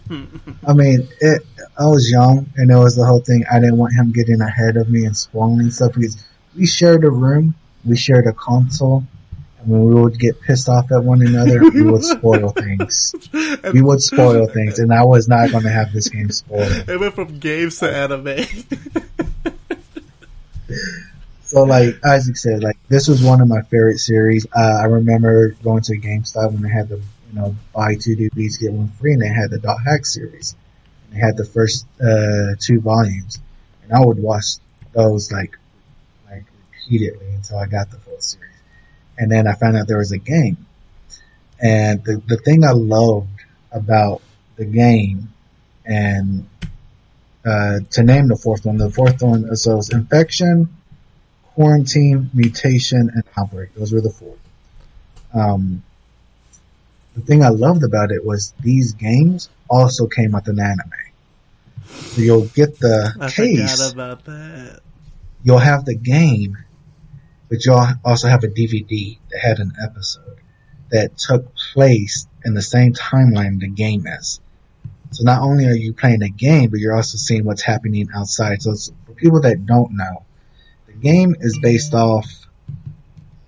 I 0.10 0.74
mean, 0.74 1.08
it, 1.20 1.42
I 1.78 1.88
was 1.88 2.10
young, 2.10 2.50
and 2.56 2.72
it 2.72 2.76
was 2.76 2.96
the 2.96 3.06
whole 3.06 3.20
thing. 3.20 3.44
I 3.52 3.60
didn't 3.60 3.78
want 3.78 3.94
him 3.94 4.12
getting 4.12 4.42
ahead 4.42 4.78
of 4.78 4.90
me 4.90 5.06
and 5.06 5.16
spoiling 5.16 5.70
stuff 5.70 5.94
because 5.94 6.24
we 6.56 6.66
shared 6.66 7.04
a 7.04 7.10
room, 7.10 7.56
we 7.84 7.98
shared 7.98 8.26
a 8.26 8.34
console, 8.34 9.04
and 9.60 9.68
when 9.68 9.84
we 9.86 10.02
would 10.02 10.18
get 10.18 10.40
pissed 10.40 10.70
off 10.70 10.92
at 10.92 11.04
one 11.04 11.22
another, 11.26 11.70
we 11.70 11.84
would 11.84 12.04
spoil 12.18 12.50
things. 12.50 13.14
We 13.74 13.82
would 13.82 14.02
spoil 14.02 14.48
things, 14.48 14.80
and 14.80 14.94
I 14.94 15.04
was 15.04 15.28
not 15.28 15.52
going 15.52 15.64
to 15.64 15.70
have 15.70 15.92
this 15.92 16.10
game 16.10 16.32
spoiled. 16.32 16.72
It 16.88 17.00
went 17.00 17.16
from 17.16 17.40
games 17.40 17.80
to 17.80 17.94
anime. 17.94 18.46
So, 21.48 21.64
like 21.64 22.06
Isaac 22.06 22.36
said, 22.36 22.62
like 22.62 22.78
this 22.90 23.08
was 23.08 23.24
one 23.24 23.40
of 23.40 23.48
my 23.48 23.62
favorite 23.62 24.00
series. 24.00 24.46
Uh, 24.54 24.80
I 24.82 24.84
remember 24.84 25.52
going 25.64 25.82
to 25.84 25.98
GameStop 25.98 26.52
when 26.52 26.62
they 26.62 26.70
had 26.70 26.90
the, 26.90 26.98
you 26.98 27.40
know, 27.40 27.56
buy 27.74 27.96
two 27.96 28.18
DVDs 28.18 28.60
get 28.60 28.74
one 28.74 28.90
free, 28.90 29.14
and 29.14 29.22
they 29.22 29.30
had 29.30 29.50
the 29.50 29.58
Dot 29.58 29.78
Hack 29.82 30.06
series. 30.06 30.58
They 31.10 31.20
had 31.20 31.38
the 31.38 31.46
first 31.46 31.86
uh, 32.02 32.56
two 32.60 32.82
volumes, 32.82 33.40
and 33.82 33.94
I 33.94 34.04
would 34.04 34.20
watch 34.20 34.58
those 34.92 35.32
like, 35.32 35.58
like 36.30 36.44
repeatedly 36.74 37.30
until 37.36 37.60
I 37.60 37.68
got 37.68 37.92
the 37.92 37.98
full 38.00 38.20
series. 38.20 38.52
And 39.18 39.32
then 39.32 39.48
I 39.48 39.54
found 39.54 39.78
out 39.78 39.88
there 39.88 40.00
was 40.00 40.12
a 40.12 40.18
game, 40.18 40.66
and 41.62 42.04
the 42.04 42.22
the 42.28 42.36
thing 42.36 42.66
I 42.66 42.72
loved 42.72 43.40
about 43.72 44.22
the 44.58 44.66
game, 44.66 45.30
and 45.86 46.46
uh, 47.46 47.80
to 47.92 48.04
name 48.04 48.28
the 48.28 48.36
fourth 48.36 48.66
one, 48.66 48.76
the 48.76 48.92
fourth 48.92 49.22
one, 49.22 49.56
so 49.56 49.78
it's 49.78 49.94
Infection 49.94 50.77
quarantine, 51.58 52.30
mutation, 52.36 53.10
and 53.12 53.24
outbreak. 53.36 53.74
Those 53.74 53.92
were 53.92 54.00
the 54.00 54.12
four. 54.12 54.36
Um, 55.34 55.82
the 57.16 57.22
thing 57.22 57.44
I 57.44 57.50
loved 57.50 57.84
about 57.84 58.12
it 58.12 58.24
was 58.24 58.54
these 58.62 58.94
games 58.94 59.50
also 59.68 60.06
came 60.06 60.34
with 60.34 60.48
an 60.50 60.60
anime. 60.60 60.92
So 61.88 62.22
you'll 62.22 62.46
get 62.46 62.78
the 62.78 63.12
I 63.20 63.32
case, 63.32 63.72
forgot 63.72 63.92
about 63.92 64.26
that. 64.26 64.82
you'll 65.44 65.58
have 65.58 65.84
the 65.84 65.96
game, 65.96 66.60
but 67.50 67.66
you'll 67.66 67.84
also 68.06 68.28
have 68.28 68.44
a 68.44 68.50
DVD 68.50 69.18
that 69.32 69.40
had 69.40 69.58
an 69.58 69.72
episode 69.84 70.38
that 70.92 71.18
took 71.18 71.56
place 71.74 72.28
in 72.46 72.54
the 72.54 72.62
same 72.62 72.94
timeline 72.94 73.60
the 73.60 73.68
game 73.68 74.06
is. 74.06 74.40
So 75.10 75.24
not 75.24 75.42
only 75.42 75.66
are 75.66 75.74
you 75.74 75.92
playing 75.92 76.22
a 76.22 76.30
game, 76.30 76.70
but 76.70 76.80
you're 76.80 76.96
also 76.96 77.18
seeing 77.18 77.46
what's 77.46 77.64
happening 77.64 78.10
outside. 78.16 78.62
So 78.62 78.74
it's, 78.74 78.92
for 79.08 79.14
people 79.14 79.42
that 79.42 79.66
don't 79.66 79.98
know, 79.98 80.24
game 81.02 81.36
is 81.40 81.60
based 81.62 81.94
off 81.94 82.26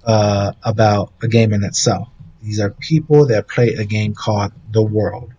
uh, 0.06 0.54
about 0.64 1.14
a 1.22 1.28
game 1.28 1.54
in 1.54 1.64
itself. 1.64 2.10
These 2.42 2.60
are 2.60 2.70
people 2.70 3.28
that 3.28 3.48
play 3.48 3.70
a 3.74 3.86
game 3.86 4.14
called 4.14 4.54
The 4.72 4.82
World, 4.82 5.32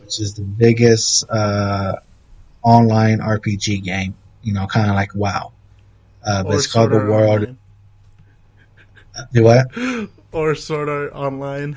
which 0.00 0.20
is 0.20 0.34
the 0.34 0.42
biggest 0.42 1.28
uh, 1.30 1.96
online 2.62 3.18
RPG 3.18 3.82
game. 3.82 4.14
You 4.42 4.52
know, 4.52 4.66
kind 4.66 4.90
of 4.90 4.96
like 4.96 5.14
WoW. 5.14 5.52
Uh, 6.24 6.44
but 6.44 6.54
it's 6.54 6.66
called 6.66 6.90
The 6.90 6.98
World. 6.98 7.42
Online. 7.42 7.58
Do 9.32 9.44
what? 9.44 9.66
Or 10.32 10.54
Sword 10.54 10.88
Art 10.88 11.12
Online. 11.12 11.76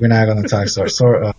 We're 0.00 0.08
not 0.08 0.26
going 0.26 0.42
to 0.42 0.48
talk 0.48 0.68
Sword. 0.68 0.90
Sword 0.90 1.24
uh, 1.24 1.32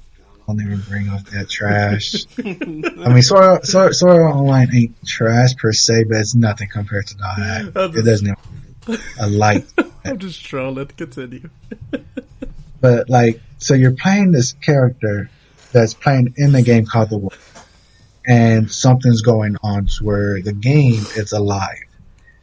I'll 0.49 0.59
even 0.59 0.81
bring 0.81 1.09
up 1.09 1.23
that 1.25 1.47
trash. 1.47 2.25
I 2.39 3.13
mean, 3.13 3.21
Sword 3.21 3.43
Art, 3.43 3.65
Sword, 3.65 3.95
Sword 3.95 4.21
Online 4.21 4.67
ain't 4.73 5.05
trash 5.05 5.55
per 5.55 5.71
se, 5.71 6.05
but 6.05 6.17
it's 6.17 6.33
nothing 6.33 6.69
compared 6.69 7.05
to 7.07 7.17
that. 7.17 7.71
I'm 7.75 7.95
It 7.95 8.03
doesn't 8.03 8.27
even 8.27 8.37
uh, 8.87 8.97
a 9.19 9.27
light. 9.27 9.65
I'm 10.05 10.17
just 10.17 10.43
trolling. 10.43 10.87
Continue. 10.87 11.49
But 12.81 13.09
like, 13.09 13.41
so 13.57 13.73
you're 13.73 13.91
playing 13.91 14.31
this 14.31 14.53
character 14.53 15.29
that's 15.73 15.93
playing 15.93 16.35
in 16.37 16.53
the 16.53 16.61
game 16.61 16.85
called 16.85 17.09
The 17.09 17.17
World, 17.17 17.33
and 18.25 18.71
something's 18.71 19.21
going 19.21 19.57
on 19.61 19.87
to 19.87 20.05
where 20.05 20.41
the 20.41 20.53
game 20.53 21.03
is 21.17 21.33
alive, 21.33 21.83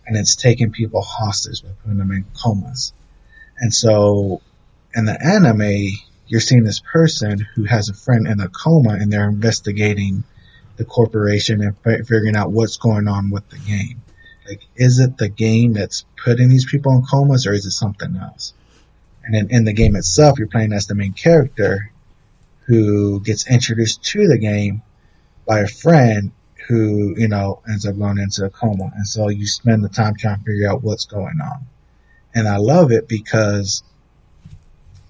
and 0.06 0.14
it's 0.14 0.36
taking 0.36 0.72
people 0.72 1.00
hostage 1.00 1.62
by 1.62 1.70
putting 1.82 1.96
them 1.96 2.10
in 2.10 2.26
comas. 2.36 2.92
And 3.58 3.72
so, 3.72 4.42
in 4.94 5.06
the 5.06 5.18
anime, 5.18 5.96
you're 6.28 6.40
seeing 6.40 6.64
this 6.64 6.80
person 6.80 7.46
who 7.54 7.64
has 7.64 7.88
a 7.88 7.94
friend 7.94 8.26
in 8.26 8.40
a 8.40 8.48
coma, 8.48 8.90
and 8.90 9.12
they're 9.12 9.28
investigating 9.28 10.24
the 10.76 10.84
corporation 10.84 11.62
and 11.62 11.76
fi- 11.78 11.98
figuring 11.98 12.36
out 12.36 12.52
what's 12.52 12.76
going 12.76 13.08
on 13.08 13.30
with 13.30 13.48
the 13.50 13.58
game. 13.58 14.02
Like, 14.46 14.62
is 14.76 15.00
it 15.00 15.18
the 15.18 15.28
game 15.28 15.72
that's 15.72 16.04
putting 16.22 16.48
these 16.48 16.66
people 16.66 16.92
in 16.92 17.04
comas, 17.04 17.46
or 17.46 17.52
is 17.52 17.66
it 17.66 17.72
something 17.72 18.16
else? 18.16 18.54
And 19.24 19.34
then 19.34 19.48
in 19.50 19.64
the 19.64 19.72
game 19.72 19.96
itself, 19.96 20.38
you're 20.38 20.48
playing 20.48 20.72
as 20.72 20.86
the 20.86 20.94
main 20.94 21.12
character 21.12 21.90
who 22.66 23.20
gets 23.20 23.48
introduced 23.48 24.04
to 24.04 24.28
the 24.28 24.38
game 24.38 24.82
by 25.46 25.60
a 25.60 25.68
friend 25.68 26.32
who, 26.68 27.14
you 27.16 27.28
know, 27.28 27.60
ends 27.68 27.86
up 27.86 27.98
going 27.98 28.18
into 28.18 28.44
a 28.44 28.50
coma. 28.50 28.90
And 28.94 29.06
so 29.06 29.28
you 29.28 29.46
spend 29.46 29.84
the 29.84 29.88
time 29.88 30.14
trying 30.16 30.38
to 30.38 30.44
figure 30.44 30.70
out 30.70 30.82
what's 30.82 31.06
going 31.06 31.40
on. 31.40 31.66
And 32.34 32.46
I 32.46 32.56
love 32.56 32.92
it 32.92 33.08
because 33.08 33.82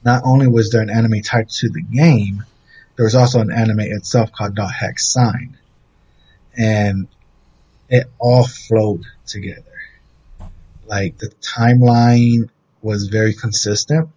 not 0.06 0.22
only 0.24 0.46
was 0.46 0.70
there 0.70 0.82
an 0.82 0.88
anime 0.88 1.20
tied 1.20 1.48
to 1.48 1.68
the 1.68 1.82
game, 1.82 2.44
there 2.94 3.04
was 3.04 3.16
also 3.16 3.40
an 3.40 3.50
anime 3.50 3.80
itself 3.80 4.30
called 4.30 4.54
Dot 4.54 4.72
Sign. 4.98 5.58
And 6.56 7.08
it 7.88 8.06
all 8.20 8.46
flowed 8.46 9.02
together. 9.26 9.64
Like 10.86 11.18
the 11.18 11.32
timeline 11.42 12.48
was 12.80 13.08
very 13.08 13.34
consistent. 13.34 14.08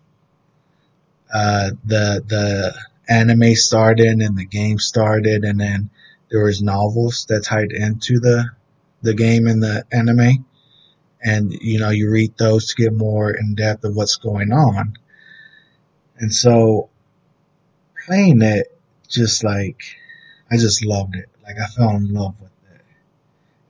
Uh, 1.34 1.72
the, 1.84 2.24
the 2.28 2.76
anime 3.10 3.56
started 3.56 4.20
and 4.20 4.38
the 4.38 4.46
game 4.46 4.78
started 4.78 5.44
and 5.44 5.60
then 5.60 5.90
there 6.30 6.44
was 6.44 6.62
novels 6.62 7.26
that 7.30 7.46
tied 7.46 7.72
into 7.72 8.20
the, 8.20 8.48
the 9.02 9.16
game 9.16 9.48
and 9.48 9.64
the 9.64 9.84
anime. 9.92 10.46
and 11.22 11.52
you 11.52 11.80
know 11.80 11.90
you 11.90 12.12
read 12.12 12.38
those 12.38 12.68
to 12.68 12.76
get 12.76 12.94
more 12.94 13.32
in 13.32 13.56
depth 13.56 13.84
of 13.84 13.96
what's 13.96 14.18
going 14.18 14.52
on. 14.52 14.94
And 16.20 16.34
so 16.34 16.90
playing 18.06 18.42
it, 18.42 18.78
just 19.08 19.44
like 19.44 19.82
I 20.52 20.58
just 20.58 20.86
loved 20.86 21.16
it. 21.16 21.30
Like 21.44 21.56
I 21.64 21.68
fell 21.68 21.96
in 21.96 22.14
love 22.14 22.36
with 22.40 22.52
it. 22.74 22.82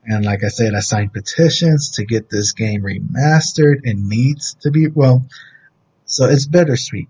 And 0.06 0.26
like 0.26 0.44
I 0.44 0.48
said, 0.48 0.74
I 0.74 0.80
signed 0.80 1.14
petitions 1.14 1.92
to 1.92 2.06
get 2.06 2.30
this 2.30 2.54
game 2.54 2.82
remastered. 2.82 3.82
It 3.84 3.98
needs 3.98 4.56
to 4.62 4.72
be 4.72 4.88
well. 4.88 5.26
So 6.06 6.26
it's 6.26 6.48
bittersweet. 6.48 7.10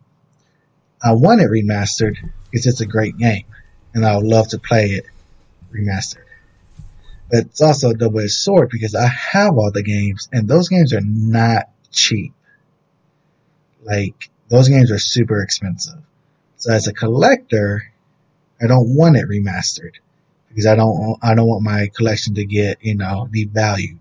I 1.01 1.13
want 1.13 1.41
it 1.41 1.49
remastered 1.49 2.17
because 2.51 2.67
it's 2.67 2.81
a 2.81 2.85
great 2.85 3.17
game, 3.17 3.45
and 3.93 4.05
I 4.05 4.17
would 4.17 4.25
love 4.25 4.49
to 4.49 4.59
play 4.59 4.87
it 4.91 5.05
remastered. 5.71 6.25
But 7.31 7.45
it's 7.45 7.61
also 7.61 7.91
a 7.91 7.93
double-edged 7.93 8.31
sword 8.31 8.69
because 8.69 8.95
I 8.95 9.07
have 9.07 9.57
all 9.57 9.71
the 9.71 9.83
games, 9.83 10.27
and 10.33 10.47
those 10.47 10.67
games 10.67 10.93
are 10.93 11.01
not 11.01 11.69
cheap. 11.91 12.33
Like 13.81 14.29
those 14.49 14.69
games 14.69 14.91
are 14.91 14.99
super 14.99 15.41
expensive. 15.41 15.99
So 16.57 16.73
as 16.73 16.87
a 16.87 16.93
collector, 16.93 17.91
I 18.61 18.67
don't 18.67 18.95
want 18.95 19.15
it 19.15 19.27
remastered 19.27 19.95
because 20.49 20.65
I 20.65 20.75
don't 20.75 21.17
I 21.21 21.35
don't 21.35 21.47
want 21.47 21.63
my 21.63 21.89
collection 21.95 22.35
to 22.35 22.45
get 22.45 22.83
you 22.83 22.95
know 22.95 23.27
devalued. 23.33 23.99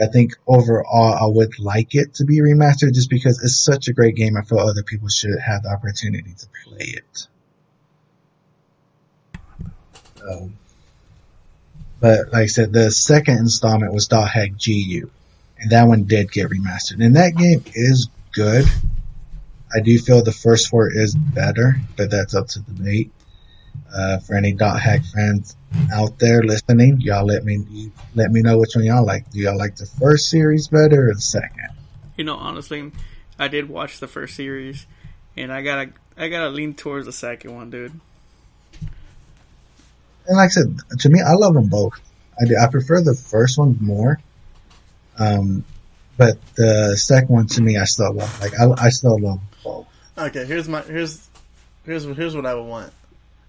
I 0.00 0.06
think 0.06 0.34
overall 0.46 1.14
I 1.14 1.26
would 1.26 1.58
like 1.58 1.94
it 1.94 2.14
to 2.14 2.24
be 2.24 2.40
remastered 2.40 2.92
just 2.92 3.10
because 3.10 3.42
it's 3.42 3.58
such 3.58 3.88
a 3.88 3.92
great 3.92 4.14
game. 4.14 4.36
I 4.36 4.42
feel 4.42 4.58
other 4.58 4.82
people 4.82 5.08
should 5.08 5.38
have 5.38 5.62
the 5.62 5.70
opportunity 5.70 6.34
to 6.38 6.46
play 6.64 6.86
it. 6.86 7.26
But 12.00 12.32
like 12.32 12.42
I 12.42 12.46
said, 12.46 12.72
the 12.72 12.90
second 12.90 13.38
installment 13.38 13.92
was 13.92 14.08
Dot 14.08 14.28
Hack 14.28 14.52
GU, 14.64 15.10
and 15.58 15.70
that 15.70 15.84
one 15.84 16.04
did 16.04 16.30
get 16.30 16.50
remastered. 16.50 17.04
And 17.04 17.16
that 17.16 17.36
game 17.36 17.64
is 17.74 18.08
good. 18.32 18.66
I 19.74 19.80
do 19.80 19.98
feel 19.98 20.22
the 20.22 20.32
first 20.32 20.68
four 20.68 20.90
is 20.92 21.14
better, 21.14 21.76
but 21.96 22.10
that's 22.10 22.34
up 22.34 22.48
to 22.48 22.60
debate. 22.60 23.12
Uh, 23.94 24.18
for 24.18 24.34
any 24.34 24.52
dot 24.52 24.80
hack 24.80 25.02
fans 25.04 25.56
out 25.92 26.18
there 26.18 26.42
listening, 26.42 27.00
y'all 27.00 27.26
let 27.26 27.44
me 27.44 27.90
let 28.14 28.30
me 28.30 28.40
know 28.42 28.58
which 28.58 28.74
one 28.74 28.84
y'all 28.84 29.04
like. 29.04 29.30
Do 29.30 29.38
y'all 29.38 29.56
like 29.56 29.76
the 29.76 29.86
first 29.86 30.28
series 30.28 30.68
better 30.68 31.10
or 31.10 31.14
the 31.14 31.20
second? 31.20 31.68
You 32.16 32.24
know, 32.24 32.36
honestly, 32.36 32.90
I 33.38 33.48
did 33.48 33.68
watch 33.68 34.00
the 34.00 34.08
first 34.08 34.34
series, 34.34 34.86
and 35.36 35.52
I 35.52 35.62
gotta 35.62 35.90
I 36.16 36.28
gotta 36.28 36.50
lean 36.50 36.74
towards 36.74 37.06
the 37.06 37.12
second 37.12 37.54
one, 37.54 37.70
dude. 37.70 38.00
And 40.26 40.36
like 40.36 40.46
I 40.46 40.48
said, 40.48 40.78
to 41.00 41.08
me, 41.08 41.20
I 41.20 41.34
love 41.34 41.54
them 41.54 41.68
both. 41.68 41.94
I 42.40 42.46
do, 42.46 42.56
I 42.60 42.66
prefer 42.68 43.02
the 43.02 43.14
first 43.14 43.58
one 43.58 43.78
more. 43.80 44.20
Um, 45.18 45.64
but 46.16 46.38
the 46.56 46.96
second 46.96 47.28
one 47.28 47.46
to 47.48 47.62
me, 47.62 47.76
I 47.76 47.84
still 47.84 48.12
love. 48.12 48.40
Like 48.40 48.58
I, 48.58 48.86
I 48.86 48.88
still 48.88 49.18
love. 49.18 49.40
Okay, 50.18 50.46
here's 50.46 50.68
my 50.68 50.80
here's 50.82 51.28
here's 51.84 52.04
here's 52.04 52.34
what 52.34 52.46
I 52.46 52.54
would 52.54 52.66
want, 52.66 52.92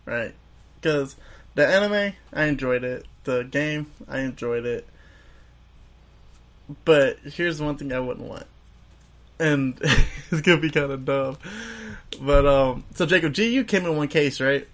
right? 0.05 0.33
Because 0.79 1.15
the 1.55 1.65
anime, 1.65 2.13
I 2.33 2.45
enjoyed 2.45 2.83
it. 2.83 3.05
The 3.23 3.43
game, 3.43 3.91
I 4.07 4.19
enjoyed 4.19 4.65
it. 4.65 4.85
But 6.83 7.19
here's 7.19 7.61
one 7.61 7.77
thing 7.77 7.93
I 7.93 7.99
wouldn't 7.99 8.27
want, 8.27 8.45
and 9.39 9.79
it's 10.31 10.41
gonna 10.41 10.59
be 10.59 10.69
kind 10.69 10.91
of 10.91 11.05
dumb. 11.05 11.37
But 12.21 12.45
um, 12.45 12.83
so 12.95 13.05
Jacob, 13.05 13.33
G, 13.33 13.47
you 13.47 13.63
came 13.63 13.85
in 13.85 13.95
one 13.95 14.09
case, 14.09 14.41
right? 14.41 14.67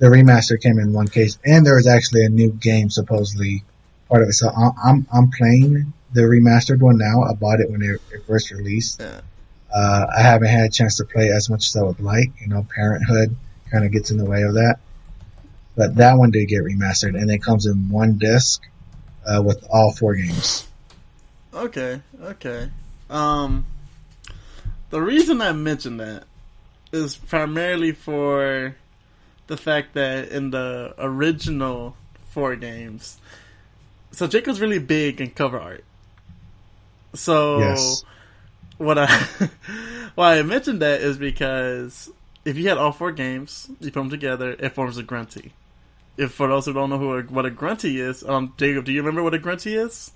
The 0.00 0.06
remaster 0.06 0.60
came 0.60 0.80
in 0.80 0.92
one 0.92 1.06
case, 1.06 1.38
and 1.44 1.64
there 1.64 1.76
was 1.76 1.86
actually 1.86 2.24
a 2.24 2.28
new 2.28 2.50
game 2.50 2.90
supposedly 2.90 3.62
part 4.08 4.22
of 4.22 4.28
it. 4.28 4.32
So 4.32 4.48
I'm 4.48 4.72
I'm, 4.84 5.06
I'm 5.12 5.30
playing 5.30 5.92
the 6.12 6.22
remastered 6.22 6.80
one 6.80 6.98
now. 6.98 7.22
I 7.22 7.34
bought 7.34 7.60
it 7.60 7.70
when 7.70 7.82
it, 7.82 8.00
it 8.12 8.26
first 8.26 8.50
released. 8.50 9.00
Yeah. 9.00 9.20
Uh, 9.74 10.06
I 10.16 10.22
haven't 10.22 10.48
had 10.48 10.66
a 10.66 10.70
chance 10.70 10.96
to 10.98 11.04
play 11.04 11.30
as 11.30 11.48
much 11.48 11.68
as 11.68 11.76
I 11.76 11.82
would 11.82 12.00
like. 12.00 12.30
You 12.40 12.48
know, 12.48 12.66
parenthood 12.74 13.36
kind 13.70 13.84
of 13.84 13.92
gets 13.92 14.10
in 14.10 14.18
the 14.18 14.24
way 14.24 14.42
of 14.42 14.54
that. 14.54 14.76
But 15.76 15.96
that 15.96 16.18
one 16.18 16.30
did 16.30 16.46
get 16.48 16.62
remastered, 16.62 17.18
and 17.18 17.30
it 17.30 17.42
comes 17.42 17.66
in 17.66 17.88
one 17.88 18.18
disc 18.18 18.62
uh, 19.26 19.42
with 19.42 19.64
all 19.70 19.92
four 19.92 20.14
games. 20.14 20.68
Okay, 21.54 22.00
okay. 22.22 22.70
Um, 23.08 23.66
the 24.90 25.00
reason 25.00 25.40
I 25.40 25.52
mentioned 25.52 26.00
that 26.00 26.24
is 26.92 27.16
primarily 27.16 27.92
for 27.92 28.76
the 29.46 29.56
fact 29.56 29.94
that 29.94 30.28
in 30.28 30.50
the 30.50 30.94
original 30.98 31.96
four 32.30 32.56
games, 32.56 33.18
so 34.10 34.26
Jacob's 34.26 34.60
really 34.60 34.78
big 34.78 35.20
in 35.20 35.30
cover 35.30 35.58
art. 35.58 35.84
So 37.14 37.58
Yes. 37.60 38.04
What 38.82 38.98
I 38.98 39.06
why 40.14 40.38
I 40.38 40.42
mentioned 40.42 40.82
that 40.82 41.00
is 41.00 41.18
because 41.18 42.10
if 42.44 42.56
you 42.56 42.68
had 42.68 42.78
all 42.78 42.92
four 42.92 43.12
games, 43.12 43.70
you 43.80 43.90
put 43.90 44.00
them 44.00 44.10
together, 44.10 44.50
it 44.58 44.70
forms 44.70 44.98
a 44.98 45.02
grunty. 45.02 45.52
If 46.16 46.32
for 46.32 46.48
those 46.48 46.66
who 46.66 46.72
don't 46.72 46.90
know 46.90 46.98
who 46.98 47.18
a, 47.18 47.22
what 47.22 47.46
a 47.46 47.50
grunty 47.50 47.98
is, 47.98 48.22
um, 48.24 48.52
Jacob, 48.58 48.84
do 48.84 48.92
you 48.92 49.00
remember 49.00 49.22
what 49.22 49.34
a 49.34 49.38
grunty 49.38 49.74
is? 49.74 50.10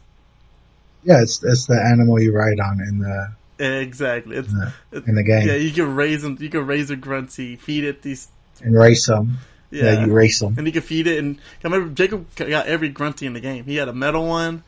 Yeah, 1.05 1.23
it's 1.23 1.43
it's 1.43 1.67
the 1.67 1.81
animal 1.81 2.21
you 2.21 2.33
ride 2.33 2.61
on 2.61 2.81
in 2.81 2.99
the 2.99 3.33
Exactly. 3.59 4.37
It's, 4.37 4.53
in 4.53 4.59
the, 4.59 4.73
it's 4.93 5.09
in 5.09 5.15
the 5.15 5.23
game 5.23 5.49
yeah. 5.49 5.55
You 5.55 5.71
can 5.71 5.95
raise 5.95 6.23
them. 6.23 6.37
You 6.39 6.51
can 6.51 6.67
raise 6.67 6.91
a 6.91 6.97
grunty, 6.97 7.57
feed 7.57 7.85
it 7.85 8.03
these. 8.03 8.29
and 8.63 8.75
race 8.75 9.07
them. 9.07 9.39
Yeah, 9.71 9.85
Yeah, 9.85 10.07
you 10.07 10.13
race 10.13 10.41
them. 10.41 10.55
and 10.59 10.67
you 10.67 10.73
can 10.73 10.83
feed 10.83 11.07
it. 11.07 11.19
And 11.19 11.39
I 11.39 11.69
remember 11.69 11.95
Jacob 11.95 12.27
got 12.37 12.67
every 12.67 12.89
grunty 12.91 13.27
in 13.27 13.33
the 13.33 13.41
game. 13.41 13.65
He 13.65 13.77
had 13.77 13.89
a 13.89 13.93
metal 13.93 14.27
one. 14.27 14.63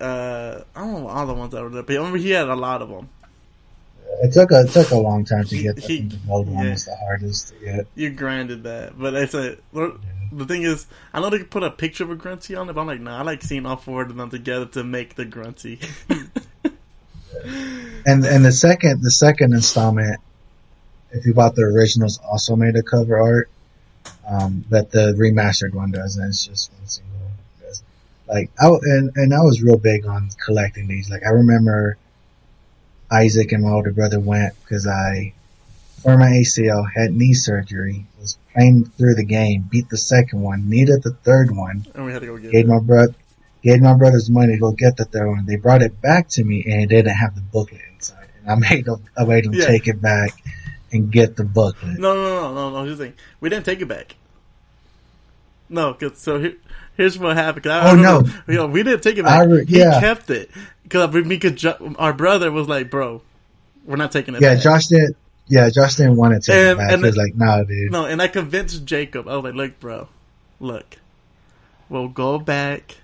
Uh, 0.00 0.62
I 0.74 0.80
don't 0.80 0.92
know 1.02 1.08
all 1.08 1.26
the 1.26 1.34
ones 1.34 1.52
that 1.52 1.62
were 1.62 1.68
there, 1.68 1.82
but 1.82 1.92
I 1.92 1.96
remember 1.96 2.18
he 2.18 2.30
had 2.30 2.48
a 2.48 2.56
lot 2.56 2.82
of 2.82 2.88
them. 2.88 3.08
It 4.22 4.32
took 4.32 4.50
a 4.52 4.60
it 4.60 4.70
took 4.70 4.90
a 4.90 4.96
long 4.96 5.24
time 5.24 5.44
to 5.44 5.62
get. 5.62 5.78
I 5.78 5.86
he- 5.86 6.00
the 6.02 6.16
gold 6.26 6.48
one 6.48 6.64
yeah. 6.64 6.70
was 6.72 6.84
the 6.84 6.96
hardest 6.96 7.48
to 7.48 7.54
get. 7.64 7.86
You 7.94 8.10
grinded 8.10 8.64
that, 8.64 8.98
but 8.98 9.14
it's 9.14 9.34
a. 9.34 9.56
The 9.72 10.46
thing 10.46 10.62
is, 10.62 10.86
I 11.12 11.20
know 11.20 11.28
they 11.28 11.38
could 11.38 11.50
put 11.50 11.62
a 11.62 11.70
picture 11.70 12.04
of 12.04 12.10
a 12.10 12.14
grunty 12.14 12.54
on 12.54 12.68
it, 12.68 12.72
but 12.72 12.80
I'm 12.80 12.86
like, 12.86 13.00
nah. 13.00 13.18
I 13.18 13.22
like 13.22 13.42
seeing 13.42 13.66
all 13.66 13.76
four 13.76 14.02
of 14.02 14.14
them 14.14 14.30
together 14.30 14.66
to 14.66 14.82
make 14.82 15.14
the 15.14 15.24
grunty. 15.24 15.78
And 18.04 18.24
and 18.24 18.44
the 18.44 18.52
second 18.52 19.02
the 19.02 19.10
second 19.10 19.52
installment, 19.52 20.20
if 21.12 21.24
you 21.24 21.34
bought 21.34 21.54
the 21.54 21.62
originals, 21.62 22.18
also 22.18 22.56
made 22.56 22.76
a 22.76 22.82
cover 22.82 23.20
art, 23.20 23.50
um, 24.28 24.64
but 24.68 24.90
the 24.90 25.14
remastered 25.16 25.72
one 25.72 25.92
doesn't. 25.92 26.28
It's 26.28 26.46
just 26.46 26.72
one 26.72 26.86
single. 26.86 27.12
Like 28.28 28.50
I 28.58 28.66
and 28.66 29.12
and 29.14 29.34
I 29.34 29.40
was 29.40 29.62
real 29.62 29.76
big 29.76 30.06
on 30.06 30.30
collecting 30.44 30.88
these. 30.88 31.10
Like 31.10 31.22
I 31.24 31.30
remember 31.30 31.96
Isaac 33.12 33.52
and 33.52 33.62
my 33.62 33.70
older 33.70 33.92
brother 33.92 34.18
went 34.18 34.54
because 34.62 34.86
I 34.86 35.34
for 36.02 36.16
my 36.16 36.28
ACL 36.28 36.84
had 36.96 37.12
knee 37.14 37.34
surgery. 37.34 38.06
Was 38.18 38.38
playing 38.54 38.86
through 38.96 39.14
the 39.14 39.24
game, 39.24 39.68
beat 39.70 39.88
the 39.88 39.96
second 39.98 40.40
one, 40.42 40.68
needed 40.68 41.02
the 41.02 41.12
third 41.12 41.54
one, 41.54 41.84
and 41.94 42.04
we 42.06 42.12
had 42.12 42.20
to 42.20 42.26
go 42.26 42.36
get 42.38 42.52
gave 42.52 42.64
it. 42.64 42.68
my 42.68 42.80
brother 42.80 43.14
gave 43.62 43.80
my 43.80 43.94
brothers 43.94 44.28
money 44.30 44.54
to 44.54 44.58
go 44.58 44.72
get 44.72 44.96
the 44.96 45.04
third 45.04 45.28
one. 45.28 45.46
They 45.46 45.56
brought 45.56 45.82
it 45.82 46.00
back 46.00 46.28
to 46.30 46.44
me 46.44 46.64
and 46.66 46.82
it 46.82 46.86
didn't 46.88 47.14
have 47.14 47.34
the 47.34 47.40
booklet 47.42 47.80
inside. 47.94 48.28
And 48.40 48.50
I 48.50 48.54
made 48.70 48.86
them 48.86 49.02
I 49.16 49.24
made 49.24 49.44
them 49.44 49.54
Yeah. 49.54 49.66
take 49.66 49.86
it 49.88 50.00
back 50.00 50.42
and 50.92 51.10
get 51.12 51.36
the 51.36 51.44
booklet. 51.44 51.98
No, 51.98 52.14
no, 52.14 52.22
no, 52.24 52.54
no, 52.54 52.70
no. 52.70 52.84
Here's 52.84 52.98
the 52.98 53.04
thing: 53.06 53.14
we 53.40 53.48
didn't 53.50 53.64
take 53.66 53.80
it 53.80 53.86
back. 53.88 54.16
No, 55.68 55.94
cause 55.94 56.18
so 56.18 56.38
here, 56.38 56.56
here's 56.96 57.18
what 57.18 57.36
happened. 57.36 57.66
I, 57.66 57.90
Oh, 57.90 57.96
I 57.96 58.02
no. 58.02 58.22
you 58.48 58.54
know, 58.54 58.66
we 58.66 58.82
didn't 58.82 59.02
take 59.02 59.18
it 59.18 59.24
back. 59.24 59.40
I 59.40 59.44
re- 59.44 59.64
he 59.66 59.76
kept 59.78 60.30
it 60.30 60.50
because 60.82 61.12
we 61.12 61.38
could. 61.38 61.62
Our 61.98 62.12
brother 62.12 62.50
was 62.50 62.68
like, 62.68 62.90
"Bro, 62.90 63.22
we're 63.84 63.96
not 63.96 64.12
taking 64.12 64.34
it." 64.34 64.40
Yeah, 64.42 64.54
back. 64.54 64.62
Josh 64.62 64.86
did 64.86 65.14
yeah, 65.48 65.68
Josh 65.70 65.96
didn't 65.96 66.16
want 66.16 66.34
to 66.34 66.40
take 66.40 66.56
And- 66.56 66.70
it 66.70 66.78
back. 66.78 66.92
and 66.92 67.00
he 67.02 67.06
was 67.06 67.16
like, 67.16 67.34
nah 67.34 67.62
dude. 67.64 67.90
No, 67.92 68.06
and 68.06 68.22
I 68.22 68.28
convinced 68.28 68.84
Jacob. 68.84 69.28
I 69.28 69.34
was 69.36 69.44
like, 69.44 69.54
"Look, 69.54 69.80
bro, 69.80 70.08
look, 70.60 70.96
we'll 71.88 72.08
go 72.08 72.38
back. 72.38 72.96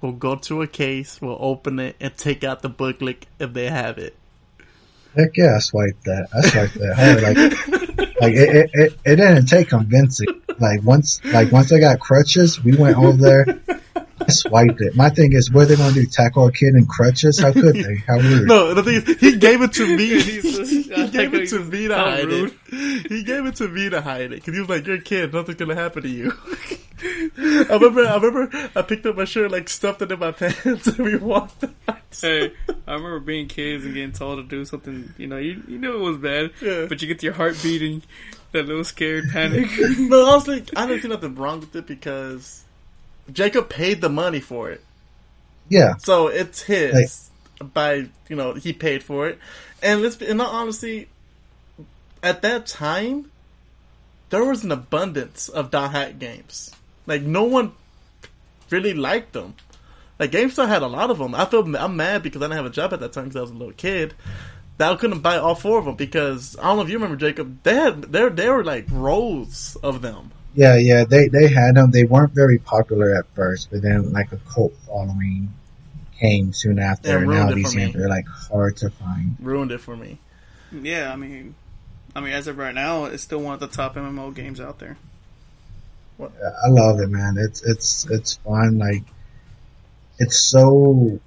We'll 0.00 0.12
go 0.12 0.34
to 0.34 0.62
a 0.62 0.66
case. 0.66 1.20
We'll 1.20 1.38
open 1.38 1.78
it 1.78 1.94
and 2.00 2.16
take 2.16 2.42
out 2.42 2.62
the 2.62 2.68
booklet 2.68 3.26
if 3.38 3.52
they 3.52 3.68
have 3.68 3.98
it." 3.98 4.16
Heck 5.14 5.36
yeah, 5.36 5.56
I 5.56 5.58
swiped 5.58 6.04
that. 6.04 6.28
I 6.34 6.40
swiped 6.40 6.74
that 6.74 6.94
hard. 6.96 7.22
Like 7.72 7.81
like 7.98 8.34
it, 8.34 8.48
it, 8.56 8.70
it, 8.72 8.92
it 9.04 9.16
didn't 9.16 9.46
take 9.46 9.68
convincing. 9.68 10.28
Like 10.58 10.82
once 10.82 11.24
like 11.24 11.50
once 11.52 11.72
I 11.72 11.78
got 11.80 11.98
crutches, 12.00 12.62
we 12.62 12.76
went 12.76 12.96
over 12.96 13.16
there. 13.16 13.60
I 13.96 14.30
swiped 14.30 14.80
it. 14.80 14.94
My 14.94 15.08
thing 15.10 15.32
is, 15.32 15.50
what 15.50 15.62
are 15.62 15.66
they 15.66 15.76
going 15.76 15.94
to 15.94 16.00
do? 16.02 16.06
Tackle 16.06 16.46
a 16.46 16.52
kid 16.52 16.76
in 16.76 16.86
crutches? 16.86 17.40
How 17.40 17.52
could 17.52 17.74
they? 17.74 17.96
How 18.06 18.18
rude. 18.18 18.46
No, 18.46 18.72
the 18.72 18.82
thing 18.84 18.94
is, 19.02 19.18
he 19.18 19.36
gave 19.36 19.62
it 19.62 19.72
to 19.72 19.96
me. 19.96 20.06
He's- 20.22 20.68
he 20.92 21.08
gave 21.10 21.34
it 21.34 21.48
to 21.48 21.58
me 21.58 21.88
to 21.88 21.96
hide 21.96 22.26
rude. 22.26 22.54
it. 22.68 23.10
He 23.10 23.24
gave 23.24 23.46
it 23.46 23.56
to 23.56 23.66
me 23.66 23.90
to 23.90 24.00
hide 24.00 24.30
it 24.30 24.30
because 24.36 24.54
he 24.54 24.60
was 24.60 24.68
like, 24.68 24.86
"You're 24.86 24.96
a 24.96 25.00
kid. 25.02 25.32
Nothing's 25.32 25.56
gonna 25.58 25.74
happen 25.74 26.04
to 26.04 26.08
you." 26.08 26.32
I 27.04 27.66
remember. 27.70 28.04
I 28.06 28.16
remember. 28.16 28.70
I 28.76 28.82
picked 28.82 29.06
up 29.06 29.16
my 29.16 29.24
shirt, 29.24 29.50
like 29.50 29.68
stuffed 29.68 30.02
it 30.02 30.12
in 30.12 30.18
my 30.18 30.32
pants, 30.32 30.86
and 30.86 30.98
we 30.98 31.16
walked 31.16 31.64
out. 31.88 31.98
Hey, 32.20 32.52
I 32.86 32.92
remember 32.94 33.20
being 33.20 33.48
kids 33.48 33.84
and 33.84 33.94
getting 33.94 34.12
told 34.12 34.38
to 34.38 34.42
do 34.44 34.64
something. 34.64 35.12
You 35.18 35.26
know, 35.26 35.38
you 35.38 35.62
you 35.66 35.78
knew 35.78 35.94
it 35.96 36.00
was 36.00 36.18
bad, 36.18 36.50
Yeah. 36.60 36.86
but 36.88 37.00
you 37.02 37.08
get 37.08 37.22
your 37.22 37.32
heart 37.32 37.56
beating, 37.62 38.02
that 38.52 38.66
little 38.66 38.84
scared 38.84 39.24
panic. 39.32 39.68
No, 39.98 40.26
honestly, 40.26 40.64
I 40.76 40.86
don't 40.86 41.00
see 41.00 41.08
nothing 41.08 41.34
wrong 41.34 41.60
with 41.60 41.74
it 41.74 41.86
because 41.86 42.62
Jacob 43.32 43.68
paid 43.68 44.00
the 44.00 44.08
money 44.10 44.40
for 44.40 44.70
it. 44.70 44.82
Yeah, 45.68 45.94
So 45.96 46.28
it's 46.28 46.62
his 46.62 47.30
by 47.72 48.08
you 48.28 48.36
know 48.36 48.54
he 48.54 48.72
paid 48.72 49.02
for 49.02 49.28
it, 49.28 49.38
and 49.82 50.02
let's 50.02 50.16
be, 50.16 50.26
in 50.28 50.40
all 50.40 50.50
honesty, 50.50 51.08
at 52.22 52.42
that 52.42 52.66
time, 52.66 53.30
there 54.30 54.44
was 54.44 54.64
an 54.64 54.72
abundance 54.72 55.48
of 55.48 55.70
dot 55.70 55.92
hack 55.92 56.18
games. 56.18 56.74
Like 57.06 57.22
no 57.22 57.44
one 57.44 57.72
really 58.70 58.94
liked 58.94 59.32
them. 59.32 59.54
Like 60.18 60.30
GameStop 60.30 60.68
had 60.68 60.82
a 60.82 60.86
lot 60.86 61.10
of 61.10 61.18
them. 61.18 61.34
I 61.34 61.44
feel 61.46 61.76
I'm 61.76 61.96
mad 61.96 62.22
because 62.22 62.42
I 62.42 62.44
didn't 62.44 62.56
have 62.56 62.66
a 62.66 62.70
job 62.70 62.92
at 62.92 63.00
that 63.00 63.12
time 63.12 63.24
because 63.24 63.36
I 63.36 63.40
was 63.40 63.50
a 63.50 63.54
little 63.54 63.74
kid. 63.74 64.14
That 64.78 64.92
I 64.92 64.96
couldn't 64.96 65.20
buy 65.20 65.36
all 65.36 65.54
four 65.54 65.78
of 65.78 65.84
them 65.84 65.96
because 65.96 66.56
I 66.58 66.62
don't 66.64 66.76
know 66.76 66.82
if 66.82 66.88
you 66.88 66.96
remember 66.96 67.16
Jacob. 67.16 67.62
They 67.62 67.74
had 67.74 68.02
there 68.02 68.30
there 68.30 68.54
were 68.54 68.64
like 68.64 68.86
rows 68.90 69.76
of 69.82 70.00
them. 70.02 70.30
yeah, 70.54 70.76
yeah. 70.76 71.04
They 71.04 71.28
they 71.28 71.48
had 71.48 71.74
them. 71.74 71.90
They 71.90 72.04
weren't 72.04 72.32
very 72.32 72.58
popular 72.58 73.14
at 73.14 73.26
first, 73.34 73.70
but 73.70 73.82
then 73.82 74.12
like 74.12 74.32
a 74.32 74.38
cult 74.52 74.74
following 74.86 75.52
came 76.18 76.52
soon 76.52 76.78
after. 76.78 77.08
Yeah, 77.08 77.16
and 77.18 77.28
now 77.30 77.52
these 77.52 77.72
for 77.72 77.78
games 77.78 77.96
are 77.96 78.08
like 78.08 78.26
hard 78.26 78.76
to 78.78 78.90
find. 78.90 79.36
Ruined 79.40 79.72
it 79.72 79.80
for 79.80 79.96
me. 79.96 80.18
Yeah, 80.70 81.12
I 81.12 81.16
mean, 81.16 81.54
I 82.14 82.20
mean, 82.20 82.32
as 82.32 82.46
of 82.46 82.56
right 82.58 82.74
now, 82.74 83.04
it's 83.04 83.22
still 83.22 83.40
one 83.40 83.54
of 83.54 83.60
the 83.60 83.66
top 83.66 83.96
MMO 83.96 84.34
games 84.34 84.60
out 84.60 84.78
there. 84.78 84.96
I 86.20 86.68
love 86.68 87.00
it, 87.00 87.08
man. 87.08 87.36
It's 87.38 87.62
it's 87.62 88.08
it's 88.10 88.34
fun. 88.36 88.78
Like 88.78 89.04
it's 90.18 90.40
so 90.40 91.20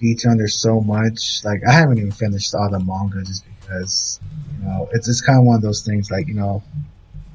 detailed. 0.00 0.38
There's 0.38 0.54
so 0.60 0.80
much. 0.80 1.44
Like 1.44 1.62
I 1.66 1.72
haven't 1.72 1.98
even 1.98 2.12
finished 2.12 2.54
all 2.54 2.70
the 2.70 2.78
manga 2.78 3.22
just 3.22 3.44
because 3.60 4.20
you 4.58 4.64
know 4.64 4.88
it's 4.92 5.08
it's 5.08 5.20
kind 5.20 5.38
of 5.38 5.44
one 5.44 5.56
of 5.56 5.62
those 5.62 5.82
things. 5.82 6.10
Like 6.10 6.28
you 6.28 6.34
know, 6.34 6.62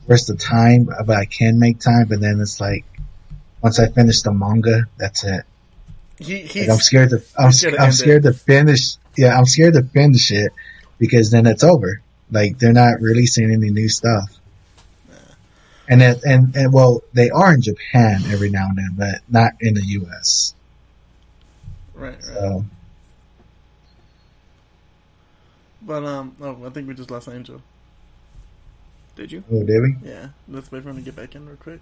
where's 0.05 0.25
the 0.25 0.35
time? 0.35 0.85
But 0.85 1.17
I 1.17 1.25
can 1.25 1.59
make 1.59 1.79
time. 1.79 2.07
But 2.07 2.21
then 2.21 2.39
it's 2.39 2.59
like 2.59 2.85
once 3.61 3.79
I 3.79 3.87
finish 3.87 4.21
the 4.21 4.33
manga, 4.33 4.85
that's 4.97 5.23
it. 5.23 5.43
He 6.19 6.47
Like 6.61 6.69
I'm 6.69 6.77
scared 6.77 7.09
to 7.09 7.23
I'm, 7.37 7.51
scared 7.51 7.73
to 7.75 7.81
I'm 7.81 7.89
it. 7.89 7.93
scared 7.93 8.23
to 8.23 8.33
finish. 8.33 8.95
Yeah, 9.17 9.37
I'm 9.37 9.45
scared 9.45 9.73
to 9.73 9.83
finish 9.83 10.31
it 10.31 10.51
because 10.99 11.31
then 11.31 11.47
it's 11.47 11.63
over. 11.63 12.01
Like 12.31 12.59
they're 12.59 12.73
not 12.73 13.01
releasing 13.01 13.51
any 13.51 13.69
new 13.71 13.89
stuff. 13.89 14.31
And 15.89 16.01
it, 16.01 16.23
and 16.23 16.55
and 16.55 16.71
well, 16.73 17.03
they 17.13 17.29
are 17.29 17.53
in 17.53 17.61
Japan 17.61 18.23
every 18.31 18.49
now 18.49 18.67
and 18.69 18.77
then, 18.77 18.91
but 18.95 19.21
not 19.29 19.53
in 19.59 19.73
the 19.73 19.83
U.S. 19.85 20.53
right 21.93 22.13
right. 22.13 22.23
So 22.23 22.65
But 25.81 26.05
um, 26.05 26.35
oh, 26.41 26.65
I 26.65 26.69
think 26.69 26.87
we 26.87 26.93
just 26.93 27.11
lost 27.11 27.27
Angel. 27.27 27.61
Did 29.15 29.31
you? 29.31 29.43
oh, 29.51 29.63
did 29.63 29.81
we? 29.81 29.95
Yeah, 30.03 30.29
let's 30.47 30.71
wait 30.71 30.83
for 30.83 30.89
him 30.89 30.95
to 30.95 31.01
get 31.01 31.15
back 31.15 31.35
in 31.35 31.45
real 31.45 31.57
quick. 31.57 31.81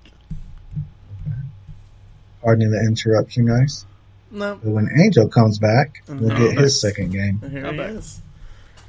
Pardon 2.41 2.71
the 2.71 2.79
interruption, 2.87 3.45
guys. 3.45 3.85
No, 4.31 4.55
But 4.55 4.71
when 4.71 4.89
Angel 4.99 5.27
comes 5.27 5.59
back, 5.59 6.01
we'll 6.07 6.17
No, 6.19 6.27
get 6.29 6.39
that's- 6.49 6.59
his 6.63 6.81
second 6.81 7.11
game. 7.11 7.39
here 7.51 7.65
I'm 7.65 7.73
he 7.75 7.79
back. 7.79 7.89
is. 7.91 8.21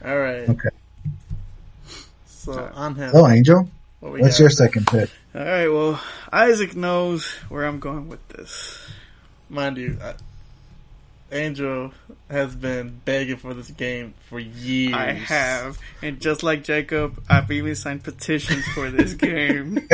All 0.04 0.18
right. 0.18 0.48
Okay. 0.48 0.68
So 2.26 2.70
on 2.74 2.94
him. 2.94 3.10
Hello, 3.10 3.28
Angel. 3.28 3.68
What 4.02 4.20
What's 4.20 4.34
got? 4.38 4.40
your 4.40 4.50
second 4.50 4.86
pick? 4.88 5.10
All 5.34 5.44
right. 5.44 5.68
Well, 5.68 6.02
Isaac 6.32 6.74
knows 6.74 7.24
where 7.48 7.64
I'm 7.64 7.78
going 7.78 8.08
with 8.08 8.26
this. 8.28 8.78
Mind 9.48 9.78
you, 9.78 9.96
I, 10.02 10.14
Angel 11.30 11.92
has 12.28 12.54
been 12.56 13.00
begging 13.04 13.36
for 13.36 13.54
this 13.54 13.70
game 13.70 14.12
for 14.28 14.40
years. 14.40 14.94
I 14.94 15.12
have, 15.12 15.78
and 16.02 16.20
just 16.20 16.42
like 16.42 16.64
Jacob, 16.64 17.22
I've 17.30 17.50
even 17.52 17.74
signed 17.76 18.02
petitions 18.02 18.64
for 18.74 18.90
this 18.90 19.14
game. 19.28 19.74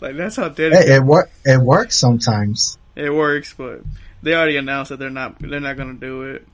like 0.00 0.16
that's 0.16 0.36
how 0.36 0.48
Hey, 0.50 0.94
it 0.96 1.02
work. 1.02 1.30
It 1.44 1.60
works 1.60 1.96
sometimes. 1.98 2.78
it 2.94 3.10
works. 3.10 3.52
But 3.52 3.80
they 4.22 4.34
already 4.34 4.56
announced 4.58 4.90
that 4.90 4.98
they're 4.98 5.10
not 5.10 5.40
they're 5.40 5.58
not 5.60 5.76
gonna 5.76 5.94
do 5.94 6.22
it. 6.22 6.46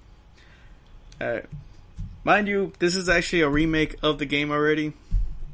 Alright. 1.20 1.44
Mind 2.24 2.48
you, 2.48 2.72
this 2.78 2.96
is 2.96 3.08
actually 3.08 3.42
a 3.42 3.48
remake 3.48 3.96
of 4.02 4.18
the 4.18 4.26
game 4.26 4.50
already. 4.50 4.92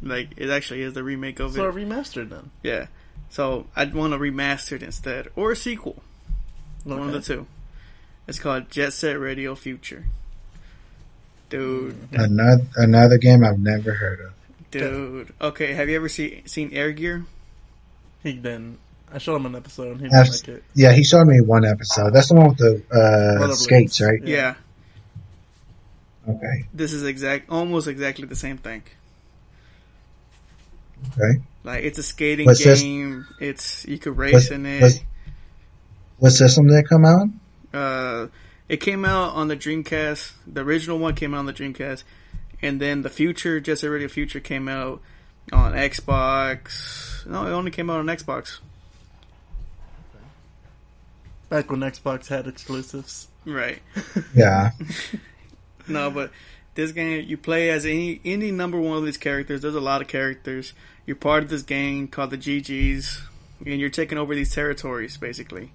Like 0.04 0.30
it 0.36 0.50
actually 0.50 0.82
is 0.82 0.92
the 0.94 1.02
remake 1.02 1.40
of 1.40 1.54
So 1.54 1.68
it. 1.68 1.72
So 1.72 1.78
remastered 1.78 2.28
then. 2.30 2.50
Yeah. 2.62 2.86
So 3.30 3.66
I'd 3.74 3.94
want 3.94 4.14
a 4.14 4.18
remastered 4.18 4.82
instead, 4.82 5.28
or 5.34 5.52
a 5.52 5.56
sequel. 5.56 6.02
One 6.84 7.00
of 7.00 7.12
the 7.12 7.20
two. 7.20 7.46
It's 8.28 8.38
called 8.38 8.70
Jet 8.70 8.92
Set 8.92 9.18
Radio 9.18 9.54
Future. 9.54 10.04
Dude, 11.50 11.96
Another 12.12 12.64
another 12.76 13.18
game 13.18 13.44
I've 13.44 13.58
never 13.58 13.92
heard 13.92 14.20
of. 14.20 14.32
dude. 14.70 15.32
Okay, 15.40 15.72
have 15.74 15.88
you 15.88 15.96
ever 15.96 16.08
seen 16.08 16.46
seen 16.46 16.70
Air 16.72 16.92
Gear? 16.92 17.24
He 18.22 18.32
didn't. 18.32 18.78
I 19.12 19.18
showed 19.18 19.36
him 19.36 19.46
an 19.46 19.54
episode. 19.54 19.92
and 19.92 20.00
He 20.00 20.08
didn't 20.08 20.30
like 20.30 20.48
it. 20.48 20.64
Yeah, 20.74 20.92
he 20.92 21.04
showed 21.04 21.26
me 21.26 21.40
one 21.40 21.64
episode. 21.64 22.12
That's 22.12 22.28
the 22.28 22.34
one 22.34 22.48
with 22.48 22.58
the 22.58 22.82
uh, 22.90 23.52
skates, 23.54 24.00
right? 24.00 24.20
Yeah. 24.24 24.54
Yeah. 26.26 26.34
Okay. 26.34 26.64
This 26.72 26.92
is 26.92 27.04
exact, 27.04 27.50
almost 27.50 27.86
exactly 27.86 28.26
the 28.26 28.34
same 28.36 28.56
thing. 28.56 28.82
Okay. 31.12 31.40
Like 31.64 31.84
it's 31.84 31.98
a 31.98 32.02
skating 32.02 32.46
What's 32.46 32.62
this? 32.64 32.82
game. 32.82 33.26
It's 33.40 33.84
you 33.86 33.98
could 33.98 34.16
race 34.16 34.32
What's- 34.34 34.50
in 34.50 34.66
it. 34.66 34.82
what's- 34.82 35.00
What 36.18 36.30
system 36.30 36.66
did 36.68 36.76
it 36.76 36.88
come 36.88 37.04
out? 37.04 37.28
Uh, 37.72 38.26
it 38.68 38.78
came 38.78 39.04
out 39.04 39.34
on 39.34 39.48
the 39.48 39.56
Dreamcast. 39.56 40.32
The 40.46 40.60
original 40.62 40.98
one 40.98 41.14
came 41.14 41.34
out 41.34 41.38
on 41.38 41.46
the 41.46 41.52
Dreamcast, 41.52 42.04
and 42.62 42.80
then 42.80 43.02
the 43.02 43.10
future, 43.10 43.60
Jet 43.60 43.78
Set 43.80 43.88
Radio 43.88 44.08
Future, 44.08 44.40
came 44.40 44.68
out 44.68 45.00
on 45.52 45.72
Xbox. 45.72 47.26
No, 47.26 47.46
it 47.46 47.50
only 47.50 47.70
came 47.70 47.90
out 47.90 47.98
on 47.98 48.06
Xbox. 48.06 48.58
Back 51.48 51.70
when 51.70 51.80
Xbox 51.80 52.28
had 52.28 52.46
exclusives. 52.46 53.28
Right. 53.44 53.80
Yeah. 54.34 54.70
No, 55.86 56.10
but 56.10 56.30
this 56.76 56.92
game 56.92 57.26
you 57.28 57.36
play 57.36 57.68
as 57.68 57.84
any 57.84 58.18
any 58.24 58.50
number 58.50 58.80
one 58.80 58.96
of 58.96 59.04
these 59.04 59.18
characters. 59.18 59.60
There's 59.60 59.74
a 59.74 59.80
lot 59.82 60.00
of 60.00 60.08
characters. 60.08 60.72
You're 61.06 61.16
part 61.16 61.42
of 61.42 61.50
this 61.50 61.62
gang 61.62 62.08
called 62.08 62.30
the 62.30 62.38
GGs, 62.38 63.20
and 63.66 63.78
you're 63.80 63.90
taking 63.90 64.16
over 64.18 64.34
these 64.34 64.54
territories. 64.54 65.16
Basically, 65.18 65.72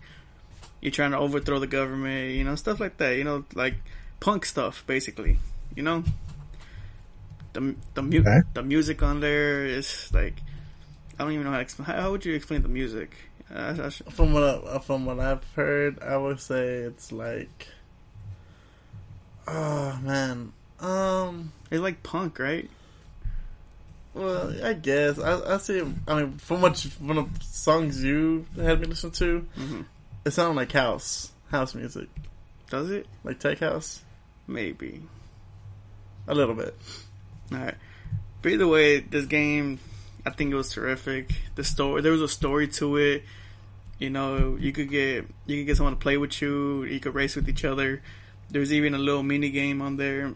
you're 0.82 0.92
trying 0.92 1.12
to 1.12 1.18
overthrow 1.18 1.60
the 1.60 1.68
government. 1.68 2.32
You 2.34 2.44
know, 2.44 2.56
stuff 2.56 2.80
like 2.80 2.98
that. 2.98 3.16
You 3.18 3.24
know, 3.24 3.46
like 3.54 3.76
punk 4.20 4.46
stuff. 4.46 4.84
Basically, 4.88 5.40
you 5.76 5.84
know. 5.84 6.04
The 7.54 7.76
the 7.96 8.02
mu- 8.04 8.20
Okay. 8.20 8.42
the 8.54 8.64
music 8.64 9.02
on 9.04 9.20
there 9.22 9.66
is 9.66 10.10
like 10.14 10.36
I 11.20 11.24
don't 11.24 11.34
even 11.34 11.46
know 11.46 11.52
how 11.52 11.58
to 11.58 11.62
explain. 11.64 11.86
How, 11.88 12.02
how 12.02 12.12
would 12.12 12.26
you 12.26 12.34
explain 12.36 12.62
the 12.62 12.70
music? 12.70 13.12
Uh, 13.54 13.76
I 13.84 13.90
should- 13.90 14.12
From 14.14 14.34
what 14.34 14.44
I, 14.44 14.78
from 14.80 15.06
what 15.06 15.20
I've 15.20 15.44
heard, 15.56 16.02
I 16.04 16.16
would 16.18 16.40
say 16.40 16.78
it's 16.86 17.12
like, 17.12 17.68
oh 19.48 20.00
man, 20.04 20.54
um, 20.80 21.52
it's 21.72 21.82
like 21.82 22.04
punk, 22.04 22.38
right? 22.40 22.70
Well, 24.20 24.54
I 24.66 24.74
guess 24.74 25.18
I, 25.20 25.56
I 25.56 25.58
see. 25.58 25.82
I 26.08 26.22
mean, 26.22 26.38
from 26.38 26.62
what 26.62 26.84
you, 26.84 26.92
from 26.92 27.08
the 27.08 27.28
songs 27.44 28.04
you 28.04 28.46
had 28.56 28.80
me 28.80 28.88
listen 28.88 29.12
to, 29.12 29.46
Mhm. 29.58 29.86
it 30.26 30.32
sounded 30.32 30.56
like 30.56 30.72
house, 30.72 31.32
house 31.52 31.74
music, 31.76 32.10
Does 32.70 32.90
it? 32.92 33.08
like 33.24 33.40
tech 33.40 33.60
house, 33.60 34.04
Maybe. 34.48 35.02
a 36.28 36.36
little 36.36 36.56
bit. 36.56 36.76
Alright. 37.52 37.76
But 38.42 38.52
either 38.52 38.68
way, 38.68 39.00
this 39.00 39.26
game, 39.26 39.80
I 40.26 40.30
think 40.30 40.52
it 40.52 40.56
was 40.56 40.72
terrific. 40.72 41.32
The 41.56 41.64
story, 41.64 42.02
there 42.02 42.12
was 42.12 42.22
a 42.22 42.28
story 42.28 42.68
to 42.80 42.98
it. 42.98 43.24
You 44.00 44.10
know, 44.10 44.56
you 44.60 44.72
could 44.72 44.90
get 44.90 45.26
you 45.46 45.58
could 45.58 45.66
get 45.66 45.78
someone 45.78 45.94
to 45.96 46.00
play 46.00 46.18
with 46.18 46.42
you. 46.42 46.84
You 46.84 47.00
could 47.00 47.16
race 47.16 47.36
with 47.36 47.50
each 47.50 47.66
other. 47.66 48.02
There's 48.50 48.72
even 48.72 48.94
a 48.94 48.98
little 48.98 49.24
mini 49.24 49.50
game 49.50 49.82
on 49.82 49.98
there. 49.98 50.34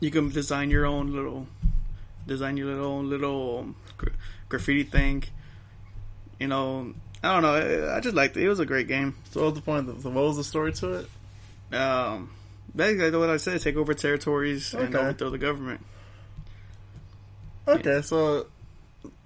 You 0.00 0.10
can 0.10 0.30
design 0.30 0.70
your 0.70 0.84
own 0.86 1.12
little, 1.12 1.46
design 2.28 2.56
your 2.56 2.68
little 2.68 3.02
little 3.02 3.74
gra- 3.96 4.12
graffiti 4.48 4.84
thing. 4.84 5.24
You 6.38 6.46
know, 6.46 6.94
I 7.24 7.32
don't 7.32 7.42
know. 7.42 7.54
I, 7.88 7.96
I 7.96 8.00
just 8.00 8.14
liked 8.14 8.36
it. 8.36 8.44
It 8.44 8.48
was 8.48 8.60
a 8.60 8.66
great 8.66 8.86
game. 8.86 9.16
So 9.32 9.40
what 9.40 9.46
was 9.46 9.54
the 9.54 9.62
point? 9.62 9.88
Of, 9.88 10.02
so 10.02 10.10
what 10.10 10.22
was 10.24 10.36
the 10.36 10.44
story 10.44 10.72
to 10.74 10.92
it? 11.70 11.74
Um, 11.76 12.30
basically, 12.76 13.10
what 13.18 13.28
I 13.30 13.38
said: 13.38 13.60
take 13.60 13.76
over 13.76 13.92
territories 13.94 14.72
and 14.74 14.94
overthrow 14.94 15.30
the 15.30 15.38
government. 15.38 15.80
Okay, 17.66 18.00
so 18.02 18.46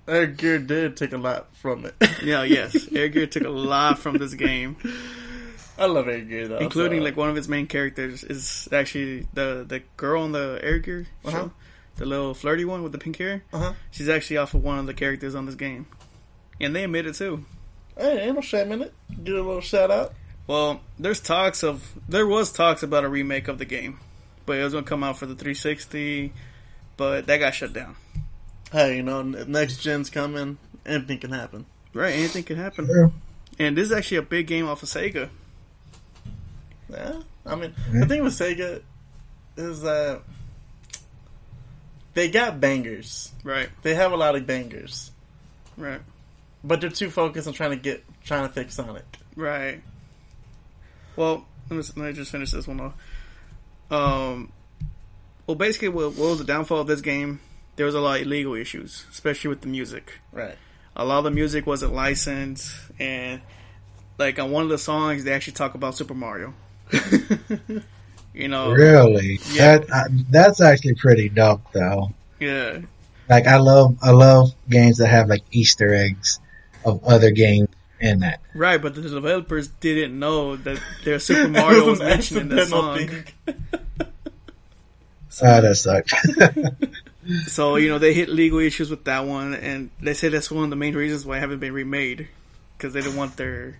Air 0.09 0.26
Gear 0.26 0.59
did 0.59 0.96
take 0.96 1.12
a 1.12 1.18
lot 1.18 1.55
from 1.57 1.84
it. 1.86 1.94
Yeah, 2.22 2.44
yes. 2.44 2.88
Air 2.92 3.09
Gear 3.09 3.26
took 3.26 3.44
a 3.44 3.48
lot 3.72 3.98
from 3.98 4.16
this 4.18 4.34
game. 4.34 4.76
I 5.78 5.86
love 5.86 6.07
Air 6.09 6.20
Gear 6.20 6.48
though, 6.48 6.59
including 6.59 7.00
so- 7.00 7.05
like 7.05 7.16
one 7.16 7.30
of 7.30 7.36
its 7.36 7.48
main 7.48 7.66
characters 7.66 8.24
is 8.24 8.68
actually 8.72 9.26
the 9.34 9.64
the 9.66 9.82
girl 9.96 10.22
on 10.22 10.32
the 10.32 10.59
Air 10.62 10.78
Gear 10.78 11.07
Uh-huh. 11.24 11.48
The 11.97 12.07
little 12.07 12.34
flirty 12.34 12.64
one 12.64 12.82
with 12.82 12.93
the 12.93 12.99
pink 12.99 13.18
hair. 13.18 13.43
Uh-huh. 13.53 13.72
She's 13.90 14.09
actually 14.09 14.38
off 14.38 14.55
of 14.55 14.62
one 14.62 14.78
of 14.78 14.86
the 14.86 14.95
characters 14.95 15.34
on 15.34 15.47
this 15.47 15.55
game, 15.55 15.86
and 16.61 16.74
they 16.74 16.84
admit 16.84 17.07
it 17.07 17.14
too. 17.14 17.45
Hey, 17.97 18.20
ain't 18.22 18.34
no 18.34 18.40
shame 18.40 18.72
in 18.72 18.82
it. 18.82 18.95
Give 19.22 19.34
a 19.36 19.43
little 19.43 19.61
shout 19.61 19.90
out. 19.90 20.14
Well, 20.47 20.80
there's 20.99 21.20
talks 21.20 21.62
of 21.62 21.93
there 22.09 22.26
was 22.26 22.53
talks 22.53 22.82
about 22.82 23.05
a 23.05 23.09
remake 23.09 23.49
of 23.49 23.59
the 23.59 23.64
game, 23.64 24.01
but 24.47 24.59
it 24.59 24.64
was 24.64 24.72
gonna 24.72 24.84
come 24.86 25.05
out 25.05 25.18
for 25.18 25.26
the 25.26 25.34
360, 25.34 26.32
but 26.97 27.26
that 27.26 27.36
got 27.38 27.55
shut 27.55 27.72
down. 27.72 27.97
Hey, 28.72 28.97
you 28.97 29.03
know, 29.03 29.22
next 29.22 29.78
gen's 29.82 30.09
coming. 30.11 30.59
Anything 30.86 31.18
can 31.18 31.30
happen. 31.30 31.66
Right, 31.95 32.14
anything 32.14 32.43
can 32.45 32.57
happen. 32.57 32.86
True. 32.86 33.12
And 33.59 33.76
this 33.76 33.86
is 33.90 33.93
actually 33.93 34.16
a 34.16 34.22
big 34.22 34.47
game 34.47 34.66
off 34.66 34.82
of 34.82 34.88
Sega. 34.88 35.28
Yeah, 36.90 37.20
I 37.47 37.55
mean, 37.55 37.74
Yeah. 37.93 38.01
the 38.01 38.07
thing 38.07 38.22
with 38.24 38.32
Sega 38.32 38.82
is 39.57 39.82
that 39.82 40.22
they 42.14 42.28
got 42.30 42.60
bangers. 42.60 43.32
Right, 43.44 43.68
They 43.82 43.94
have 43.94 44.12
a 44.12 44.16
lot 44.16 44.36
of 44.36 44.46
bangers, 44.46 45.10
right, 45.76 46.00
but 46.62 46.80
they're 46.80 46.90
too 46.90 47.10
focused 47.10 47.46
on 47.48 47.54
trying 47.54 47.70
to 47.70 47.76
get 47.76 48.04
trying 48.24 48.46
to 48.46 48.52
fix 48.52 48.74
Sonic. 48.74 49.04
right. 49.36 49.80
Well, 51.16 51.44
let 51.68 51.76
me, 51.76 51.84
let 51.96 52.06
me 52.08 52.12
just 52.14 52.30
finish 52.30 52.50
this 52.52 52.66
one 52.66 52.80
off. 52.80 52.94
Um, 53.90 54.50
well, 55.46 55.56
basically, 55.56 55.88
what, 55.90 56.14
what 56.14 56.30
was 56.30 56.38
the 56.38 56.44
downfall 56.44 56.80
of 56.80 56.86
this 56.86 57.02
game? 57.02 57.40
There 57.76 57.84
was 57.86 57.94
a 57.94 58.00
lot 58.00 58.20
of 58.22 58.26
legal 58.26 58.54
issues, 58.54 59.04
especially 59.10 59.48
with 59.48 59.60
the 59.60 59.68
music. 59.68 60.20
Right. 60.32 60.56
A 60.96 61.04
lot 61.04 61.18
of 61.18 61.24
the 61.24 61.30
music 61.30 61.66
wasn't 61.66 61.92
licensed, 61.94 62.74
and 62.98 63.42
like 64.18 64.38
on 64.38 64.50
one 64.50 64.62
of 64.62 64.68
the 64.70 64.78
songs, 64.78 65.24
they 65.24 65.32
actually 65.32 65.54
talk 65.54 65.74
about 65.74 65.94
Super 65.96 66.14
Mario. 66.14 66.54
you 68.35 68.49
know, 68.49 68.70
Really? 68.72 69.39
Yeah. 69.53 69.78
That 69.78 69.91
uh, 69.91 70.05
that's 70.30 70.61
actually 70.61 70.95
pretty 70.95 71.28
dope, 71.28 71.62
though. 71.72 72.12
yeah, 72.41 72.80
Like 73.28 73.47
I 73.47 73.57
love 73.59 73.99
I 74.03 74.11
love 74.11 74.51
games 74.68 74.99
that 74.99 75.09
have 75.09 75.28
like 75.28 75.43
Easter 75.53 75.93
eggs 75.95 76.41
of 76.85 77.05
other 77.05 77.30
games 77.30 77.68
in 78.01 78.20
that. 78.20 78.41
right. 78.55 78.80
But 78.83 78.95
the 78.95 79.03
developers 79.03 79.68
didn't 79.68 80.18
know 80.18 80.57
that 80.57 80.80
their 81.05 81.18
Super 81.28 81.49
Mario 81.49 81.87
was 81.87 82.01
an 82.01 82.07
mentioned 82.09 82.41
in 82.41 82.49
that 82.51 82.59
accidental 82.72 82.97
song. 82.97 83.24
thing. 83.47 84.07
Ah, 85.43 85.61
that 85.61 85.76
sucked. 85.76 86.12
So 87.47 87.76
you 87.76 87.89
know 87.89 87.99
they 88.01 88.12
hit 88.14 88.28
legal 88.28 88.59
issues 88.59 88.91
with 88.91 89.05
that 89.05 89.24
one, 89.26 89.55
and 89.55 89.91
they 90.01 90.12
say 90.12 90.28
that's 90.28 90.51
one 90.51 90.64
of 90.64 90.70
the 90.70 90.76
main 90.76 90.95
reasons 90.97 91.24
why 91.24 91.37
it 91.37 91.41
haven't 91.41 91.61
been 91.61 91.72
remade 91.72 92.26
because 92.76 92.93
they 92.95 93.01
didn't 93.01 93.16
want 93.16 93.37
their 93.37 93.78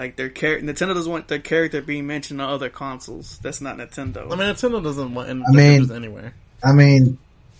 like 0.00 0.16
their 0.16 0.28
character. 0.30 0.66
Nintendo 0.66 0.94
doesn't 0.94 1.12
want 1.12 1.28
their 1.28 1.38
character 1.38 1.82
being 1.82 2.06
mentioned 2.06 2.40
on 2.40 2.48
other 2.50 2.70
consoles. 2.70 3.38
That's 3.42 3.60
not 3.60 3.76
Nintendo. 3.76 4.26
I 4.26 4.36
mean, 4.36 4.38
Nintendo 4.54 4.82
doesn't 4.82 5.14
want 5.14 5.28
any 5.28 5.42
I 5.46 5.50
mean- 5.52 5.92
anywhere. 5.92 6.34
I 6.64 6.72
mean, 6.72 7.18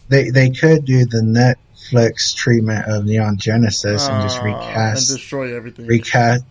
they 0.08 0.30
they 0.30 0.50
could 0.50 0.84
do 0.84 1.04
the 1.06 1.20
Netflix 1.22 2.34
treatment 2.34 2.86
of 2.86 3.04
Neon 3.04 3.36
Genesis 3.38 4.06
and 4.08 4.22
just 4.22 4.40
Uh, 4.40 4.44
recast 4.44 5.10
and 5.10 5.18
destroy 5.18 5.56
everything. 5.56 5.86
recast. 5.86 6.44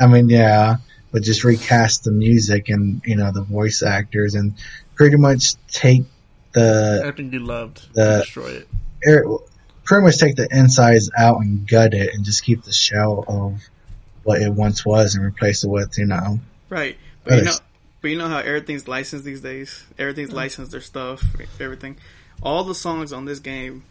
I 0.00 0.06
mean, 0.06 0.28
yeah, 0.28 0.76
but 1.10 1.22
just 1.22 1.44
recast 1.44 2.04
the 2.04 2.12
music 2.12 2.68
and 2.68 3.02
you 3.04 3.16
know 3.16 3.30
the 3.32 3.42
voice 3.42 3.82
actors 3.82 4.34
and 4.34 4.54
pretty 4.94 5.16
much 5.16 5.54
take 5.68 6.04
the 6.52 7.00
everything 7.04 7.32
you 7.32 7.40
loved, 7.40 7.82
The- 7.94 8.20
destroy 8.20 8.48
it. 8.62 8.68
er, 9.06 9.24
pretty 9.84 10.04
much 10.04 10.18
take 10.18 10.36
the 10.36 10.48
insides 10.50 11.10
out 11.16 11.40
and 11.40 11.66
gut 11.68 11.92
it 11.94 12.14
and 12.14 12.24
just 12.24 12.42
keep 12.44 12.62
the 12.64 12.72
shell 12.72 13.24
of 13.28 13.60
what 14.24 14.40
it 14.40 14.50
once 14.52 14.84
was 14.84 15.14
and 15.14 15.24
replace 15.24 15.64
it 15.64 15.68
with 15.68 15.96
you 15.98 16.06
know 16.06 16.38
right? 16.68 16.96
But 17.24 17.34
you 17.38 17.42
know, 17.44 17.52
but 18.00 18.10
you 18.10 18.18
know 18.18 18.28
how 18.28 18.38
everything's 18.38 18.88
licensed 18.88 19.24
these 19.24 19.40
days. 19.40 19.84
Everything's 19.98 20.32
licensed 20.32 20.72
their 20.72 20.80
stuff, 20.80 21.24
everything. 21.60 21.96
All 22.42 22.64
the 22.64 22.74
songs 22.74 23.12
on 23.12 23.24
this 23.26 23.38
game 23.40 23.84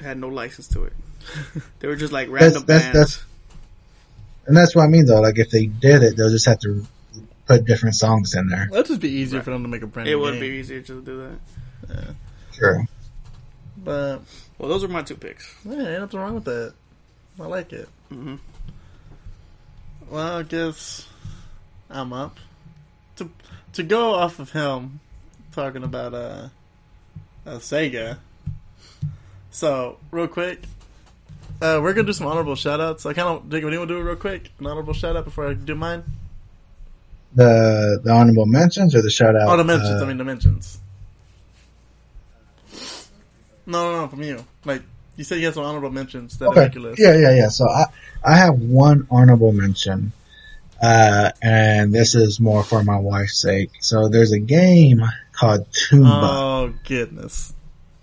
had 0.00 0.18
no 0.18 0.28
license 0.28 0.68
to 0.68 0.84
it. 0.84 0.92
They 1.80 1.88
were 1.88 1.96
just 1.96 2.12
like 2.12 2.28
random 2.28 2.64
that's- 2.66 2.82
bands. 2.92 2.92
that's- 3.16 3.24
and 4.46 4.54
that's 4.56 4.74
what 4.76 4.82
I 4.84 4.88
mean 4.88 5.06
though. 5.06 5.20
Like 5.22 5.38
if 5.38 5.50
they 5.50 5.66
did 5.66 6.02
it, 6.02 6.16
they'll 6.16 6.28
just 6.30 6.44
have 6.46 6.58
to 6.60 6.86
put 7.46 7.64
different 7.64 7.94
songs 7.94 8.34
in 8.34 8.48
there. 8.48 8.68
That'd 8.70 8.86
just 8.86 9.00
be 9.00 9.08
easier 9.10 9.40
for 9.42 9.50
them 9.52 9.62
to 9.62 9.68
make 9.68 9.80
a 9.82 9.86
brand 9.86 10.06
it 10.08 10.12
new 10.12 10.20
would 10.20 10.32
game. 10.32 10.40
be 10.40 10.46
easier 10.48 10.82
to 10.82 11.00
do 11.00 11.28
that. 11.88 11.94
Yeah. 11.94 12.10
Sure. 12.52 12.84
But 13.78 14.20
Well, 14.58 14.68
those 14.68 14.84
are 14.84 14.88
my 14.88 15.02
two 15.02 15.16
picks. 15.16 15.50
yeah, 15.64 15.72
ain't 15.72 16.00
nothing 16.00 16.20
wrong 16.20 16.34
with 16.34 16.44
that. 16.44 16.74
I 17.40 17.46
like 17.46 17.72
it. 17.72 17.88
hmm 18.10 18.36
Well, 20.10 20.38
I 20.38 20.42
guess 20.42 21.08
I'm 21.90 22.12
up 22.12 22.38
to 23.16 23.30
to 23.74 23.82
go 23.82 24.14
off 24.14 24.38
of 24.38 24.50
him 24.50 25.00
talking 25.52 25.82
about 25.82 26.14
uh, 26.14 26.48
uh 27.46 27.58
Sega. 27.58 28.18
So 29.50 29.98
real 30.10 30.28
quick, 30.28 30.60
uh, 31.60 31.80
we're 31.82 31.92
gonna 31.92 32.06
do 32.06 32.12
some 32.12 32.26
honorable 32.26 32.56
shout 32.56 32.80
outs. 32.80 33.06
I 33.06 33.12
kind 33.12 33.28
of 33.28 33.48
Jacob, 33.50 33.68
anyone 33.68 33.88
do 33.88 33.98
it 33.98 34.02
real 34.02 34.16
quick? 34.16 34.50
An 34.58 34.66
honorable 34.66 34.94
shout 34.94 35.16
out 35.16 35.24
before 35.24 35.48
I 35.48 35.54
do 35.54 35.74
mine. 35.74 36.04
The 37.34 38.00
the 38.02 38.12
honorable 38.12 38.46
mentions 38.46 38.94
or 38.94 39.02
the 39.02 39.10
shout 39.10 39.34
out. 39.36 39.48
Oh, 39.48 39.56
the 39.56 39.64
mentions. 39.64 40.00
uh, 40.00 40.04
I 40.04 40.08
mean 40.08 40.18
the 40.18 40.24
mentions. 40.24 40.78
No, 43.66 43.92
no, 43.92 44.00
no, 44.02 44.08
from 44.08 44.22
you. 44.22 44.44
Like 44.64 44.82
you 45.16 45.24
said, 45.24 45.38
you 45.38 45.44
had 45.46 45.54
some 45.54 45.64
honorable 45.64 45.90
mentions 45.90 46.38
that 46.38 46.48
Okay. 46.48 46.70
list. 46.78 47.00
Yeah, 47.00 47.16
yeah, 47.16 47.34
yeah. 47.34 47.48
So 47.48 47.68
I 47.68 47.84
I 48.24 48.36
have 48.36 48.58
one 48.58 49.06
honorable 49.10 49.52
mention, 49.52 50.12
uh, 50.82 51.30
and 51.42 51.92
this 51.92 52.14
is 52.14 52.40
more 52.40 52.64
for 52.64 52.82
my 52.82 52.98
wife's 52.98 53.38
sake. 53.40 53.70
So 53.80 54.08
there's 54.08 54.32
a 54.32 54.38
game 54.40 55.02
called 55.32 55.66
Tomba. 55.70 56.22
Oh 56.22 56.74
goodness. 56.84 57.52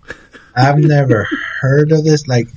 I've 0.56 0.78
never 0.78 1.28
heard 1.60 1.92
of 1.92 2.04
this. 2.04 2.26
Like 2.28 2.48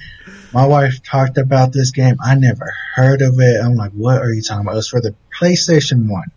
my 0.52 0.66
wife 0.66 1.04
talked 1.04 1.38
about 1.38 1.74
this 1.74 1.92
game. 1.92 2.16
I 2.24 2.36
never 2.36 2.74
heard 2.96 3.22
of 3.22 3.40
it. 3.40 3.60
I'm 3.62 3.76
like, 3.76 3.92
what 3.92 4.22
are 4.22 4.32
you 4.32 4.42
talking 4.42 4.62
about? 4.62 4.74
It 4.74 4.78
was 4.78 4.90
for 4.90 5.02
the 5.02 5.16
PlayStation 5.38 6.10
One, 6.10 6.32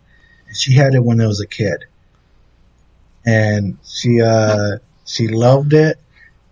and 0.47 0.57
she 0.57 0.73
had 0.73 0.93
it 0.93 1.03
when 1.03 1.21
I 1.21 1.27
was 1.27 1.41
a 1.41 1.47
kid, 1.47 1.85
and 3.25 3.77
she 3.85 4.21
uh 4.21 4.77
she 5.05 5.27
loved 5.27 5.73
it, 5.73 5.97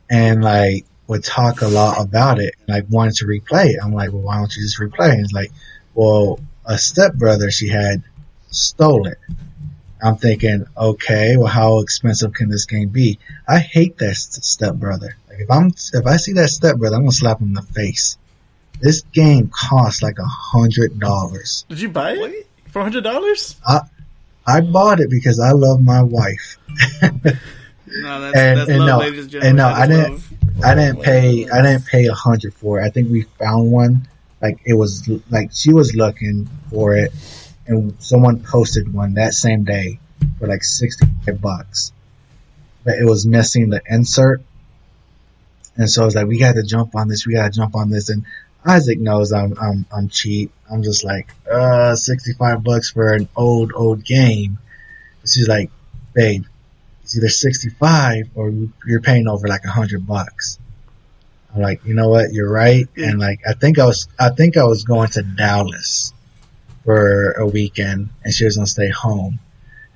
and 0.09 0.43
like 0.43 0.85
would 1.07 1.23
talk 1.23 1.61
a 1.61 1.67
lot 1.67 2.01
about 2.01 2.39
it, 2.39 2.55
and, 2.59 2.69
like 2.69 2.85
wanted 2.89 3.15
to 3.15 3.25
replay 3.25 3.67
it. 3.67 3.79
I'm 3.83 3.93
like, 3.93 4.11
well, 4.11 4.21
why 4.21 4.37
don't 4.37 4.55
you 4.55 4.61
just 4.61 4.79
replay 4.79 5.09
it? 5.09 5.13
And 5.13 5.21
it's 5.21 5.33
like, 5.33 5.51
well, 5.93 6.39
a 6.65 6.77
stepbrother 6.77 7.49
she 7.49 7.69
had 7.69 8.03
stole 8.49 9.07
it. 9.07 9.17
I'm 10.01 10.17
thinking, 10.17 10.65
okay, 10.77 11.37
well, 11.37 11.47
how 11.47 11.79
expensive 11.79 12.33
can 12.33 12.49
this 12.49 12.65
game 12.65 12.89
be? 12.89 13.19
I 13.47 13.59
hate 13.59 13.97
that 13.97 14.15
st- 14.15 14.43
stepbrother. 14.43 15.17
Like 15.27 15.39
if 15.39 15.49
I'm 15.49 15.67
if 15.93 16.05
I 16.05 16.17
see 16.17 16.33
that 16.33 16.49
stepbrother, 16.49 16.95
I'm 16.95 17.03
gonna 17.03 17.11
slap 17.11 17.39
him 17.39 17.47
in 17.47 17.53
the 17.53 17.61
face. 17.61 18.17
This 18.79 19.01
game 19.01 19.49
costs 19.49 20.03
like 20.03 20.19
a 20.19 20.25
hundred 20.25 20.99
dollars. 20.99 21.65
Did 21.67 21.81
you 21.81 21.89
buy 21.89 22.11
it 22.11 22.47
for 22.67 22.83
hundred 22.83 23.03
dollars? 23.03 23.55
I, 23.65 23.81
I 24.45 24.61
bought 24.61 24.99
it 24.99 25.09
because 25.09 25.39
I 25.39 25.51
love 25.51 25.81
my 25.81 26.03
wife. 26.03 26.57
No, 27.87 28.21
that's, 28.21 28.37
And- 28.37 28.57
that's 28.59 28.69
and 28.69 28.79
love, 28.79 28.87
no, 28.87 28.97
ladies 28.99 29.33
and 29.33 29.43
and 29.43 29.57
no, 29.57 29.67
I 29.67 29.87
didn't- 29.87 30.11
love. 30.13 30.33
I 30.63 30.73
didn't 30.73 31.01
pay 31.03 31.47
I 31.49 31.61
didn't 31.61 31.85
pay 31.85 32.07
a 32.07 32.13
hundred 32.13 32.53
for 32.55 32.79
it. 32.81 32.85
I 32.85 32.89
think 32.89 33.11
we 33.11 33.21
found 33.39 33.71
one. 33.71 34.07
Like 34.41 34.59
it 34.65 34.73
was 34.73 35.07
like 35.29 35.51
she 35.53 35.71
was 35.71 35.95
looking 35.95 36.49
for 36.71 36.95
it, 36.95 37.11
and 37.67 37.93
someone 37.99 38.39
posted 38.43 38.91
one 38.91 39.13
that 39.15 39.33
same 39.35 39.63
day 39.65 39.99
for 40.39 40.47
like 40.47 40.63
sixty 40.63 41.05
five 41.25 41.39
bucks. 41.41 41.91
But 42.83 42.95
it 42.97 43.05
was 43.05 43.25
missing 43.27 43.69
the 43.69 43.81
insert, 43.87 44.41
and 45.75 45.89
so 45.89 46.01
I 46.01 46.05
was 46.05 46.15
like, 46.15 46.25
"We 46.27 46.39
got 46.39 46.53
to 46.55 46.63
jump 46.63 46.95
on 46.95 47.07
this. 47.07 47.25
We 47.27 47.33
got 47.33 47.51
to 47.53 47.59
jump 47.59 47.75
on 47.75 47.89
this." 47.91 48.09
And 48.09 48.25
Isaac 48.65 48.99
knows 48.99 49.31
I'm 49.33 49.55
I'm 49.61 49.85
I'm 49.95 50.09
cheap. 50.09 50.51
I'm 50.71 50.81
just 50.83 51.03
like, 51.03 51.31
uh, 51.51 51.95
sixty 51.95 52.33
five 52.33 52.63
bucks 52.63 52.89
for 52.89 53.13
an 53.13 53.29
old 53.35 53.73
old 53.75 54.03
game. 54.03 54.57
She's 55.25 55.47
like, 55.47 55.69
"Babe, 56.13 56.45
it's 57.07 57.15
either 57.15 57.29
65 57.29 58.31
or 58.35 58.53
you're 58.85 58.99
paying 58.99 59.29
over 59.29 59.47
like 59.47 59.63
a 59.63 59.69
hundred 59.69 60.05
bucks. 60.05 60.59
I'm 61.55 61.61
like, 61.61 61.85
you 61.85 61.93
know 61.93 62.09
what? 62.09 62.33
You're 62.33 62.51
right. 62.51 62.85
And 62.97 63.17
like, 63.17 63.39
I 63.47 63.53
think 63.53 63.79
I 63.79 63.85
was, 63.85 64.09
I 64.19 64.29
think 64.31 64.57
I 64.57 64.65
was 64.65 64.83
going 64.83 65.07
to 65.11 65.23
Dallas 65.23 66.11
for 66.83 67.31
a 67.31 67.47
weekend 67.47 68.09
and 68.25 68.33
she 68.33 68.43
was 68.43 68.57
going 68.57 68.65
to 68.65 68.71
stay 68.71 68.89
home. 68.89 69.39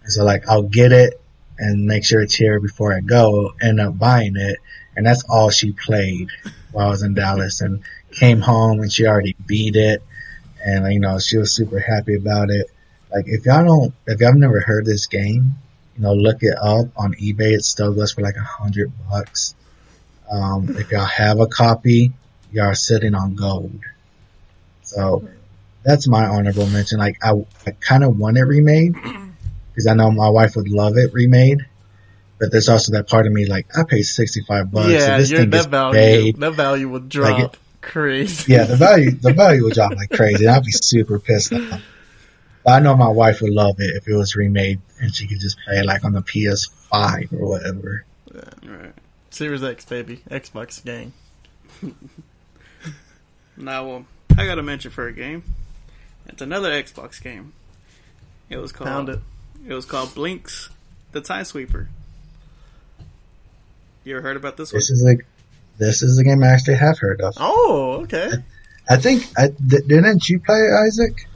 And 0.03 0.13
so 0.13 0.23
like, 0.23 0.47
I'll 0.47 0.63
get 0.63 0.93
it 0.93 1.19
and 1.59 1.85
make 1.85 2.05
sure 2.05 2.21
it's 2.21 2.33
here 2.33 2.61
before 2.61 2.95
I 2.95 3.01
go, 3.01 3.55
end 3.61 3.81
up 3.81 3.99
buying 3.99 4.37
it. 4.37 4.59
And 4.95 5.05
that's 5.05 5.25
all 5.29 5.49
she 5.49 5.73
played 5.73 6.29
while 6.71 6.87
I 6.87 6.91
was 6.91 7.03
in 7.03 7.13
Dallas 7.13 7.59
and 7.59 7.83
came 8.11 8.39
home 8.39 8.79
and 8.79 8.91
she 8.91 9.05
already 9.05 9.35
beat 9.45 9.75
it. 9.75 10.01
And 10.63 10.93
you 10.93 11.01
know, 11.01 11.19
she 11.19 11.37
was 11.37 11.53
super 11.53 11.79
happy 11.79 12.15
about 12.15 12.51
it. 12.51 12.67
Like 13.13 13.25
if 13.27 13.45
y'all 13.45 13.65
don't, 13.65 13.93
if 14.07 14.21
y'all 14.21 14.29
have 14.29 14.37
never 14.37 14.61
heard 14.61 14.85
this 14.85 15.07
game, 15.07 15.55
you 16.01 16.07
know, 16.07 16.13
look 16.13 16.41
it 16.41 16.57
up 16.59 16.87
on 16.97 17.13
eBay. 17.13 17.53
It 17.53 17.63
still 17.63 17.93
goes 17.93 18.13
for 18.13 18.21
like 18.21 18.35
a 18.35 18.41
hundred 18.41 18.91
bucks. 19.07 19.53
Um, 20.31 20.75
if 20.75 20.91
y'all 20.91 21.05
have 21.05 21.39
a 21.39 21.45
copy, 21.45 22.11
y'all 22.51 22.69
are 22.69 22.75
sitting 22.75 23.13
on 23.13 23.35
gold. 23.35 23.79
So 24.81 25.29
that's 25.83 26.07
my 26.07 26.25
honorable 26.25 26.65
mention. 26.65 26.97
Like 26.97 27.17
I, 27.23 27.33
I 27.67 27.71
kind 27.79 28.03
of 28.03 28.17
want 28.17 28.37
it 28.37 28.45
remade 28.45 28.93
because 28.93 29.85
I 29.87 29.93
know 29.93 30.09
my 30.09 30.29
wife 30.29 30.55
would 30.55 30.69
love 30.69 30.97
it 30.97 31.13
remade. 31.13 31.67
But 32.39 32.51
there's 32.51 32.69
also 32.69 32.93
that 32.93 33.07
part 33.07 33.27
of 33.27 33.33
me 33.33 33.45
like 33.45 33.67
I 33.77 33.83
paid 33.83 34.01
sixty 34.01 34.41
five 34.41 34.71
bucks. 34.71 34.89
yeah, 34.89 34.99
so 34.99 35.17
this 35.17 35.29
your, 35.29 35.39
thing 35.41 35.49
that 35.51 35.69
value 35.69 36.33
that 36.33 36.53
value 36.53 36.89
would 36.89 37.09
drop 37.09 37.39
Like 37.39 37.59
crazy. 37.81 38.53
Yeah, 38.53 38.63
the 38.63 38.75
value 38.75 39.11
the 39.11 39.33
value 39.33 39.65
would 39.65 39.75
drop 39.75 39.93
like 39.93 40.09
crazy. 40.13 40.47
I'd 40.47 40.63
be 40.63 40.71
super 40.71 41.19
pissed 41.19 41.53
off. 41.53 41.83
But 42.63 42.71
I 42.73 42.79
know 42.79 42.95
my 42.95 43.09
wife 43.09 43.41
would 43.41 43.53
love 43.53 43.75
it 43.79 43.95
if 43.95 44.07
it 44.07 44.15
was 44.15 44.35
remade 44.35 44.81
and 44.99 45.13
she 45.13 45.27
could 45.27 45.39
just 45.39 45.57
play 45.65 45.77
it 45.77 45.85
like 45.85 46.05
on 46.05 46.13
the 46.13 46.21
PS5 46.21 47.33
or 47.33 47.47
whatever. 47.47 48.05
Right. 48.63 48.93
Series 49.31 49.63
X 49.63 49.85
baby, 49.85 50.21
Xbox 50.29 50.83
gang. 50.83 51.13
Now, 53.57 53.85
well, 53.85 54.05
I 54.37 54.45
got 54.45 54.55
to 54.55 54.63
mention 54.63 54.91
for 54.91 55.07
a 55.07 55.13
game. 55.13 55.43
It's 56.27 56.41
another 56.41 56.71
Xbox 56.71 57.21
game. 57.21 57.53
It 58.49 58.57
was 58.57 58.71
called 58.71 58.87
Pound 58.89 59.09
it. 59.09 59.19
It 59.67 59.73
was 59.73 59.85
called 59.85 60.09
Blinx, 60.09 60.69
the 61.11 61.21
Time 61.21 61.45
Sweeper. 61.45 61.89
You 64.03 64.15
ever 64.15 64.23
heard 64.23 64.37
about 64.37 64.57
this 64.57 64.73
one? 64.73 64.79
This 64.79 64.89
is 64.89 65.05
a 65.05 65.15
this 65.77 66.01
is 66.01 66.17
a 66.17 66.23
game 66.23 66.43
I 66.43 66.47
actually 66.47 66.75
have 66.75 66.97
heard 66.99 67.21
of. 67.21 67.35
Oh, 67.37 68.01
okay. 68.03 68.31
I 68.89 68.97
think 68.97 69.23
I 69.37 69.49
th- 69.49 69.87
didn't 69.87 70.27
you 70.27 70.39
play 70.39 70.57
it, 70.57 70.87
Isaac? 70.87 71.27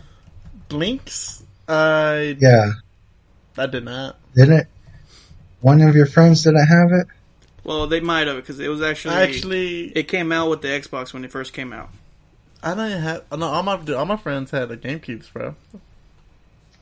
Blinx. 0.70 1.44
I 1.68 2.38
Yeah, 2.40 2.72
I 3.58 3.66
did 3.66 3.86
not. 3.86 4.18
didn't 4.36 4.68
one 5.62 5.82
of 5.82 5.96
your 5.96 6.06
friends 6.06 6.44
didn't 6.44 6.68
have 6.68 6.92
it? 6.92 7.08
Well, 7.64 7.88
they 7.88 8.00
might 8.00 8.28
have 8.28 8.36
because 8.36 8.60
it 8.60 8.68
was 8.68 8.82
actually 8.82 9.16
Actually, 9.16 9.86
it 9.98 10.08
came 10.08 10.32
out 10.32 10.50
with 10.50 10.62
the 10.62 10.68
Xbox 10.68 11.14
when 11.14 11.26
it 11.26 11.32
first 11.32 11.54
came 11.54 11.74
out. 11.74 11.90
I 12.62 12.76
didn't 12.76 13.02
have. 13.02 13.24
No, 13.36 13.48
all 13.48 13.64
my 13.64 13.78
dude, 13.78 13.96
all 13.96 14.06
my 14.06 14.18
friends 14.18 14.52
had 14.52 14.70
a 14.70 14.78
GameCubes, 14.78 15.32
bro. 15.34 15.56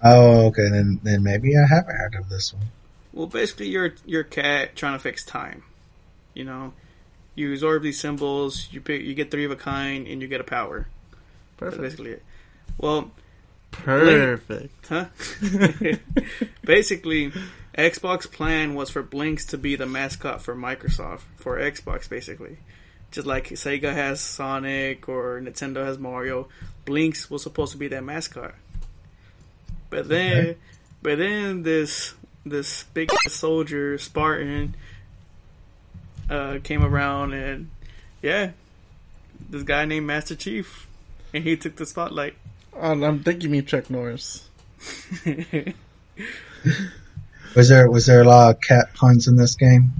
Oh, 0.03 0.47
okay. 0.47 0.69
Then 0.69 0.99
then 1.03 1.23
maybe 1.23 1.57
I 1.57 1.65
haven't 1.65 1.95
heard 1.95 2.15
of 2.15 2.29
this 2.29 2.53
one. 2.53 2.65
Well, 3.13 3.27
basically, 3.27 3.69
you're 3.69 3.93
you're 4.05 4.23
cat 4.23 4.75
trying 4.75 4.93
to 4.93 4.99
fix 4.99 5.23
time. 5.23 5.63
You 6.33 6.43
know, 6.43 6.73
you 7.35 7.51
absorb 7.53 7.83
these 7.83 7.99
symbols, 7.99 8.67
you 8.71 8.81
pick, 8.81 9.01
you 9.03 9.13
get 9.13 9.31
three 9.31 9.45
of 9.45 9.51
a 9.51 9.55
kind, 9.55 10.07
and 10.07 10.21
you 10.21 10.27
get 10.27 10.41
a 10.41 10.43
power. 10.45 10.87
That's 11.57 11.77
basically 11.77 12.11
it. 12.11 12.23
Well, 12.77 13.11
Perfect. 13.73 14.87
huh? 14.87 15.05
basically, 16.63 17.31
Xbox 17.77 18.31
plan 18.31 18.75
was 18.75 18.89
for 18.89 19.03
Blinx 19.03 19.47
to 19.49 19.57
be 19.57 19.75
the 19.75 19.85
mascot 19.85 20.41
for 20.41 20.55
Microsoft 20.55 21.21
for 21.37 21.57
Xbox, 21.57 22.07
basically. 22.09 22.57
Just 23.11 23.27
like 23.27 23.49
Sega 23.49 23.93
has 23.93 24.21
Sonic 24.21 25.07
or 25.09 25.39
Nintendo 25.41 25.85
has 25.85 25.97
Mario, 25.99 26.47
Blinx 26.85 27.29
was 27.29 27.43
supposed 27.43 27.71
to 27.73 27.77
be 27.77 27.87
that 27.89 28.03
mascot. 28.03 28.55
But 29.89 30.07
then, 30.09 30.37
Okay. 30.37 30.57
but 31.01 31.17
then 31.19 31.63
this 31.63 32.13
this 32.45 32.83
big 32.93 33.09
soldier 33.27 33.97
Spartan 33.97 34.75
uh, 36.29 36.57
came 36.63 36.83
around 36.83 37.33
and 37.33 37.69
yeah, 38.21 38.51
this 39.49 39.63
guy 39.63 39.85
named 39.85 40.07
Master 40.07 40.35
Chief, 40.35 40.87
and 41.33 41.43
he 41.43 41.55
took 41.57 41.75
the 41.75 41.85
spotlight. 41.85 42.35
Um, 42.79 43.03
I'm 43.03 43.23
thinking 43.23 43.51
me 43.51 43.61
Chuck 43.61 43.89
Norris. 43.89 44.47
Was 47.55 47.69
there 47.69 47.89
was 47.89 48.07
there 48.07 48.21
a 48.21 48.23
lot 48.23 48.55
of 48.55 48.61
cat 48.61 48.95
puns 48.95 49.27
in 49.27 49.35
this 49.35 49.55
game? 49.55 49.91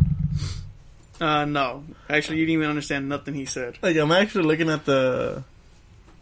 uh, 1.22 1.46
no, 1.46 1.84
actually, 2.10 2.40
you 2.40 2.46
didn't 2.46 2.60
even 2.62 2.70
understand 2.70 3.08
nothing 3.08 3.36
he 3.36 3.46
said. 3.46 3.78
Like 3.82 3.96
I'm 3.96 4.12
actually 4.12 4.46
looking 4.46 4.70
at 4.70 4.86
the 4.86 5.44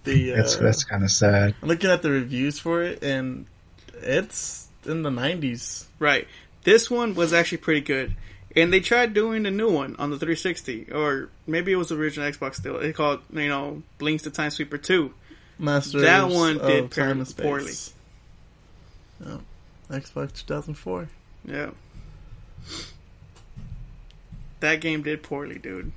the. 0.03 0.33
Uh, 0.33 0.35
That's 0.37 0.57
that's 0.57 0.83
kind 0.83 1.03
of 1.03 1.11
sad. 1.11 1.55
I'm 1.61 1.69
looking 1.69 1.89
at 1.89 2.01
the 2.01 2.11
reviews 2.11 2.59
for 2.59 2.83
it, 2.83 3.01
and 3.01 3.45
it's 3.93 4.67
in 4.85 5.03
the 5.03 5.09
90s. 5.09 5.85
Right. 5.99 6.27
This 6.63 6.89
one 6.91 7.15
was 7.15 7.33
actually 7.33 7.59
pretty 7.59 7.81
good. 7.81 8.15
And 8.55 8.73
they 8.73 8.81
tried 8.81 9.13
doing 9.13 9.43
the 9.43 9.51
new 9.51 9.71
one 9.71 9.95
on 9.97 10.09
the 10.09 10.17
360, 10.17 10.91
or 10.91 11.29
maybe 11.47 11.71
it 11.71 11.77
was 11.77 11.89
the 11.89 11.95
original 11.95 12.29
Xbox 12.29 12.55
still. 12.55 12.77
It 12.77 12.93
called, 12.93 13.21
you 13.31 13.47
know, 13.47 13.81
Blinx 13.99 14.23
the 14.23 14.29
Time 14.29 14.49
Sweeper 14.51 14.77
2. 14.77 15.13
Masters 15.61 16.01
That 16.01 16.29
one 16.29 16.57
of 16.59 16.67
did 16.67 16.91
Time 16.91 17.19
and 17.21 17.37
poorly. 17.37 17.71
Space. 17.71 17.93
Oh, 19.25 19.39
Xbox 19.89 20.33
2004. 20.33 21.07
Yeah. 21.45 21.69
That 24.59 24.81
game 24.81 25.01
did 25.03 25.23
poorly, 25.23 25.59
dude. 25.59 25.91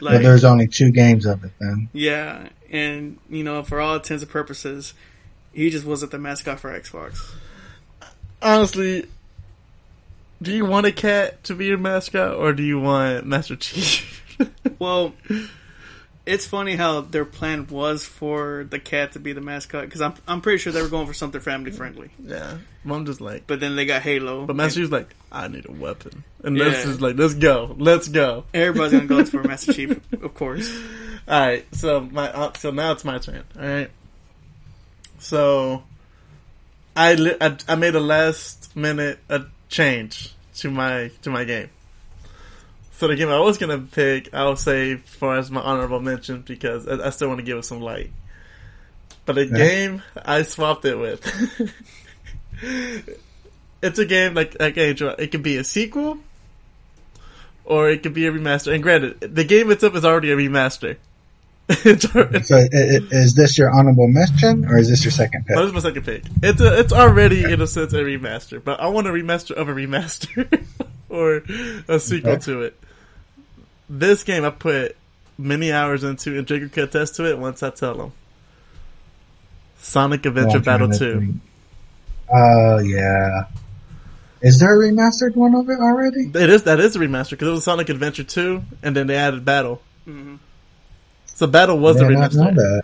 But 0.00 0.22
there's 0.22 0.44
only 0.44 0.66
two 0.66 0.90
games 0.90 1.26
of 1.26 1.44
it 1.44 1.52
then. 1.60 1.88
yeah, 1.92 2.48
and, 2.70 3.18
you 3.30 3.44
know, 3.44 3.62
for 3.62 3.80
all 3.80 3.94
intents 3.94 4.22
and 4.22 4.30
purposes, 4.32 4.94
he 5.52 5.70
just 5.70 5.86
wasn't 5.86 6.10
the 6.10 6.18
mascot 6.18 6.58
for 6.58 6.76
Xbox. 6.78 7.32
Honestly, 8.40 9.06
do 10.40 10.52
you 10.52 10.64
want 10.66 10.86
a 10.86 10.92
cat 10.92 11.44
to 11.44 11.54
be 11.54 11.66
your 11.66 11.78
mascot, 11.78 12.34
or 12.34 12.52
do 12.52 12.64
you 12.64 12.80
want 12.80 13.26
Master 13.26 13.54
Chief? 13.56 14.18
Well, 14.80 15.12
it's 16.24 16.46
funny 16.46 16.76
how 16.76 17.00
their 17.00 17.24
plan 17.24 17.66
was 17.66 18.04
for 18.04 18.64
the 18.70 18.78
cat 18.78 19.12
to 19.12 19.18
be 19.18 19.32
the 19.32 19.40
mascot 19.40 19.84
because 19.84 20.00
I'm 20.00 20.14
I'm 20.28 20.40
pretty 20.40 20.58
sure 20.58 20.72
they 20.72 20.80
were 20.82 20.88
going 20.88 21.06
for 21.06 21.14
something 21.14 21.40
family 21.40 21.70
friendly. 21.72 22.10
yeah, 22.24 22.58
I'm 22.88 23.06
just 23.06 23.20
like, 23.20 23.46
But 23.46 23.60
then 23.60 23.74
they 23.76 23.86
got 23.86 24.02
Halo. 24.02 24.46
but 24.46 24.54
Master 24.56 24.80
Chief's 24.80 24.92
like, 24.92 25.14
I 25.32 25.48
need 25.48 25.68
a 25.68 25.72
weapon, 25.72 26.22
and 26.44 26.56
Yeah. 26.56 26.64
this 26.64 26.84
is 26.86 27.00
like, 27.00 27.16
let's 27.16 27.34
go, 27.34 27.74
let's 27.78 28.08
go. 28.08 28.44
everybody's 28.54 28.92
gonna 28.92 29.06
go 29.06 29.24
for 29.24 29.42
Master 29.48 29.72
Chief, 29.72 29.90
of 30.22 30.34
course. 30.34 30.70
All 31.28 31.40
right, 31.40 31.64
so 31.74 32.00
my 32.00 32.30
uh, 32.32 32.52
so 32.54 32.70
now 32.70 32.92
it's 32.92 33.04
my 33.04 33.18
turn. 33.18 33.42
All 33.58 33.66
right, 33.66 33.90
so 35.18 35.82
I 36.96 37.14
li- 37.14 37.36
I, 37.40 37.56
I 37.68 37.74
made 37.74 37.94
a 37.94 38.00
last 38.00 38.76
minute 38.76 39.18
a 39.28 39.42
change 39.68 40.34
to 40.56 40.70
my 40.70 41.10
to 41.22 41.30
my 41.30 41.44
game. 41.44 41.70
So 43.02 43.08
the 43.08 43.16
game 43.16 43.30
I 43.30 43.40
was 43.40 43.58
gonna 43.58 43.80
pick, 43.80 44.32
I'll 44.32 44.54
say 44.54 44.94
for 44.94 45.36
as 45.36 45.50
my 45.50 45.60
honorable 45.60 45.98
mention 45.98 46.42
because 46.42 46.86
I, 46.86 47.08
I 47.08 47.10
still 47.10 47.26
want 47.26 47.40
to 47.40 47.44
give 47.44 47.58
it 47.58 47.64
some 47.64 47.80
light. 47.80 48.12
But 49.26 49.34
the 49.34 49.46
Yeah. 49.46 49.56
game 49.56 50.02
I 50.24 50.42
swapped 50.42 50.84
it 50.84 50.94
with. 50.94 51.20
it's 53.82 53.98
a 53.98 54.04
game 54.04 54.34
like 54.34 54.56
like 54.60 54.78
Angel. 54.78 55.08
It 55.18 55.32
could 55.32 55.42
be 55.42 55.56
a 55.56 55.64
sequel, 55.64 56.18
or 57.64 57.90
it 57.90 58.04
could 58.04 58.14
be 58.14 58.28
a 58.28 58.30
remaster. 58.30 58.72
And 58.72 58.84
granted, 58.84 59.18
the 59.34 59.42
game 59.42 59.72
itself 59.72 59.96
is 59.96 60.04
already 60.04 60.30
a 60.30 60.36
remaster. 60.36 60.96
So 62.44 62.68
is 62.70 63.34
this 63.34 63.58
your 63.58 63.68
honorable 63.72 64.06
mention 64.06 64.64
or 64.66 64.78
is 64.78 64.88
this 64.88 65.04
your 65.04 65.10
second 65.10 65.44
pick? 65.46 65.56
that 65.56 65.64
was 65.64 65.72
my 65.72 65.80
second 65.80 66.04
pick. 66.04 66.22
It's 66.40 66.60
a, 66.60 66.78
it's 66.78 66.92
already 66.92 67.42
in 67.52 67.60
a 67.60 67.66
sense 67.66 67.92
a 67.94 67.96
remaster, 67.96 68.62
but 68.62 68.78
I 68.78 68.86
want 68.86 69.08
a 69.08 69.10
remaster 69.10 69.52
of 69.56 69.68
a 69.68 69.72
remaster 69.72 70.64
or 71.08 71.42
a 71.88 71.98
sequel 71.98 72.32
Okay. 72.34 72.42
to 72.42 72.60
it. 72.62 72.78
This 73.94 74.24
game 74.24 74.42
I 74.44 74.50
put 74.50 74.96
many 75.36 75.70
hours 75.70 76.02
into, 76.02 76.38
and 76.38 76.46
Jacob 76.46 76.72
can 76.72 76.84
attest 76.84 77.16
to 77.16 77.28
it 77.28 77.38
once 77.38 77.62
I 77.62 77.68
tell 77.68 78.00
him. 78.00 78.12
Sonic 79.78 80.24
Adventure 80.24 80.54
Long 80.58 80.62
time 80.62 80.88
Battle 80.88 80.88
Two. 80.90 81.18
week. 81.20 81.30
Oh 82.32 82.78
yeah. 82.78 83.44
Is 84.40 84.58
there 84.60 84.74
a 84.74 84.88
remastered 84.90 85.36
one 85.36 85.54
of 85.54 85.68
it 85.68 85.78
already? 85.78 86.30
It 86.34 86.50
is 86.50 86.62
that 86.64 86.80
is 86.80 86.96
a 86.96 87.00
remaster 87.00 87.30
because 87.30 87.48
it 87.48 87.52
was 87.52 87.64
Sonic 87.64 87.88
Adventure 87.90 88.24
Two, 88.24 88.62
and 88.82 88.96
then 88.96 89.06
they 89.08 89.16
added 89.16 89.44
Battle. 89.44 89.82
hmm 90.04 90.36
So 91.26 91.46
Battle 91.46 91.78
was 91.78 92.00
I 92.00 92.06
a 92.06 92.08
did 92.08 92.18
not 92.18 92.30
remaster. 92.30 92.54
that. 92.54 92.82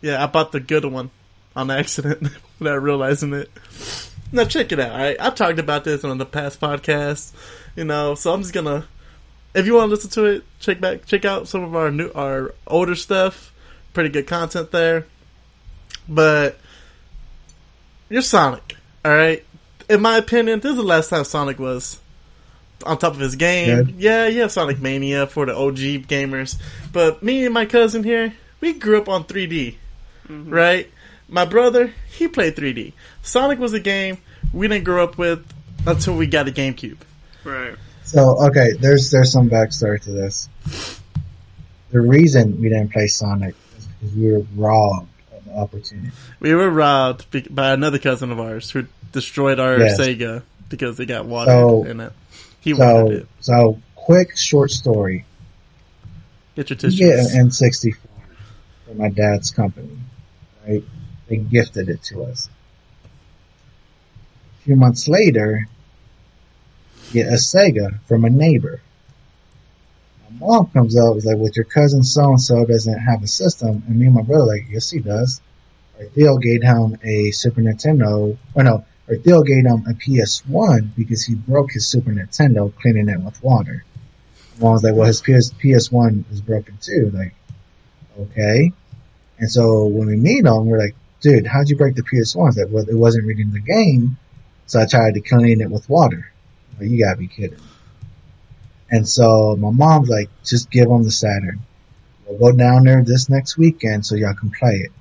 Yeah, 0.00 0.22
I 0.22 0.26
bought 0.26 0.50
the 0.52 0.58
good 0.60 0.84
one 0.84 1.10
on 1.54 1.70
accident 1.70 2.28
without 2.58 2.82
realizing 2.82 3.32
it. 3.34 3.48
Now 4.32 4.44
check 4.44 4.72
it 4.72 4.80
out. 4.80 4.90
Alright, 4.92 5.16
I've 5.20 5.34
talked 5.36 5.58
about 5.60 5.84
this 5.84 6.02
on 6.02 6.18
the 6.18 6.26
past 6.26 6.60
podcast, 6.60 7.32
you 7.76 7.84
know. 7.84 8.14
So 8.16 8.32
I'm 8.32 8.40
just 8.42 8.52
gonna, 8.54 8.86
if 9.54 9.66
you 9.66 9.74
want 9.74 9.88
to 9.88 9.94
listen 9.94 10.10
to 10.10 10.24
it, 10.24 10.44
check 10.60 10.80
back, 10.80 11.06
check 11.06 11.24
out 11.24 11.48
some 11.48 11.62
of 11.62 11.74
our 11.74 11.90
new, 11.90 12.10
our 12.14 12.54
older 12.66 12.94
stuff. 12.94 13.52
Pretty 13.92 14.08
good 14.08 14.26
content 14.26 14.70
there. 14.70 15.06
But 16.08 16.58
you're 18.08 18.22
Sonic, 18.22 18.76
all 19.04 19.14
right. 19.14 19.44
In 19.88 20.00
my 20.00 20.16
opinion, 20.16 20.60
this 20.60 20.70
is 20.70 20.76
the 20.76 20.82
last 20.82 21.10
time 21.10 21.24
Sonic 21.24 21.58
was 21.58 22.00
on 22.84 22.98
top 22.98 23.14
of 23.14 23.20
his 23.20 23.36
game. 23.36 23.84
Good. 23.84 23.94
Yeah, 23.96 24.26
you 24.26 24.40
have 24.42 24.52
Sonic 24.52 24.80
Mania 24.80 25.26
for 25.26 25.46
the 25.46 25.54
OG 25.54 26.08
gamers, 26.08 26.60
but 26.92 27.22
me 27.22 27.44
and 27.44 27.54
my 27.54 27.66
cousin 27.66 28.02
here, 28.02 28.34
we 28.60 28.72
grew 28.72 28.98
up 28.98 29.08
on 29.08 29.24
3D, 29.24 29.76
mm-hmm. 30.28 30.50
right? 30.50 30.90
My 31.28 31.44
brother, 31.44 31.92
he 32.10 32.28
played 32.28 32.56
3D. 32.56 32.92
Sonic 33.22 33.58
was 33.58 33.72
a 33.72 33.80
game 33.80 34.18
we 34.52 34.68
didn't 34.68 34.84
grow 34.84 35.04
up 35.04 35.18
with 35.18 35.46
until 35.86 36.16
we 36.16 36.26
got 36.26 36.48
a 36.48 36.52
GameCube. 36.52 36.98
Right. 37.44 37.74
So 38.12 38.46
okay, 38.48 38.72
there's 38.78 39.10
there's 39.10 39.32
some 39.32 39.48
backstory 39.48 40.00
to 40.02 40.10
this. 40.10 40.48
The 41.90 42.00
reason 42.00 42.60
we 42.60 42.68
didn't 42.68 42.92
play 42.92 43.06
Sonic 43.06 43.54
is 43.78 43.86
because 43.86 44.14
we 44.14 44.32
were 44.32 44.44
robbed 44.54 45.08
of 45.34 45.44
the 45.46 45.54
opportunity. 45.56 46.10
We 46.40 46.54
were 46.54 46.68
robbed 46.70 47.54
by 47.54 47.72
another 47.72 47.98
cousin 47.98 48.30
of 48.30 48.38
ours 48.38 48.70
who 48.70 48.84
destroyed 49.12 49.58
our 49.58 49.78
Yes. 49.78 49.98
Sega 49.98 50.42
because 50.68 51.00
it 51.00 51.06
got 51.06 51.24
water 51.26 51.50
So- 51.52 51.84
in 51.84 52.00
it. 52.00 52.12
He 52.60 52.74
wanted 52.74 53.08
So 53.08 53.10
it. 53.12 53.26
so 53.40 53.78
quick 53.94 54.36
short 54.36 54.70
story. 54.70 55.24
Get 56.54 56.68
your 56.70 56.76
You 56.76 56.80
tissues. 56.80 56.98
get 56.98 57.18
an 57.18 57.46
N64 57.48 57.96
from 58.86 58.98
my 58.98 59.08
dad's 59.08 59.50
company, 59.50 59.98
right? 60.68 60.84
They 61.28 61.36
gifted 61.38 61.88
it 61.88 62.02
to 62.04 62.24
us. 62.24 62.48
A 64.60 64.64
few 64.64 64.76
months 64.76 65.08
later, 65.08 65.66
get 67.12 67.28
a 67.28 67.36
Sega 67.36 68.00
from 68.06 68.24
a 68.24 68.30
neighbor. 68.30 68.80
My 70.30 70.46
mom 70.46 70.66
comes 70.70 70.96
up, 70.96 71.16
is 71.16 71.26
like, 71.26 71.38
"With 71.38 71.56
your 71.56 71.64
cousin 71.64 72.02
so 72.02 72.30
and 72.30 72.40
so 72.40 72.64
doesn't 72.64 72.98
have 72.98 73.22
a 73.22 73.28
system," 73.28 73.82
and 73.86 73.98
me 73.98 74.06
and 74.06 74.14
my 74.14 74.22
brother 74.22 74.46
like, 74.46 74.66
"Yes, 74.70 74.90
he 74.90 75.00
does." 75.00 75.40
Our 75.98 76.06
Theo 76.06 76.38
gave 76.38 76.62
him 76.62 76.96
a 77.04 77.30
Super 77.32 77.60
Nintendo, 77.60 78.36
or 78.54 78.62
no, 78.62 78.84
or 79.08 79.16
Theo 79.16 79.42
gave 79.42 79.66
him 79.66 79.84
a 79.86 79.94
PS1 79.94 80.92
because 80.96 81.24
he 81.24 81.34
broke 81.34 81.72
his 81.72 81.86
Super 81.86 82.12
Nintendo 82.12 82.74
cleaning 82.74 83.08
it 83.08 83.20
with 83.20 83.42
water. 83.42 83.84
Mom 84.58 84.72
was 84.72 84.82
like, 84.82 84.94
well, 84.94 85.06
his 85.06 85.20
PS, 85.20 85.52
PS1 85.52 86.24
is 86.32 86.40
broken 86.40 86.78
too. 86.80 87.10
Like, 87.12 87.34
okay. 88.18 88.72
And 89.38 89.50
so 89.50 89.86
when 89.86 90.08
we 90.08 90.16
meet 90.16 90.44
him, 90.44 90.66
we're 90.66 90.78
like, 90.78 90.94
dude, 91.20 91.46
how'd 91.46 91.68
you 91.68 91.76
break 91.76 91.94
the 91.94 92.02
PS1? 92.02 92.40
I 92.40 92.44
was 92.44 92.56
like, 92.56 92.68
well, 92.70 92.88
it 92.88 92.94
wasn't 92.94 93.26
reading 93.26 93.52
the 93.52 93.60
game, 93.60 94.16
so 94.66 94.80
I 94.80 94.86
tried 94.86 95.14
to 95.14 95.20
clean 95.20 95.60
it 95.60 95.70
with 95.70 95.88
water. 95.88 96.31
Like, 96.82 96.90
you 96.90 96.98
gotta 96.98 97.16
be 97.16 97.28
kidding. 97.28 97.60
And 98.90 99.08
so 99.08 99.56
my 99.56 99.70
mom's 99.70 100.08
like, 100.08 100.28
just 100.44 100.70
give 100.70 100.88
them 100.88 101.04
the 101.04 101.12
Saturn. 101.12 101.60
We'll 102.26 102.50
go 102.50 102.56
down 102.56 102.84
there 102.84 103.04
this 103.04 103.28
next 103.28 103.56
weekend 103.56 104.04
so 104.04 104.16
y'all 104.16 104.34
can 104.34 104.50
play 104.50 104.84
it. 104.84 104.92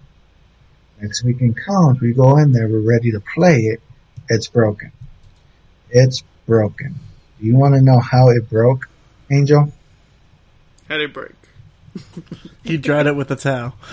Next 1.01 1.23
weekend 1.23 1.57
comes, 1.57 1.99
we 1.99 2.13
go 2.13 2.37
in 2.37 2.51
there, 2.51 2.67
we're 2.67 2.79
ready 2.79 3.11
to 3.11 3.19
play 3.19 3.61
it. 3.61 3.81
It's 4.29 4.47
broken. 4.47 4.91
It's 5.89 6.23
broken. 6.45 6.95
Do 7.39 7.47
you 7.47 7.55
want 7.55 7.73
to 7.73 7.81
know 7.81 7.99
how 7.99 8.29
it 8.29 8.47
broke, 8.47 8.87
Angel? 9.31 9.73
How 10.87 10.97
did 10.97 11.09
it 11.09 11.13
break? 11.13 11.33
He 12.63 12.77
dried 12.77 13.07
it 13.07 13.15
with 13.15 13.31
a 13.31 13.35
towel. 13.35 13.73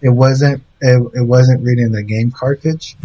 It 0.00 0.10
wasn't. 0.10 0.62
It, 0.80 1.10
it 1.14 1.22
wasn't 1.22 1.64
reading 1.64 1.90
the 1.90 2.02
game 2.02 2.30
cartridge. 2.30 2.96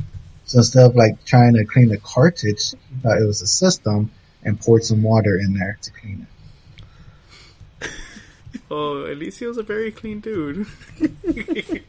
So 0.46 0.60
instead 0.60 0.86
of 0.86 0.96
like 0.96 1.24
trying 1.26 1.54
to 1.54 1.66
clean 1.66 1.90
the 1.90 1.98
cartridge, 1.98 2.72
he 2.72 3.02
thought 3.02 3.22
it 3.22 3.26
was 3.26 3.42
a 3.42 3.48
system 3.48 4.12
and 4.44 4.60
poured 4.60 4.84
some 4.84 5.02
water 5.04 5.38
in 5.38 5.54
there 5.54 5.78
to 5.82 5.92
clean 5.92 6.28
it. 7.82 7.90
Oh, 8.72 9.06
Elicio's 9.06 9.58
a 9.58 9.64
very 9.64 9.92
clean 9.92 10.20
dude. 10.20 10.66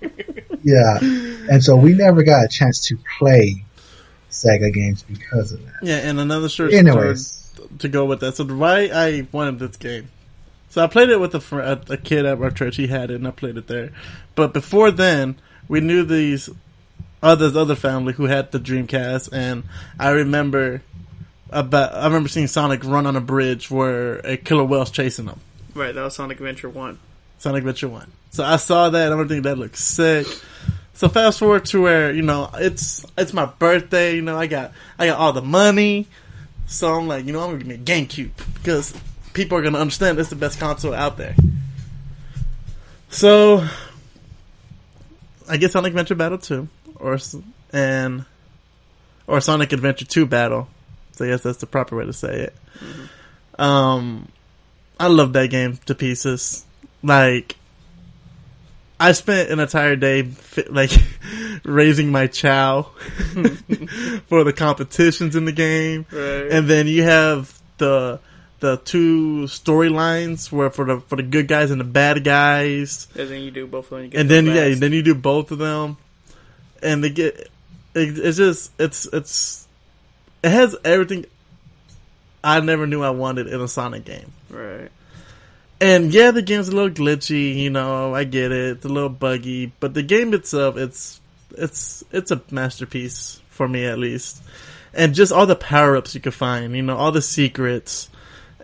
Yeah, 0.64 0.98
and 0.98 1.62
so 1.62 1.76
we 1.76 1.92
never 1.92 2.22
got 2.22 2.46
a 2.46 2.48
chance 2.48 2.88
to 2.88 2.98
play 3.18 3.64
Sega 4.30 4.72
games 4.72 5.02
because 5.02 5.52
of 5.52 5.62
that. 5.62 5.74
Yeah, 5.82 5.96
and 5.96 6.18
another 6.18 6.48
short 6.48 6.72
Anyways, 6.72 7.26
story 7.26 7.68
to 7.80 7.88
go 7.88 8.06
with 8.06 8.20
that. 8.20 8.36
So 8.36 8.46
why 8.46 8.88
I 8.92 9.28
wanted 9.30 9.58
this 9.58 9.76
game. 9.76 10.08
So 10.70 10.82
I 10.82 10.86
played 10.86 11.10
it 11.10 11.20
with 11.20 11.34
a, 11.34 11.56
a, 11.58 11.92
a 11.92 11.96
kid 11.98 12.24
at 12.24 12.40
our 12.40 12.50
church. 12.50 12.76
He 12.76 12.86
had 12.86 13.10
it, 13.10 13.16
and 13.16 13.28
I 13.28 13.30
played 13.30 13.58
it 13.58 13.66
there. 13.66 13.92
But 14.34 14.54
before 14.54 14.90
then, 14.90 15.38
we 15.68 15.80
knew 15.80 16.02
these 16.02 16.48
others, 17.24 17.56
other 17.56 17.74
family 17.74 18.12
who 18.12 18.24
had 18.24 18.52
the 18.52 18.60
Dreamcast, 18.60 19.30
and 19.32 19.64
I 19.98 20.10
remember 20.10 20.82
about 21.50 21.94
I 21.94 22.04
remember 22.04 22.28
seeing 22.28 22.46
Sonic 22.46 22.84
run 22.84 23.06
on 23.06 23.16
a 23.16 23.20
bridge 23.20 23.70
where 23.70 24.18
a 24.18 24.36
killer 24.36 24.64
whale's 24.64 24.90
chasing 24.90 25.26
him. 25.26 25.40
right, 25.74 25.94
that 25.94 26.02
was 26.02 26.14
Sonic 26.14 26.38
Adventure 26.38 26.68
1. 26.68 26.98
Sonic 27.38 27.58
Adventure 27.58 27.88
One. 27.88 28.12
So 28.30 28.44
I 28.44 28.56
saw 28.56 28.90
that, 28.90 29.10
and 29.10 29.20
I'm 29.20 29.28
thinking 29.28 29.42
that 29.42 29.58
looks 29.58 29.82
sick. 29.82 30.26
So 30.92 31.08
fast 31.08 31.40
forward 31.40 31.64
to 31.66 31.82
where 31.82 32.12
you 32.12 32.22
know 32.22 32.50
it's 32.54 33.04
it's 33.18 33.32
my 33.32 33.46
birthday. 33.46 34.14
You 34.16 34.22
know 34.22 34.36
I 34.36 34.46
got 34.46 34.72
I 34.98 35.06
got 35.06 35.18
all 35.18 35.32
the 35.32 35.42
money, 35.42 36.06
so 36.66 36.94
I'm 36.94 37.08
like 37.08 37.24
you 37.24 37.32
know 37.32 37.40
I'm 37.40 37.58
gonna 37.58 37.58
give 37.58 37.66
me 37.66 37.74
a 37.74 37.78
GameCube 37.78 38.30
because 38.54 38.94
people 39.32 39.58
are 39.58 39.62
gonna 39.62 39.78
understand 39.78 40.18
it's 40.18 40.30
the 40.30 40.36
best 40.36 40.60
console 40.60 40.94
out 40.94 41.16
there. 41.16 41.34
So 43.08 43.66
I 45.48 45.56
get 45.56 45.72
Sonic 45.72 45.90
Adventure 45.90 46.14
Battle 46.14 46.38
Two, 46.38 46.68
or 47.04 47.18
and 47.72 48.24
or 49.26 49.40
Sonic 49.40 49.72
Adventure 49.72 50.04
Two 50.06 50.26
Battle. 50.26 50.68
So 51.12 51.24
I 51.24 51.28
guess 51.28 51.42
that's 51.42 51.58
the 51.58 51.66
proper 51.66 51.96
way 51.96 52.06
to 52.06 52.12
say 52.12 52.48
it. 52.50 52.54
Um, 53.58 54.28
I 54.98 55.06
love 55.06 55.32
that 55.34 55.50
game 55.50 55.78
to 55.86 55.94
pieces. 55.94 56.64
Like, 57.02 57.56
I 58.98 59.12
spent 59.12 59.50
an 59.50 59.60
entire 59.60 59.96
day 59.96 60.28
like 60.68 60.90
raising 61.64 62.10
my 62.10 62.26
Chao 62.26 62.82
for 64.28 64.42
the 64.44 64.52
competitions 64.56 65.36
in 65.36 65.44
the 65.44 65.52
game, 65.52 66.06
Right. 66.10 66.48
and 66.50 66.66
then 66.68 66.86
you 66.86 67.02
have 67.04 67.60
the 67.78 68.18
the 68.60 68.78
two 68.78 69.42
storylines 69.44 70.50
where 70.50 70.70
for 70.70 70.84
the 70.86 71.00
for 71.00 71.16
the 71.16 71.22
good 71.22 71.46
guys 71.48 71.70
and 71.70 71.80
the 71.80 71.84
bad 71.84 72.24
guys, 72.24 73.06
and 73.16 73.28
then 73.28 73.42
you 73.42 73.50
do 73.50 73.66
both 73.66 73.84
of 73.86 73.90
them. 73.90 74.02
You 74.04 74.08
get 74.08 74.20
and 74.22 74.30
the 74.30 74.34
then 74.34 74.46
yeah, 74.46 74.74
then 74.74 74.92
you 74.92 75.02
do 75.02 75.14
both 75.14 75.50
of 75.50 75.58
them, 75.58 75.96
and 76.84 77.02
they 77.02 77.10
get 77.10 77.50
it, 77.94 78.18
it's 78.18 78.36
just 78.36 78.72
it's 78.78 79.06
it's 79.12 79.66
it 80.42 80.50
has 80.50 80.76
everything 80.84 81.26
I 82.42 82.60
never 82.60 82.86
knew 82.86 83.02
I 83.02 83.10
wanted 83.10 83.46
in 83.46 83.60
a 83.60 83.68
Sonic 83.68 84.04
game. 84.04 84.32
Right. 84.50 84.90
And 85.80 86.12
yeah, 86.12 86.30
the 86.30 86.42
game's 86.42 86.68
a 86.68 86.72
little 86.72 86.90
glitchy, 86.90 87.56
you 87.56 87.70
know, 87.70 88.14
I 88.14 88.24
get 88.24 88.52
it. 88.52 88.76
It's 88.76 88.84
a 88.84 88.88
little 88.88 89.08
buggy, 89.08 89.72
but 89.80 89.94
the 89.94 90.02
game 90.02 90.34
itself, 90.34 90.76
it's 90.76 91.20
it's 91.56 92.04
it's 92.12 92.30
a 92.30 92.40
masterpiece 92.50 93.40
for 93.48 93.66
me 93.66 93.86
at 93.86 93.98
least. 93.98 94.42
And 94.92 95.14
just 95.14 95.32
all 95.32 95.46
the 95.46 95.56
power-ups 95.56 96.14
you 96.14 96.20
could 96.20 96.34
find, 96.34 96.76
you 96.76 96.82
know, 96.82 96.96
all 96.96 97.10
the 97.10 97.22
secrets. 97.22 98.08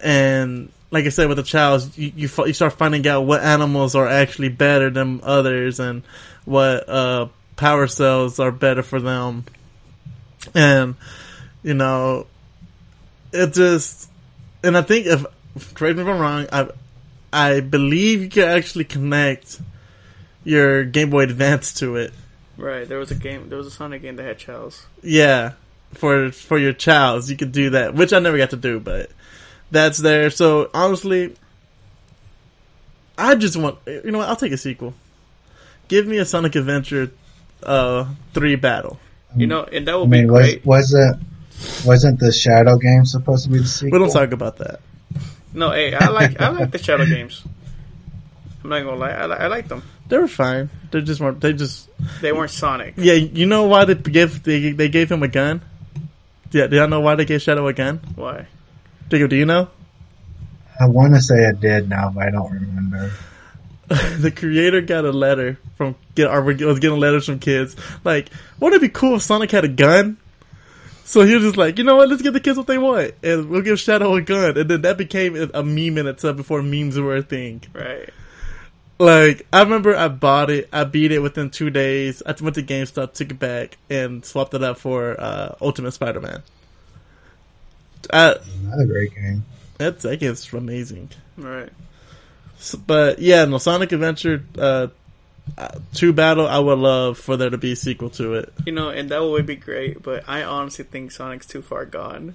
And 0.01 0.71
like 0.91 1.05
I 1.07 1.09
said 1.09 1.29
with 1.29 1.39
the 1.39 1.43
child, 1.43 1.91
you 1.97 2.13
you, 2.15 2.29
you 2.47 2.53
start 2.53 2.75
finding 2.75 3.07
out 3.09 3.23
what 3.23 3.43
animals 3.43 3.95
are 3.95 4.07
actually 4.07 4.51
better 4.51 4.91
than 4.91 5.21
others 5.23 5.81
and 5.81 6.03
what 6.45 6.89
uh 6.89 7.29
power 7.61 7.87
cells 7.87 8.41
are 8.41 8.51
better 8.51 8.83
for 8.83 8.99
them. 9.01 9.45
And 10.55 10.97
you 11.63 11.75
know, 11.75 12.27
it 13.33 13.53
just 13.53 14.09
and 14.65 14.77
I 14.77 14.83
think 14.83 15.07
if 15.07 15.25
correct 15.75 15.97
me 15.97 16.03
if 16.03 16.09
I'm 16.09 16.19
wrong, 16.19 16.47
I 16.51 16.69
I 17.33 17.61
believe 17.61 18.23
you 18.23 18.31
can 18.31 18.49
actually 18.49 18.85
connect 18.85 19.61
your 20.43 20.85
Game 20.85 21.11
Boy 21.11 21.25
Advance 21.25 21.75
to 21.75 21.97
it. 21.97 22.15
Right. 22.57 22.89
There 22.89 22.99
was 22.99 23.11
a 23.11 23.15
game. 23.15 23.51
There 23.51 23.59
was 23.59 23.67
a 23.67 23.71
Sonic 23.71 24.01
game 24.01 24.17
that 24.17 24.25
had 24.25 24.39
chows. 24.39 24.87
Yeah, 25.03 25.53
for 25.93 26.33
for 26.33 26.59
your 26.59 26.73
childs, 26.73 27.31
you 27.31 27.37
could 27.37 27.53
do 27.53 27.71
that, 27.71 27.95
which 27.95 28.15
I 28.15 28.21
never 28.21 28.39
got 28.39 28.51
to 28.51 28.57
do, 28.57 28.81
but 28.81 29.11
that's 29.71 29.99
there. 29.99 30.31
So 30.31 30.71
honestly, 30.73 31.37
I 33.19 33.35
just 33.35 33.59
want 33.59 33.79
you 33.87 34.11
know 34.11 34.19
what? 34.19 34.31
I'll 34.31 34.37
take 34.37 34.53
a 34.53 34.59
sequel. 34.59 34.95
Give 35.89 36.07
me 36.07 36.17
a 36.17 36.25
Sonic 36.25 36.55
Adventure 36.55 37.11
uh 37.63 38.07
three 38.35 38.57
battle. 38.57 38.99
You 39.37 39.47
know, 39.47 39.63
and 39.65 39.87
that 39.87 39.93
I 39.95 39.97
would 39.97 40.09
mean, 40.11 40.27
be 40.27 40.31
was 40.31 40.41
great. 40.47 40.67
wasn't 40.67 41.23
wasn't 41.87 42.19
the 42.21 42.33
Shadow 42.33 42.77
game 42.79 43.05
supposed 43.05 43.45
to 43.45 43.51
be 43.51 43.59
the 43.59 43.67
sequel? 43.67 43.99
We 44.01 44.05
don't 44.05 44.13
talk 44.13 44.33
about 44.33 44.57
that. 44.59 44.81
No, 45.55 45.71
hey, 45.73 45.95
I 45.95 46.09
like 46.09 46.41
I 46.41 46.49
like 46.51 46.71
the 46.71 46.79
Shadow 46.79 47.05
games. 47.07 47.43
I'm 48.65 48.71
not 48.71 48.81
gonna 48.85 48.97
lie, 48.97 49.11
I, 49.11 49.27
li- 49.27 49.37
I 49.39 49.47
like 49.47 49.69
them. 49.69 49.83
They 50.09 50.19
were 50.19 50.29
fine. 50.29 50.69
They 50.91 51.01
just 51.03 51.21
weren't. 51.21 51.41
They 51.41 51.53
just 51.53 51.89
They 52.21 52.33
weren't 52.33 52.51
Sonic. 52.51 52.95
yeah. 52.97 53.15
You 53.15 53.47
know 53.47 53.65
why 53.65 53.85
they 53.85 53.95
gave 53.95 54.43
they 54.43 54.73
they 54.73 54.89
gave 54.89 55.11
him 55.11 55.23
a 55.23 55.29
gun? 55.29 55.63
Yeah, 56.51 56.67
do 56.67 56.77
y'all 56.77 56.89
know 56.89 57.01
why 57.01 57.15
they 57.15 57.25
gave 57.25 57.41
Shadow 57.43 57.67
a 57.69 57.73
gun? 57.73 58.01
Why? 58.17 58.47
Jacob, 59.09 59.31
do 59.31 59.37
you 59.37 59.47
know? 59.47 59.69
I 60.81 60.87
want 60.87 61.15
to 61.15 61.21
say 61.21 61.47
I 61.47 61.53
did 61.53 61.89
now, 61.89 62.11
but 62.15 62.25
I 62.25 62.31
don't 62.31 62.51
remember. 62.53 63.13
the 64.19 64.31
creator 64.31 64.81
got 64.81 65.05
a 65.05 65.11
letter 65.11 65.59
from 65.77 65.97
get 66.15 66.31
or 66.31 66.43
was 66.43 66.79
getting 66.79 67.01
letters 67.01 67.27
from 67.27 67.41
kids 67.41 67.75
like, 68.05 68.31
wouldn't 68.61 68.81
it 68.81 68.87
be 68.87 68.89
cool 68.89 69.17
if 69.17 69.23
Sonic 69.23 69.51
had 69.51 69.65
a 69.65 69.69
gun? 69.69 70.17
So 71.05 71.23
he 71.23 71.35
was 71.35 71.43
just 71.43 71.57
like, 71.57 71.77
you 71.77 71.83
know 71.83 71.97
what? 71.97 72.09
Let's 72.09 72.23
give 72.23 72.33
the 72.35 72.39
kids 72.39 72.57
what 72.57 72.69
they 72.69 72.79
want, 72.79 73.15
and 73.25 73.49
we'll 73.49 73.63
give 73.63 73.81
Shadow 73.81 74.15
a 74.15 74.23
gun, 74.23 74.57
and 74.57 74.71
then 74.71 74.83
that 74.83 74.97
became 74.97 75.35
a 75.35 75.51
a 75.55 75.65
meme 75.65 75.99
in 75.99 76.07
itself 76.07 76.37
before 76.37 76.63
memes 76.63 76.97
were 76.97 77.17
a 77.17 77.23
thing. 77.23 77.63
Right. 77.75 78.11
Like 79.01 79.45
I 79.53 79.63
remember, 79.63 79.97
I 79.97 80.07
bought 80.07 80.51
it, 80.51 80.69
I 80.73 80.85
beat 80.85 81.11
it 81.11 81.19
within 81.19 81.51
two 81.51 81.71
days. 81.71 82.23
I 82.25 82.35
went 82.41 82.55
to 82.57 82.63
GameStop, 82.63 83.15
took 83.15 83.33
it 83.33 83.39
back, 83.41 83.77
and 83.89 84.25
swapped 84.25 84.55
it 84.55 84.63
up 84.63 84.79
for 84.79 85.21
uh, 85.21 85.57
Ultimate 85.61 85.91
Spider-Man. 85.93 86.45
Uh, 88.09 88.35
Not 88.63 88.81
a 88.81 88.87
great 88.87 89.13
game. 89.15 89.45
that's 89.79 90.05
that 90.05 90.21
game's 90.21 90.53
amazing. 90.53 91.11
Right. 91.37 91.71
But 92.87 93.19
yeah, 93.19 93.45
no 93.47 93.59
Sonic 93.59 93.93
Adventure 93.93 94.45
uh, 94.59 94.89
two 95.95 96.13
battle. 96.13 96.47
I 96.47 96.59
would 96.59 96.79
love 96.79 97.19
for 97.19 97.37
there 97.37 97.51
to 97.51 97.59
be 97.59 97.73
a 97.73 97.77
sequel 97.77 98.11
to 98.11 98.35
it. 98.35 98.53
You 98.67 98.73
know, 98.73 98.91
and 98.91 99.11
that 99.11 99.23
would 99.23 99.47
be 99.47 99.57
great. 99.57 100.03
But 100.03 100.25
I 100.29 100.43
honestly 100.43 100.85
think 100.85 101.11
Sonic's 101.11 101.47
too 101.47 101.63
far 101.63 101.85
gone. 101.85 102.35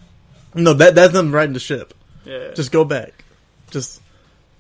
No, 0.54 0.74
that 0.74 0.96
that's 0.96 1.14
them 1.14 1.34
riding 1.34 1.54
the 1.54 1.60
ship. 1.60 1.94
Yeah. 2.26 2.54
Just 2.54 2.72
go 2.72 2.84
back. 2.84 3.24
Just 3.72 4.02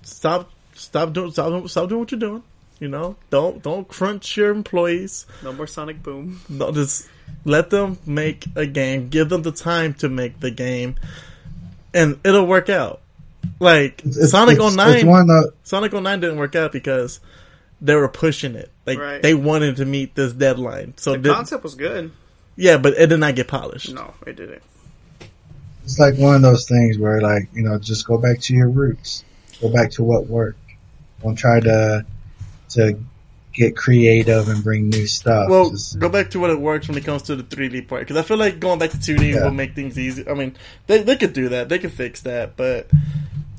stop, 0.04 0.52
stop 0.74 1.14
doing, 1.14 1.32
stop, 1.32 1.68
stop 1.70 1.90
doing 1.90 2.02
what 2.02 2.12
you're 2.12 2.20
doing. 2.20 2.44
You 2.80 2.90
know, 2.90 3.16
don't 3.30 3.64
don't 3.64 3.88
crunch 3.88 4.36
your 4.36 4.52
employees. 4.52 5.26
no 5.44 5.54
more 5.54 5.68
Sonic 5.68 6.04
Boom. 6.04 6.42
No, 6.50 6.72
just 6.72 7.08
let 7.46 7.70
them 7.70 7.98
make 8.06 8.46
a 8.56 8.66
game. 8.66 9.10
Give 9.10 9.30
them 9.30 9.44
the 9.44 9.52
time 9.52 9.94
to 9.96 10.10
make 10.10 10.42
the 10.42 10.52
game, 10.52 10.96
and 11.94 12.20
it'll 12.24 12.46
work 12.46 12.70
out. 12.70 13.02
Like 13.60 14.02
It's- 14.06 14.32
Sonic 14.32 14.56
it's- 14.56 14.76
09, 14.76 14.96
It's 14.98 15.04
one 15.06 15.28
the, 15.28 15.52
Sonic 15.64 15.94
09 15.94 16.20
didn't 16.20 16.38
work 16.38 16.56
out 16.56 16.72
because 16.72 17.20
they 17.82 17.96
were 17.96 18.08
pushing 18.08 18.56
it. 18.56 18.72
Like 18.86 19.00
Right. 19.00 19.22
they 19.22 19.34
wanted 19.34 19.78
to 19.78 19.86
meet 19.86 20.16
this 20.16 20.34
deadline. 20.34 20.94
So 20.98 21.12
The 21.14 21.18
did- 21.20 21.34
concept 21.34 21.64
was 21.64 21.76
good. 21.76 22.12
yeah, 22.56 22.78
but 22.78 22.94
it 22.94 23.08
did 23.08 23.20
not 23.20 23.36
get 23.36 23.48
polished. 23.48 23.94
No, 23.94 24.14
it 24.26 24.36
didn't. 24.36 24.62
it's 25.84 26.00
like 26.00 26.16
one 26.18 26.36
of 26.36 26.42
those 26.42 26.68
things 26.68 26.98
where 26.98 27.22
like 27.22 27.48
you 27.54 27.62
know 27.62 27.78
just 27.78 28.08
go 28.08 28.18
back 28.18 28.40
to 28.42 28.56
your 28.56 28.70
roots, 28.70 29.24
go 29.62 29.70
back 29.70 29.92
to 29.92 30.04
what 30.04 30.28
worked. 30.28 30.58
Don't 31.22 31.36
try 31.36 31.60
to 31.60 32.06
to 32.70 32.98
get 33.54 33.78
creative 33.78 34.50
and 34.50 34.64
bring 34.64 34.90
new 34.90 35.06
stuff. 35.08 35.48
Well, 35.50 35.70
Just- 35.70 35.98
go 36.00 36.10
back 36.10 36.32
to 36.32 36.40
what 36.40 36.50
it 36.50 36.60
works 36.60 36.88
when 36.90 36.98
it 36.98 37.06
comes 37.06 37.22
to 37.24 37.36
the 37.38 37.44
3D 37.44 37.82
part 37.88 38.02
because 38.02 38.18
I 38.18 38.24
feel 38.24 38.36
like 38.38 38.60
going 38.60 38.80
back 38.80 38.90
to 38.92 38.98
2D 38.98 39.30
Yeah. 39.34 39.44
will 39.46 39.52
make 39.52 39.76
things 39.76 39.98
easy. 39.98 40.28
I 40.28 40.34
mean, 40.34 40.56
they 40.88 41.04
they 41.04 41.16
could 41.16 41.34
do 41.34 41.50
that, 41.50 41.70
they 41.70 41.78
could 41.80 41.94
fix 41.94 42.22
that, 42.22 42.58
but 42.58 42.90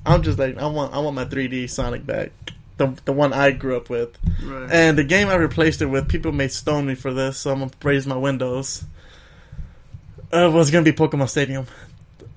I'm 0.07 0.23
just 0.23 0.39
like 0.39 0.57
I 0.59 0.67
want 0.67 0.95
I 0.95 0.99
want 0.99 1.17
my 1.17 1.25
3D 1.25 1.69
Sonic 1.69 2.07
back. 2.07 2.31
the 2.79 2.97
the 3.05 3.13
one 3.13 3.33
I 3.33 3.51
grew 3.51 3.77
up 3.77 3.91
with. 3.91 4.17
Right. 4.43 4.71
And 4.71 4.97
the 4.99 5.05
game 5.05 5.29
I 5.29 5.35
replaced 5.35 5.83
it 5.83 5.87
with, 5.87 6.09
people 6.09 6.33
may 6.33 6.49
stone 6.49 6.87
me 6.87 6.95
for 6.95 7.13
this, 7.13 7.39
so 7.39 7.51
I'm 7.53 7.59
gonna 7.61 7.71
raise 7.83 8.07
my 8.07 8.17
windows. 8.17 8.85
Uh, 10.33 10.51
was 10.53 10.71
gonna 10.71 10.85
be 10.85 10.93
Pokemon 10.93 11.29
Stadium. 11.29 11.67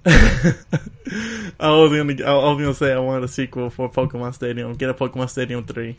I 0.05 1.71
was 1.71 1.91
gonna, 1.91 2.13
I 2.25 2.33
was 2.33 2.61
gonna 2.61 2.73
say 2.73 2.93
I 2.93 2.99
wanted 2.99 3.23
a 3.25 3.27
sequel 3.27 3.69
for 3.69 3.89
Pokemon 3.89 4.33
Stadium. 4.33 4.73
Get 4.75 4.89
a 4.89 4.93
Pokemon 4.93 5.29
Stadium 5.29 5.65
three, 5.65 5.97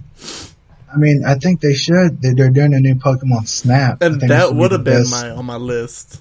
I 0.93 0.97
mean, 0.97 1.25
I 1.25 1.35
think 1.35 1.61
they 1.61 1.75
should. 1.75 2.23
They, 2.23 2.33
they're 2.33 2.51
doing 2.51 2.75
a 2.75 2.81
new 2.81 2.95
Pokemon 2.95 3.47
Snap. 3.47 4.03
And 4.03 4.21
that 4.23 4.55
would 4.55 4.71
the 4.71 4.77
have 4.77 4.85
been 4.85 5.03
best- 5.03 5.11
my 5.11 5.31
on 5.31 5.45
my 5.47 5.57
list. 5.57 6.21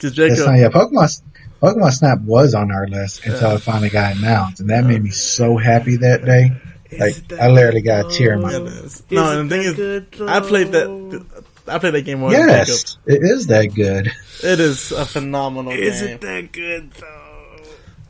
Cause 0.00 0.14
That's 0.16 0.34
Jacob, 0.36 0.46
not, 0.46 0.58
yeah, 0.58 0.68
Pokemon 0.68 1.22
Pokemon 1.62 1.92
Snap 1.92 2.20
was 2.22 2.54
on 2.54 2.72
our 2.72 2.88
list 2.88 3.24
until 3.24 3.52
it 3.52 3.60
finally 3.60 3.88
got 3.88 4.16
announced, 4.16 4.60
and 4.60 4.70
that 4.70 4.84
made 4.84 5.02
me 5.02 5.10
so 5.10 5.56
happy 5.56 5.96
that 5.96 6.24
day. 6.24 6.50
Like 6.98 7.28
that 7.28 7.40
I 7.40 7.48
literally 7.48 7.82
got 7.82 8.06
a 8.06 8.08
tear 8.10 8.34
in 8.34 8.42
my 8.42 8.54
it 8.54 8.58
good, 8.58 8.84
is. 8.84 9.02
no, 9.10 9.40
and 9.40 9.50
the 9.50 9.56
thing 9.56 9.66
is, 9.66 9.74
good, 9.74 10.06
I 10.28 10.40
played 10.40 10.72
that. 10.72 11.24
I 11.68 11.78
played 11.78 11.94
that 11.94 12.02
game 12.02 12.18
more 12.20 12.32
than 12.32 12.48
Yes, 12.48 12.98
it 13.06 13.22
is 13.22 13.46
that 13.46 13.66
good. 13.74 14.08
It 14.42 14.60
is 14.60 14.90
a 14.90 15.06
phenomenal 15.06 15.72
game. 15.72 15.82
Is 15.84 16.00
game. 16.00 16.10
it 16.10 16.20
that 16.20 16.52
good 16.52 16.90
though? 16.90 17.58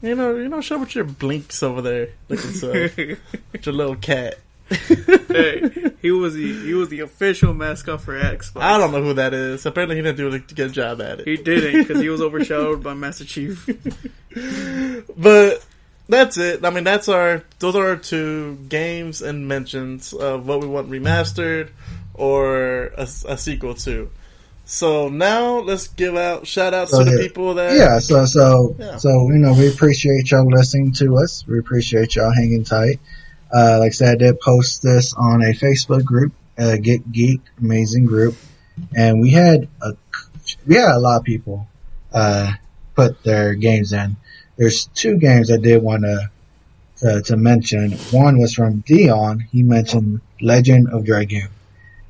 You 0.00 0.14
know, 0.16 0.34
you 0.34 0.48
know, 0.48 0.60
show 0.60 0.78
with 0.78 0.96
your 0.96 1.04
Blinx 1.04 1.62
over 1.62 1.80
there, 1.80 2.08
looking 2.28 2.50
so, 2.52 2.72
with 3.52 3.66
your 3.66 3.74
little 3.74 3.94
cat. 3.96 4.38
hey, 5.28 5.90
he 6.00 6.10
was 6.10 6.34
the 6.34 6.62
he 6.64 6.72
was 6.74 6.88
the 6.88 7.00
official 7.00 7.52
mascot 7.52 8.00
for 8.00 8.18
Xbox. 8.18 8.62
I 8.62 8.78
don't 8.78 8.92
know 8.92 9.02
who 9.02 9.14
that 9.14 9.34
is. 9.34 9.66
Apparently, 9.66 9.96
he 9.96 10.02
didn't 10.02 10.16
do 10.16 10.32
a 10.32 10.38
good 10.38 10.72
job 10.72 11.00
at 11.00 11.20
it. 11.20 11.26
He 11.26 11.36
didn't 11.36 11.82
because 11.86 12.00
he 12.00 12.08
was 12.08 12.20
overshadowed 12.22 12.82
by 12.82 12.94
Master 12.94 13.24
Chief. 13.24 13.68
But 15.16 15.62
that's 16.08 16.38
it. 16.38 16.64
I 16.64 16.70
mean, 16.70 16.84
that's 16.84 17.08
our 17.08 17.42
those 17.58 17.76
are 17.76 17.88
our 17.88 17.96
two 17.96 18.56
games 18.68 19.20
and 19.22 19.46
mentions 19.46 20.12
of 20.12 20.46
what 20.46 20.60
we 20.60 20.66
want 20.66 20.90
remastered 20.90 21.68
or 22.14 22.86
a, 22.96 23.02
a 23.02 23.36
sequel 23.36 23.74
to. 23.74 24.10
So 24.64 25.08
now 25.08 25.58
let's 25.58 25.88
give 25.88 26.16
out 26.16 26.46
shout 26.46 26.72
outs 26.72 26.92
So 26.92 27.00
to 27.00 27.04
the 27.04 27.16
yeah. 27.16 27.28
people 27.28 27.54
that 27.54 27.76
Yeah, 27.76 27.98
so 27.98 28.24
so 28.24 28.74
Yeah. 28.78 28.96
so 28.96 29.10
you 29.28 29.38
know 29.38 29.52
we 29.52 29.68
appreciate 29.68 30.30
y'all 30.30 30.48
listening 30.48 30.92
to 30.94 31.16
us. 31.18 31.44
We 31.46 31.58
appreciate 31.58 32.14
y'all 32.16 32.32
hanging 32.32 32.64
tight. 32.64 33.00
Uh, 33.52 33.78
like 33.80 33.88
I 33.88 33.90
said, 33.90 34.08
I 34.08 34.16
did 34.16 34.40
post 34.40 34.82
this 34.82 35.14
on 35.14 35.42
a 35.42 35.52
Facebook 35.52 36.04
group, 36.04 36.32
uh, 36.58 36.76
Get 36.76 37.10
Geek, 37.10 37.40
amazing 37.58 38.06
group, 38.06 38.36
and 38.96 39.20
we 39.20 39.30
had 39.30 39.68
a 39.80 39.92
we 40.66 40.76
had 40.76 40.90
a 40.90 40.98
lot 40.98 41.18
of 41.18 41.24
people 41.24 41.66
uh, 42.12 42.52
put 42.94 43.22
their 43.22 43.54
games 43.54 43.92
in. 43.92 44.16
There's 44.56 44.86
two 44.86 45.18
games 45.18 45.50
I 45.50 45.58
did 45.58 45.82
want 45.82 46.02
to 46.02 46.30
to, 47.24 47.36
mention. 47.36 47.90
One 48.12 48.38
was 48.38 48.54
from 48.54 48.78
Dion. 48.80 49.40
He 49.50 49.64
mentioned 49.64 50.20
Legend 50.40 50.88
of 50.90 51.04
Dragoon, 51.04 51.48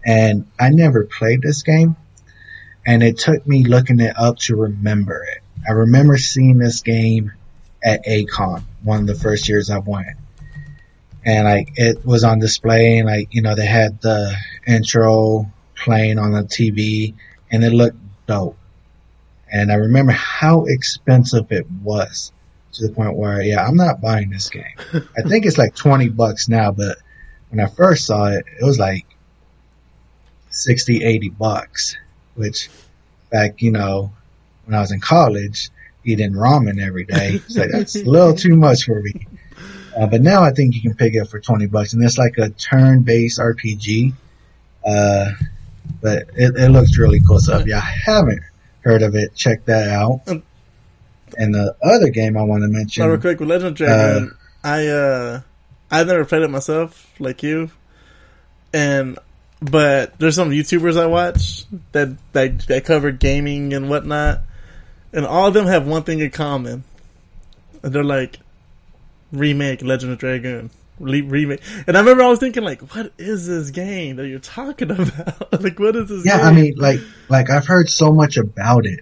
and 0.05 0.47
I 0.61 0.69
never 0.69 1.05
played 1.05 1.43
this 1.43 1.63
game 1.63 1.97
and 2.87 3.03
it 3.03 3.19
took 3.19 3.47
me 3.47 3.65
looking 3.65 4.01
it 4.01 4.15
up 4.17 4.39
to 4.39 4.57
remember 4.57 5.25
it. 5.25 5.43
I 5.69 5.73
remember 5.73 6.17
seeing 6.17 6.59
this 6.59 6.81
game 6.81 7.33
at 7.83 8.03
A-Kon, 8.07 8.65
one 8.83 9.01
of 9.01 9.07
the 9.07 9.15
first 9.15 9.49
years 9.49 9.71
I 9.71 9.79
went. 9.79 10.17
And 11.25 11.45
like, 11.45 11.73
it 11.77 12.05
was 12.05 12.25
on 12.25 12.41
display 12.41 12.99
and 12.99 13.09
like, 13.09 13.29
you 13.33 13.43
know, 13.43 13.55
they 13.55 13.67
had 13.67 14.01
the 14.01 14.35
intro 14.67 15.51
playing 15.77 16.19
on 16.19 16.33
the 16.33 16.43
TV 16.43 17.15
and 17.51 17.63
it 17.63 17.73
looked 17.73 17.99
dope. 18.27 18.57
And 19.51 19.71
I 19.71 19.77
remember 19.77 20.13
how 20.13 20.65
expensive 20.65 21.53
it 21.53 21.71
was 21.71 22.33
to 22.73 22.87
the 22.87 22.93
point 22.93 23.17
where, 23.17 23.43
yeah, 23.43 23.65
I'm 23.65 23.77
not 23.77 24.01
buying 24.01 24.31
this 24.31 24.49
game. 24.49 24.65
I 25.17 25.29
think 25.29 25.47
it's 25.47 25.59
like 25.59 25.75
20 25.75 26.09
bucks 26.09 26.49
now, 26.49 26.73
but 26.73 26.99
when 27.51 27.61
I 27.61 27.69
first 27.69 28.07
saw 28.07 28.27
it, 28.27 28.45
it 28.61 28.65
was 28.65 28.79
like 28.79 29.07
60, 30.51 31.05
80 31.05 31.29
bucks 31.31 31.97
which 32.35 32.71
back, 33.31 33.63
you 33.63 33.71
know, 33.71 34.13
when 34.65 34.75
I 34.75 34.81
was 34.81 34.93
in 34.93 35.01
college, 35.01 35.71
eating 36.05 36.33
ramen 36.33 36.81
every 36.81 37.05
day, 37.05 37.39
so 37.49 37.67
that's 37.71 37.97
a 37.97 38.05
little 38.05 38.35
too 38.37 38.57
much 38.57 38.85
for 38.85 39.01
me. 39.01 39.27
Uh, 39.97 40.07
but 40.07 40.23
now 40.23 40.43
I 40.43 40.53
think 40.53 40.75
you 40.75 40.83
can 40.83 40.95
pick 40.95 41.15
it 41.15 41.19
up 41.19 41.29
for 41.29 41.41
20 41.41 41.67
bucks 41.67 41.93
and 41.93 42.03
it's 42.03 42.19
like 42.19 42.39
a 42.39 42.49
turn-based 42.51 43.39
RPG. 43.39 44.13
Uh, 44.87 45.31
but 46.01 46.29
it, 46.35 46.57
it 46.57 46.71
looks 46.71 46.99
really 46.99 47.21
cool. 47.21 47.39
So 47.39 47.59
if 47.59 47.67
you 47.67 47.75
haven't 47.75 48.41
heard 48.83 49.03
of 49.03 49.15
it, 49.15 49.35
check 49.35 49.65
that 49.67 49.89
out. 49.89 50.23
And 51.37 51.55
the 51.55 51.77
other 51.83 52.11
game 52.11 52.37
I 52.37 52.43
want 52.43 52.63
to 52.63 52.69
mention, 52.69 53.07
real 53.07 53.19
quick 53.19 53.41
with 53.41 53.49
Legend 53.49 53.69
of 53.69 53.75
Dragon, 53.75 54.37
I 54.63 54.87
uh, 54.89 55.41
I've 55.91 56.07
never 56.07 56.25
played 56.25 56.43
it 56.43 56.51
myself, 56.51 57.11
like 57.19 57.43
you, 57.43 57.71
and 58.73 59.19
but 59.61 60.19
there's 60.19 60.35
some 60.35 60.51
YouTubers 60.51 61.01
I 61.01 61.07
watch 61.07 61.65
that 61.93 62.17
that 62.33 62.67
that 62.67 62.85
cover 62.85 63.13
gaming 63.13 63.73
and 63.73 63.89
whatnot, 63.89 64.43
and 65.13 65.25
all 65.25 65.49
of 65.49 65.55
them 65.55 65.67
have 65.67 65.87
one 65.87 66.03
thing 66.03 66.21
in 66.21 66.31
common. 66.31 66.85
And 67.83 67.93
they're 67.93 68.05
like, 68.05 68.39
remake 69.33 69.83
Legend 69.83 70.13
of 70.13 70.19
Dragoon. 70.19 70.71
Remake, 71.01 71.63
and 71.89 71.97
I 71.97 72.01
remember 72.01 72.23
I 72.23 72.29
was 72.29 72.39
thinking 72.39 72.63
like, 72.63 72.95
what 72.95 73.13
is 73.19 73.47
this 73.47 73.71
game 73.71 74.17
that 74.17 74.29
you're 74.29 74.39
talking 74.39 74.91
about? 74.91 75.63
like, 75.63 75.79
what 75.81 75.97
is 75.97 76.09
this? 76.09 76.25
Yeah, 76.25 76.37
game? 76.37 76.47
I 76.47 76.53
mean, 76.53 76.75
like, 76.77 77.01
like 77.29 77.51
I've 77.51 77.67
heard 77.67 77.89
so 77.89 78.13
much 78.13 78.37
about 78.37 78.87
it. 78.87 79.01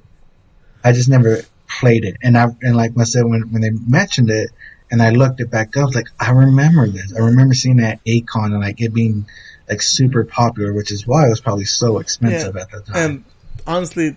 I 0.83 0.93
just 0.93 1.11
never 1.11 1.41
played 1.69 2.05
it, 2.05 2.17
and 2.23 2.39
I 2.39 2.47
and 2.63 2.77
like 2.77 2.93
I 2.99 3.05
said 3.05 3.25
when 3.25 3.53
when 3.53 3.61
they 3.61 3.71
mentioned 3.71 4.31
it, 4.31 4.51
and 4.91 5.03
I 5.03 5.11
looked 5.11 5.41
it 5.41 5.51
back 5.51 5.77
up, 5.77 5.95
like 5.95 6.07
I 6.19 6.31
remember 6.31 6.89
this. 6.89 7.13
I 7.15 7.21
remember 7.21 7.55
seeing 7.55 7.79
that 7.79 8.01
A-Kon 8.07 8.53
and 8.53 8.63
like 8.63 8.81
it 8.81 8.95
being 8.95 9.27
like 9.69 9.83
super 9.83 10.25
popular, 10.25 10.73
which 10.73 10.91
is 10.93 11.07
why 11.07 11.27
it 11.27 11.31
was 11.31 11.41
probably 11.41 11.65
so 11.65 11.99
expensive 11.99 12.57
at 12.57 12.71
the 12.71 12.81
time. 12.81 12.97
And 12.97 13.25
honestly, 13.67 14.17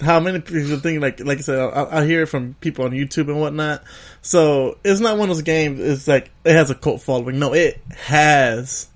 how 0.00 0.20
many 0.20 0.40
people 0.40 0.78
think 0.78 1.00
like 1.00 1.20
like 1.20 1.38
I 1.38 1.42
said, 1.42 1.58
I, 1.58 2.00
I 2.00 2.04
hear 2.06 2.22
it 2.22 2.26
from 2.26 2.54
people 2.60 2.84
on 2.84 2.90
YouTube 2.92 3.28
and 3.28 3.40
whatnot. 3.40 3.82
So 4.22 4.78
it's 4.84 5.00
not 5.00 5.18
one 5.18 5.30
of 5.30 5.36
those 5.36 5.42
games. 5.42 5.80
It's 5.80 6.08
like 6.08 6.30
it 6.44 6.52
has 6.52 6.70
a 6.70 6.74
cult 6.74 7.02
following. 7.02 7.38
No, 7.38 7.54
it 7.54 7.80
has 8.06 8.88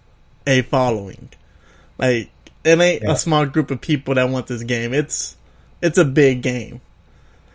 a 0.47 0.63
following. 0.63 1.29
Like 1.99 2.31
it 2.65 2.81
ain't 2.81 3.03
Yeah. 3.03 3.13
a 3.13 3.17
small 3.17 3.47
group 3.47 3.71
of 3.71 3.81
people 3.81 4.15
that 4.15 4.29
want 4.29 4.47
this 4.49 4.63
game. 4.63 4.93
It's 4.93 5.37
it's 5.81 5.99
a 5.99 6.05
big 6.05 6.43
game. 6.43 6.81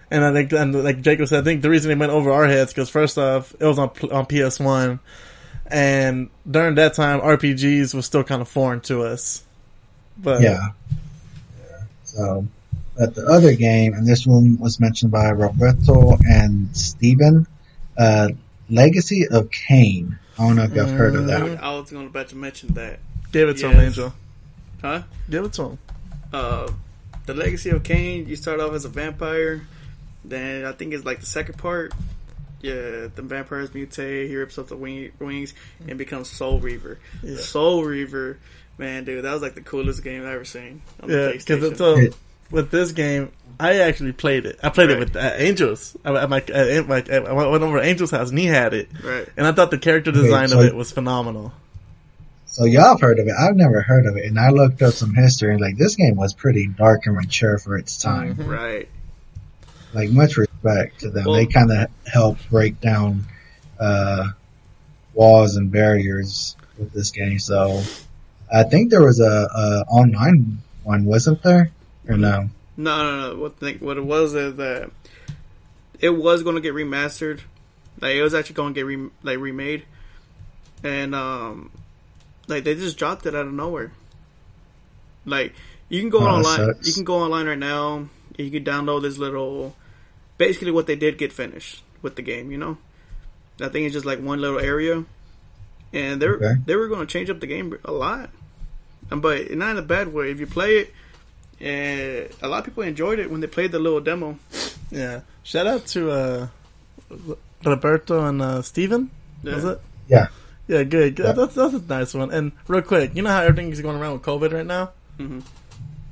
And 0.09 0.23
I 0.23 0.31
think, 0.31 0.51
and 0.53 0.83
like 0.83 1.01
Jacob 1.01 1.27
said, 1.27 1.41
I 1.41 1.43
think 1.43 1.63
the 1.63 1.69
reason 1.71 1.89
it 1.91 1.97
went 1.97 2.11
over 2.11 2.31
our 2.31 2.45
heads 2.45 2.71
because 2.71 2.89
first 2.89 3.17
off, 3.17 3.53
it 3.59 3.65
was 3.65 3.79
on 3.79 3.89
on 4.11 4.25
PS 4.27 4.59
One, 4.59 4.99
and 5.65 6.29
during 6.49 6.75
that 6.75 6.93
time, 6.93 7.19
RPGs 7.19 7.93
was 7.95 8.05
still 8.05 8.23
kind 8.23 8.39
of 8.41 8.47
foreign 8.47 8.79
to 8.81 9.01
us. 9.03 9.43
But 10.17 10.41
yeah. 10.43 10.67
Yeah. 11.59 11.77
So, 12.03 12.47
but 12.97 13.15
the 13.15 13.25
other 13.25 13.53
game, 13.55 13.93
and 13.93 14.05
this 14.07 14.25
one 14.25 14.57
was 14.59 14.79
mentioned 14.79 15.11
by 15.11 15.29
Roberto 15.29 16.17
and 16.27 16.75
Steven, 16.75 17.47
uh, 17.97 18.29
Legacy 18.69 19.27
of 19.29 19.49
Kain. 19.51 20.17
I 20.37 20.47
don't 20.47 20.55
know 20.55 20.63
if 20.63 20.73
y'all 20.73 20.85
have 20.85 20.97
heard 20.97 21.15
of 21.15 21.27
that. 21.27 21.41
Mm. 21.41 21.59
I 21.61 21.75
was 21.77 21.91
going 21.91 22.07
about 22.07 22.29
to 22.29 22.35
mention 22.35 22.73
that. 22.73 22.99
give 23.31 23.49
it 23.49 23.57
to 23.57 23.69
him, 23.69 23.79
Angel. 23.79 24.13
Huh? 24.81 25.03
Give 25.29 25.45
it 25.45 25.53
to 25.53 25.63
him. 25.63 25.79
Uh, 26.31 26.71
the 27.25 27.33
Legacy 27.33 27.69
of 27.69 27.83
Kain. 27.83 28.27
You 28.27 28.35
start 28.35 28.59
off 28.59 28.73
as 28.73 28.85
a 28.85 28.89
vampire. 28.89 29.65
Then 30.25 30.65
I 30.65 30.71
think 30.71 30.93
it's 30.93 31.05
like 31.05 31.19
the 31.19 31.25
second 31.25 31.57
part. 31.57 31.93
Yeah, 32.61 33.07
the 33.13 33.21
vampires 33.21 33.71
mutate. 33.71 34.27
He 34.29 34.35
rips 34.37 34.57
off 34.57 34.67
the 34.69 34.77
wing, 34.77 35.11
wings 35.19 35.53
and 35.87 35.97
becomes 35.97 36.29
Soul 36.29 36.59
Reaver. 36.59 36.97
Yeah. 37.21 37.37
Soul 37.37 37.83
Reaver, 37.83 38.39
man, 38.77 39.03
dude, 39.03 39.23
that 39.25 39.33
was 39.33 39.41
like 39.41 39.53
the 39.55 39.61
coolest 39.61 40.01
game 40.03 40.21
I've 40.21 40.29
ever 40.29 40.45
seen 40.45 40.81
on 41.01 41.09
Yeah, 41.09 41.15
the 41.27 41.31
because 41.33 41.71
PlayStation. 41.73 41.77
so 41.77 41.97
It- 41.97 42.15
with 42.53 42.71
this 42.71 42.91
game, 42.93 43.31
I 43.59 43.79
actually 43.79 44.13
played 44.13 44.45
it. 44.45 44.59
I 44.63 44.69
played 44.69 44.89
Right. 44.89 44.97
it 44.97 44.99
with 44.99 45.15
uh, 45.15 45.31
Angels. 45.35 45.95
I, 46.05 46.11
I, 46.11 46.25
my, 46.27 46.41
uh, 46.41 46.83
my, 46.87 47.03
I 47.09 47.33
went 47.33 47.63
over 47.63 47.79
to 47.79 47.83
Angel's 47.85 48.11
house 48.11 48.29
and 48.29 48.39
he 48.39 48.45
had 48.45 48.73
it, 48.73 48.89
right. 49.03 49.27
and 49.35 49.45
I 49.45 49.51
thought 49.51 49.71
the 49.71 49.77
character 49.77 50.11
design 50.11 50.47
so- 50.49 50.59
of 50.59 50.65
it 50.65 50.75
was 50.75 50.91
phenomenal. 50.91 51.51
So 52.45 52.65
y'all 52.65 52.89
have 52.89 53.01
heard 53.01 53.17
of 53.17 53.25
it. 53.25 53.33
I've 53.37 53.55
never 53.55 53.81
heard 53.81 54.05
of 54.05 54.15
it, 54.15 54.25
and 54.25 54.39
I 54.39 54.49
looked 54.49 54.81
up 54.83 54.93
some 54.93 55.15
history. 55.15 55.51
and 55.53 55.59
Like 55.59 55.75
this 55.75 55.95
game 55.95 56.15
was 56.15 56.35
pretty 56.35 56.67
dark 56.67 57.07
and 57.07 57.15
mature 57.15 57.57
for 57.57 57.77
its 57.77 57.97
time. 57.97 58.35
Mhm. 58.35 58.47
Right. 58.47 58.89
Like 59.91 60.11
much 60.11 60.37
respect 60.37 60.99
to 61.01 61.09
them. 61.09 61.25
Well- 61.25 61.33
they 61.35 61.47
kind 61.47 61.71
of 61.71 61.87
helped 62.05 62.47
break 62.51 62.79
down 62.79 63.25
uh, 63.79 64.27
walls 65.15 65.55
and 65.55 65.71
barriers 65.71 66.55
with 66.77 66.93
this 66.93 67.09
game. 67.09 67.39
So 67.39 67.81
I 68.53 68.63
think 68.63 68.91
there 68.91 69.03
was 69.03 69.19
a, 69.19 69.23
a 69.25 69.83
online 69.89 70.59
one, 70.83 71.05
wasn't 71.05 71.41
there? 71.41 71.71
Or 72.07 72.17
no? 72.17 72.49
No, 72.75 72.97
no, 73.03 73.29
no. 73.33 73.39
What 73.39 73.57
thing? 73.59 73.77
What 73.79 73.97
it 73.97 74.05
was 74.05 74.33
is 74.33 74.55
that 74.57 74.91
it 75.99 76.09
was 76.09 76.43
going 76.43 76.55
to 76.55 76.61
get 76.61 76.73
remastered. 76.73 77.41
Like 78.01 78.15
it 78.15 78.23
was 78.23 78.33
actually 78.33 78.55
going 78.55 78.73
to 78.73 78.79
get 78.79 78.85
re- 78.85 79.09
like 79.21 79.37
remade, 79.39 79.85
and 80.83 81.13
um, 81.15 81.71
like 82.47 82.63
they 82.63 82.75
just 82.75 82.97
dropped 82.97 83.25
it 83.25 83.35
out 83.35 83.45
of 83.45 83.53
nowhere. 83.53 83.91
Like 85.25 85.53
you 85.89 86.01
can 86.01 86.09
go 86.09 86.19
Oh, 86.19 86.25
online. 86.27 86.73
You 86.81 86.93
can 86.93 87.03
go 87.03 87.15
online 87.19 87.47
right 87.47 87.57
now. 87.57 88.07
You 88.37 88.49
can 88.51 88.63
download 88.63 89.03
this 89.03 89.17
little. 89.17 89.75
Basically, 90.37 90.71
what 90.71 90.87
they 90.87 90.95
did 90.95 91.17
get 91.17 91.31
finished 91.31 91.83
with 92.01 92.15
the 92.15 92.21
game. 92.23 92.51
You 92.51 92.57
know, 92.57 92.77
I 93.61 93.69
think 93.69 93.85
it's 93.85 93.93
just 93.93 94.05
like 94.05 94.19
one 94.19 94.41
little 94.41 94.59
area, 94.59 95.05
and 95.93 96.21
they 96.21 96.27
were 96.27 96.35
Okay. 96.37 96.55
they 96.65 96.75
were 96.75 96.87
going 96.87 97.05
to 97.05 97.05
change 97.05 97.29
up 97.29 97.39
the 97.39 97.47
game 97.47 97.77
a 97.85 97.91
lot, 97.91 98.31
but 99.09 99.51
not 99.51 99.71
in 99.71 99.77
a 99.77 99.81
bad 99.83 100.11
way. 100.11 100.31
If 100.31 100.39
you 100.39 100.47
play 100.47 100.77
it, 100.79 100.93
and 101.63 102.29
a 102.41 102.47
lot 102.47 102.59
of 102.59 102.65
people 102.65 102.83
enjoyed 102.83 103.19
it 103.19 103.31
when 103.31 103.41
they 103.41 103.47
played 103.47 103.71
the 103.71 103.79
little 103.79 104.01
demo. 104.01 104.37
Yeah. 104.91 105.21
Shout 105.43 105.65
out 105.67 105.85
to 105.87 106.11
uh, 106.11 106.47
Roberto 107.65 108.25
and 108.25 108.41
uh, 108.41 108.61
Steven. 108.61 109.09
Was 109.43 109.63
Yeah. 109.63 109.71
it? 109.71 109.81
Yeah. 110.07 110.27
Yeah, 110.67 110.83
good. 110.83 111.19
Yeah. 111.19 111.31
That's, 111.33 111.55
that's 111.55 111.73
a 111.73 111.79
nice 111.81 112.13
one. 112.13 112.31
And 112.31 112.51
real 112.67 112.81
quick, 112.81 113.15
you 113.15 113.21
know 113.21 113.29
how 113.29 113.41
everything 113.41 113.71
is 113.71 113.81
going 113.81 113.97
around 113.97 114.13
with 114.13 114.21
COVID 114.23 114.53
right 114.53 114.65
now? 114.65 114.91
Mhm. 115.19 115.41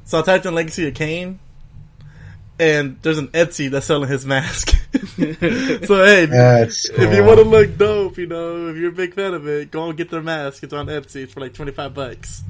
So 0.06 0.20
I 0.20 0.24
typed 0.24 0.46
in 0.46 0.54
Legacy 0.56 0.88
of 0.88 0.94
Kain, 0.94 1.40
and 2.60 2.98
there's 3.02 3.18
an 3.18 3.30
Etsy 3.30 3.70
that's 3.70 3.86
selling 3.86 4.10
his 4.10 4.26
mask. 4.26 4.76
so 5.16 6.04
hey, 6.06 6.26
That's 6.26 6.90
if 6.90 7.14
you 7.16 7.24
want 7.24 7.40
to 7.40 7.46
look 7.46 7.78
dope, 7.78 8.18
you 8.18 8.28
know, 8.28 8.68
if 8.68 8.76
you're 8.78 8.90
a 8.90 8.94
big 8.94 9.14
fan 9.14 9.34
of 9.34 9.48
it, 9.48 9.72
go 9.72 9.88
and 9.88 9.98
get 9.98 10.10
their 10.10 10.22
mask. 10.22 10.64
It's 10.64 10.74
on 10.74 10.88
Etsy 10.88 11.30
for 11.30 11.40
like 11.40 11.54
25 11.54 11.94
bucks. 11.94 12.44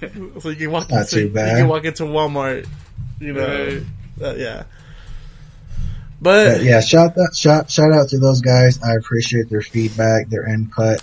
so 0.40 0.48
you 0.48 0.56
can 0.56 0.70
walk, 0.70 0.90
Not 0.90 1.08
so 1.08 1.18
too 1.18 1.28
bad. 1.30 1.50
you 1.52 1.56
can 1.64 1.68
walk 1.68 1.84
into 1.84 2.04
Walmart, 2.04 2.66
you 3.20 3.32
know, 3.34 3.46
Right. 3.46 3.82
uh, 4.22 4.34
yeah. 4.36 4.64
But, 6.20 6.54
But 6.58 6.62
yeah, 6.62 6.80
shout 6.80 7.16
out, 7.18 7.36
shout, 7.36 7.70
shout 7.70 7.92
out 7.92 8.08
to 8.08 8.18
those 8.18 8.40
guys. 8.40 8.82
I 8.82 8.94
appreciate 8.94 9.50
their 9.50 9.60
feedback, 9.60 10.28
their 10.30 10.48
input, 10.48 11.02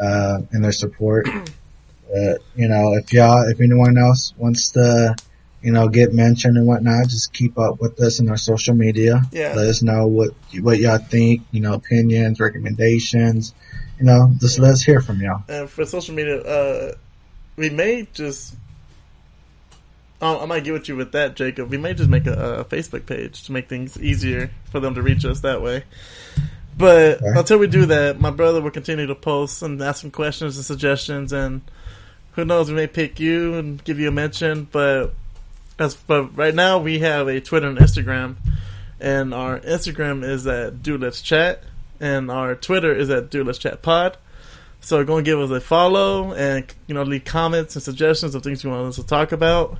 uh, 0.00 0.38
and 0.52 0.64
their 0.64 0.70
support. 0.72 1.28
Uh, 1.28 2.34
you 2.54 2.68
know, 2.68 2.94
if 2.94 3.12
y'all, 3.12 3.48
if 3.50 3.60
anyone 3.60 3.98
else 3.98 4.32
wants 4.36 4.68
to, 4.70 5.16
you 5.64 5.72
know, 5.72 5.88
get 5.88 6.12
mentioned 6.12 6.58
and 6.58 6.66
whatnot, 6.66 7.08
just 7.08 7.32
keep 7.32 7.58
up 7.58 7.80
with 7.80 7.98
us 8.00 8.20
in 8.20 8.28
our 8.28 8.36
social 8.36 8.74
media. 8.74 9.22
Yeah. 9.32 9.54
Let 9.56 9.66
us 9.66 9.82
know 9.82 10.06
what, 10.06 10.30
what 10.60 10.78
y'all 10.78 10.98
think, 10.98 11.40
you 11.52 11.60
know, 11.62 11.72
opinions, 11.72 12.38
recommendations, 12.38 13.54
you 13.98 14.04
know, 14.04 14.30
just 14.38 14.58
let 14.58 14.72
us 14.72 14.82
hear 14.82 15.00
from 15.00 15.22
y'all. 15.22 15.42
and 15.48 15.68
for 15.70 15.86
social 15.86 16.14
media, 16.14 16.40
uh, 16.42 16.94
we 17.56 17.70
may 17.70 18.06
just. 18.12 18.54
Oh, 20.20 20.40
I 20.40 20.46
might 20.46 20.64
get 20.64 20.72
with 20.72 20.88
you 20.88 20.96
with 20.96 21.12
that, 21.12 21.34
Jacob. 21.36 21.70
We 21.70 21.76
may 21.76 21.92
just 21.94 22.08
make 22.08 22.26
a, 22.26 22.60
a 22.60 22.64
Facebook 22.64 23.04
page 23.06 23.44
to 23.44 23.52
make 23.52 23.68
things 23.68 24.00
easier 24.00 24.50
for 24.70 24.80
them 24.80 24.94
to 24.94 25.02
reach 25.02 25.24
us 25.24 25.40
that 25.40 25.60
way. 25.62 25.84
But 26.76 27.18
Okay. 27.22 27.38
until 27.38 27.58
we 27.58 27.66
do 27.68 27.86
that, 27.86 28.20
my 28.20 28.30
brother 28.30 28.60
will 28.60 28.70
continue 28.70 29.06
to 29.06 29.14
post 29.14 29.62
and 29.62 29.80
ask 29.82 30.00
some 30.02 30.10
questions 30.10 30.56
and 30.56 30.64
suggestions, 30.64 31.32
and 31.32 31.62
who 32.32 32.44
knows, 32.44 32.68
we 32.68 32.74
may 32.76 32.86
pick 32.86 33.20
you 33.20 33.54
and 33.54 33.82
give 33.84 33.98
you 33.98 34.08
a 34.08 34.12
mention. 34.12 34.66
But 34.70 35.14
as 35.78 35.94
but 35.94 36.36
right 36.36 36.54
now, 36.54 36.78
we 36.78 37.00
have 37.00 37.28
a 37.28 37.40
Twitter 37.40 37.68
and 37.68 37.78
Instagram, 37.78 38.36
and 39.00 39.34
our 39.34 39.58
Instagram 39.60 40.24
is 40.24 40.46
at 40.46 40.82
Dude 40.82 41.00
Let's 41.00 41.22
Chat, 41.22 41.62
and 42.00 42.30
our 42.30 42.54
Twitter 42.54 42.94
is 42.94 43.10
at 43.10 43.30
Dude 43.30 43.46
Let's 43.46 43.58
Chat 43.58 43.82
Pod. 43.82 44.16
So 44.80 45.02
go 45.04 45.16
and 45.16 45.24
give 45.24 45.40
us 45.40 45.50
a 45.50 45.60
follow, 45.60 46.32
and 46.34 46.72
you 46.86 46.94
know, 46.94 47.02
leave 47.02 47.24
comments 47.24 47.74
and 47.74 47.82
suggestions 47.82 48.34
of 48.34 48.42
things 48.42 48.62
you 48.62 48.70
want 48.70 48.86
us 48.88 48.96
to 48.96 49.06
talk 49.06 49.32
about. 49.32 49.78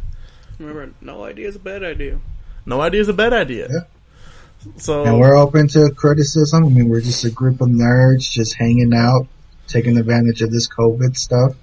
Remember, 0.59 0.95
no 1.01 1.25
idea 1.25 1.49
is 1.49 1.57
a 1.57 1.61
bad 1.61 1.83
idea. 1.85 2.21
No 2.67 2.81
idea 2.81 3.01
is 3.01 3.09
a 3.09 3.13
bad 3.13 3.33
idea. 3.33 3.69
Yeah. 3.71 4.73
So 4.79 5.05
And 5.05 5.19
we're 5.19 5.37
open 5.37 5.69
to 5.69 5.91
criticism. 5.91 6.65
I 6.65 6.69
mean, 6.69 6.89
we're 6.89 7.03
just 7.03 7.25
a 7.25 7.31
group 7.31 7.61
of 7.61 7.69
nerds 7.69 8.31
just 8.31 8.55
hanging 8.55 8.95
out, 8.95 9.27
taking 9.67 9.99
advantage 9.99 10.41
of 10.43 10.51
this 10.51 10.69
COVID 10.69 11.17
stuff. 11.17 11.55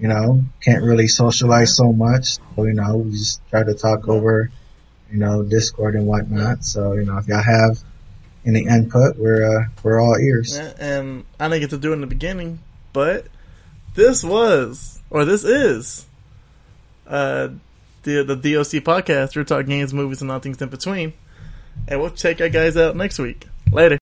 You 0.00 0.08
know, 0.08 0.44
can't 0.60 0.82
really 0.82 1.08
socialize 1.08 1.76
so 1.76 1.92
much. 1.92 2.38
So, 2.54 2.64
you 2.64 2.74
know, 2.74 2.98
we 2.98 3.10
just 3.12 3.40
try 3.50 3.64
to 3.64 3.74
talk 3.74 4.08
over, 4.08 4.50
you 5.10 5.18
know, 5.18 5.42
Discord 5.42 5.96
and 5.96 6.06
whatnot. 6.06 6.64
So, 6.64 6.92
you 6.92 7.04
know, 7.04 7.18
if 7.18 7.26
y'all 7.26 7.42
have 7.42 7.80
any 8.46 8.66
input, 8.66 9.16
we're, 9.16 9.44
uh, 9.44 9.64
we're 9.82 10.00
all 10.00 10.16
ears. 10.16 10.56
Yeah, 10.56 10.72
and 10.78 11.24
I 11.40 11.48
didn't 11.48 11.62
get 11.62 11.70
to 11.70 11.78
do 11.78 11.90
it 11.90 11.94
in 11.94 12.00
the 12.00 12.06
beginning, 12.06 12.60
but 12.92 13.26
this 13.94 14.22
was, 14.22 15.00
or 15.10 15.24
this 15.24 15.44
is, 15.44 16.06
uh, 17.06 17.48
the 18.02 18.22
the 18.22 18.36
DLC 18.36 18.80
podcast. 18.80 19.36
We're 19.36 19.44
talking 19.44 19.66
games, 19.66 19.92
movies, 19.92 20.22
and 20.22 20.30
all 20.30 20.38
things 20.38 20.60
in 20.60 20.68
between. 20.68 21.12
And 21.86 22.00
we'll 22.00 22.10
check 22.10 22.40
you 22.40 22.48
guys 22.48 22.76
out 22.76 22.96
next 22.96 23.18
week. 23.18 23.46
Later. 23.72 23.98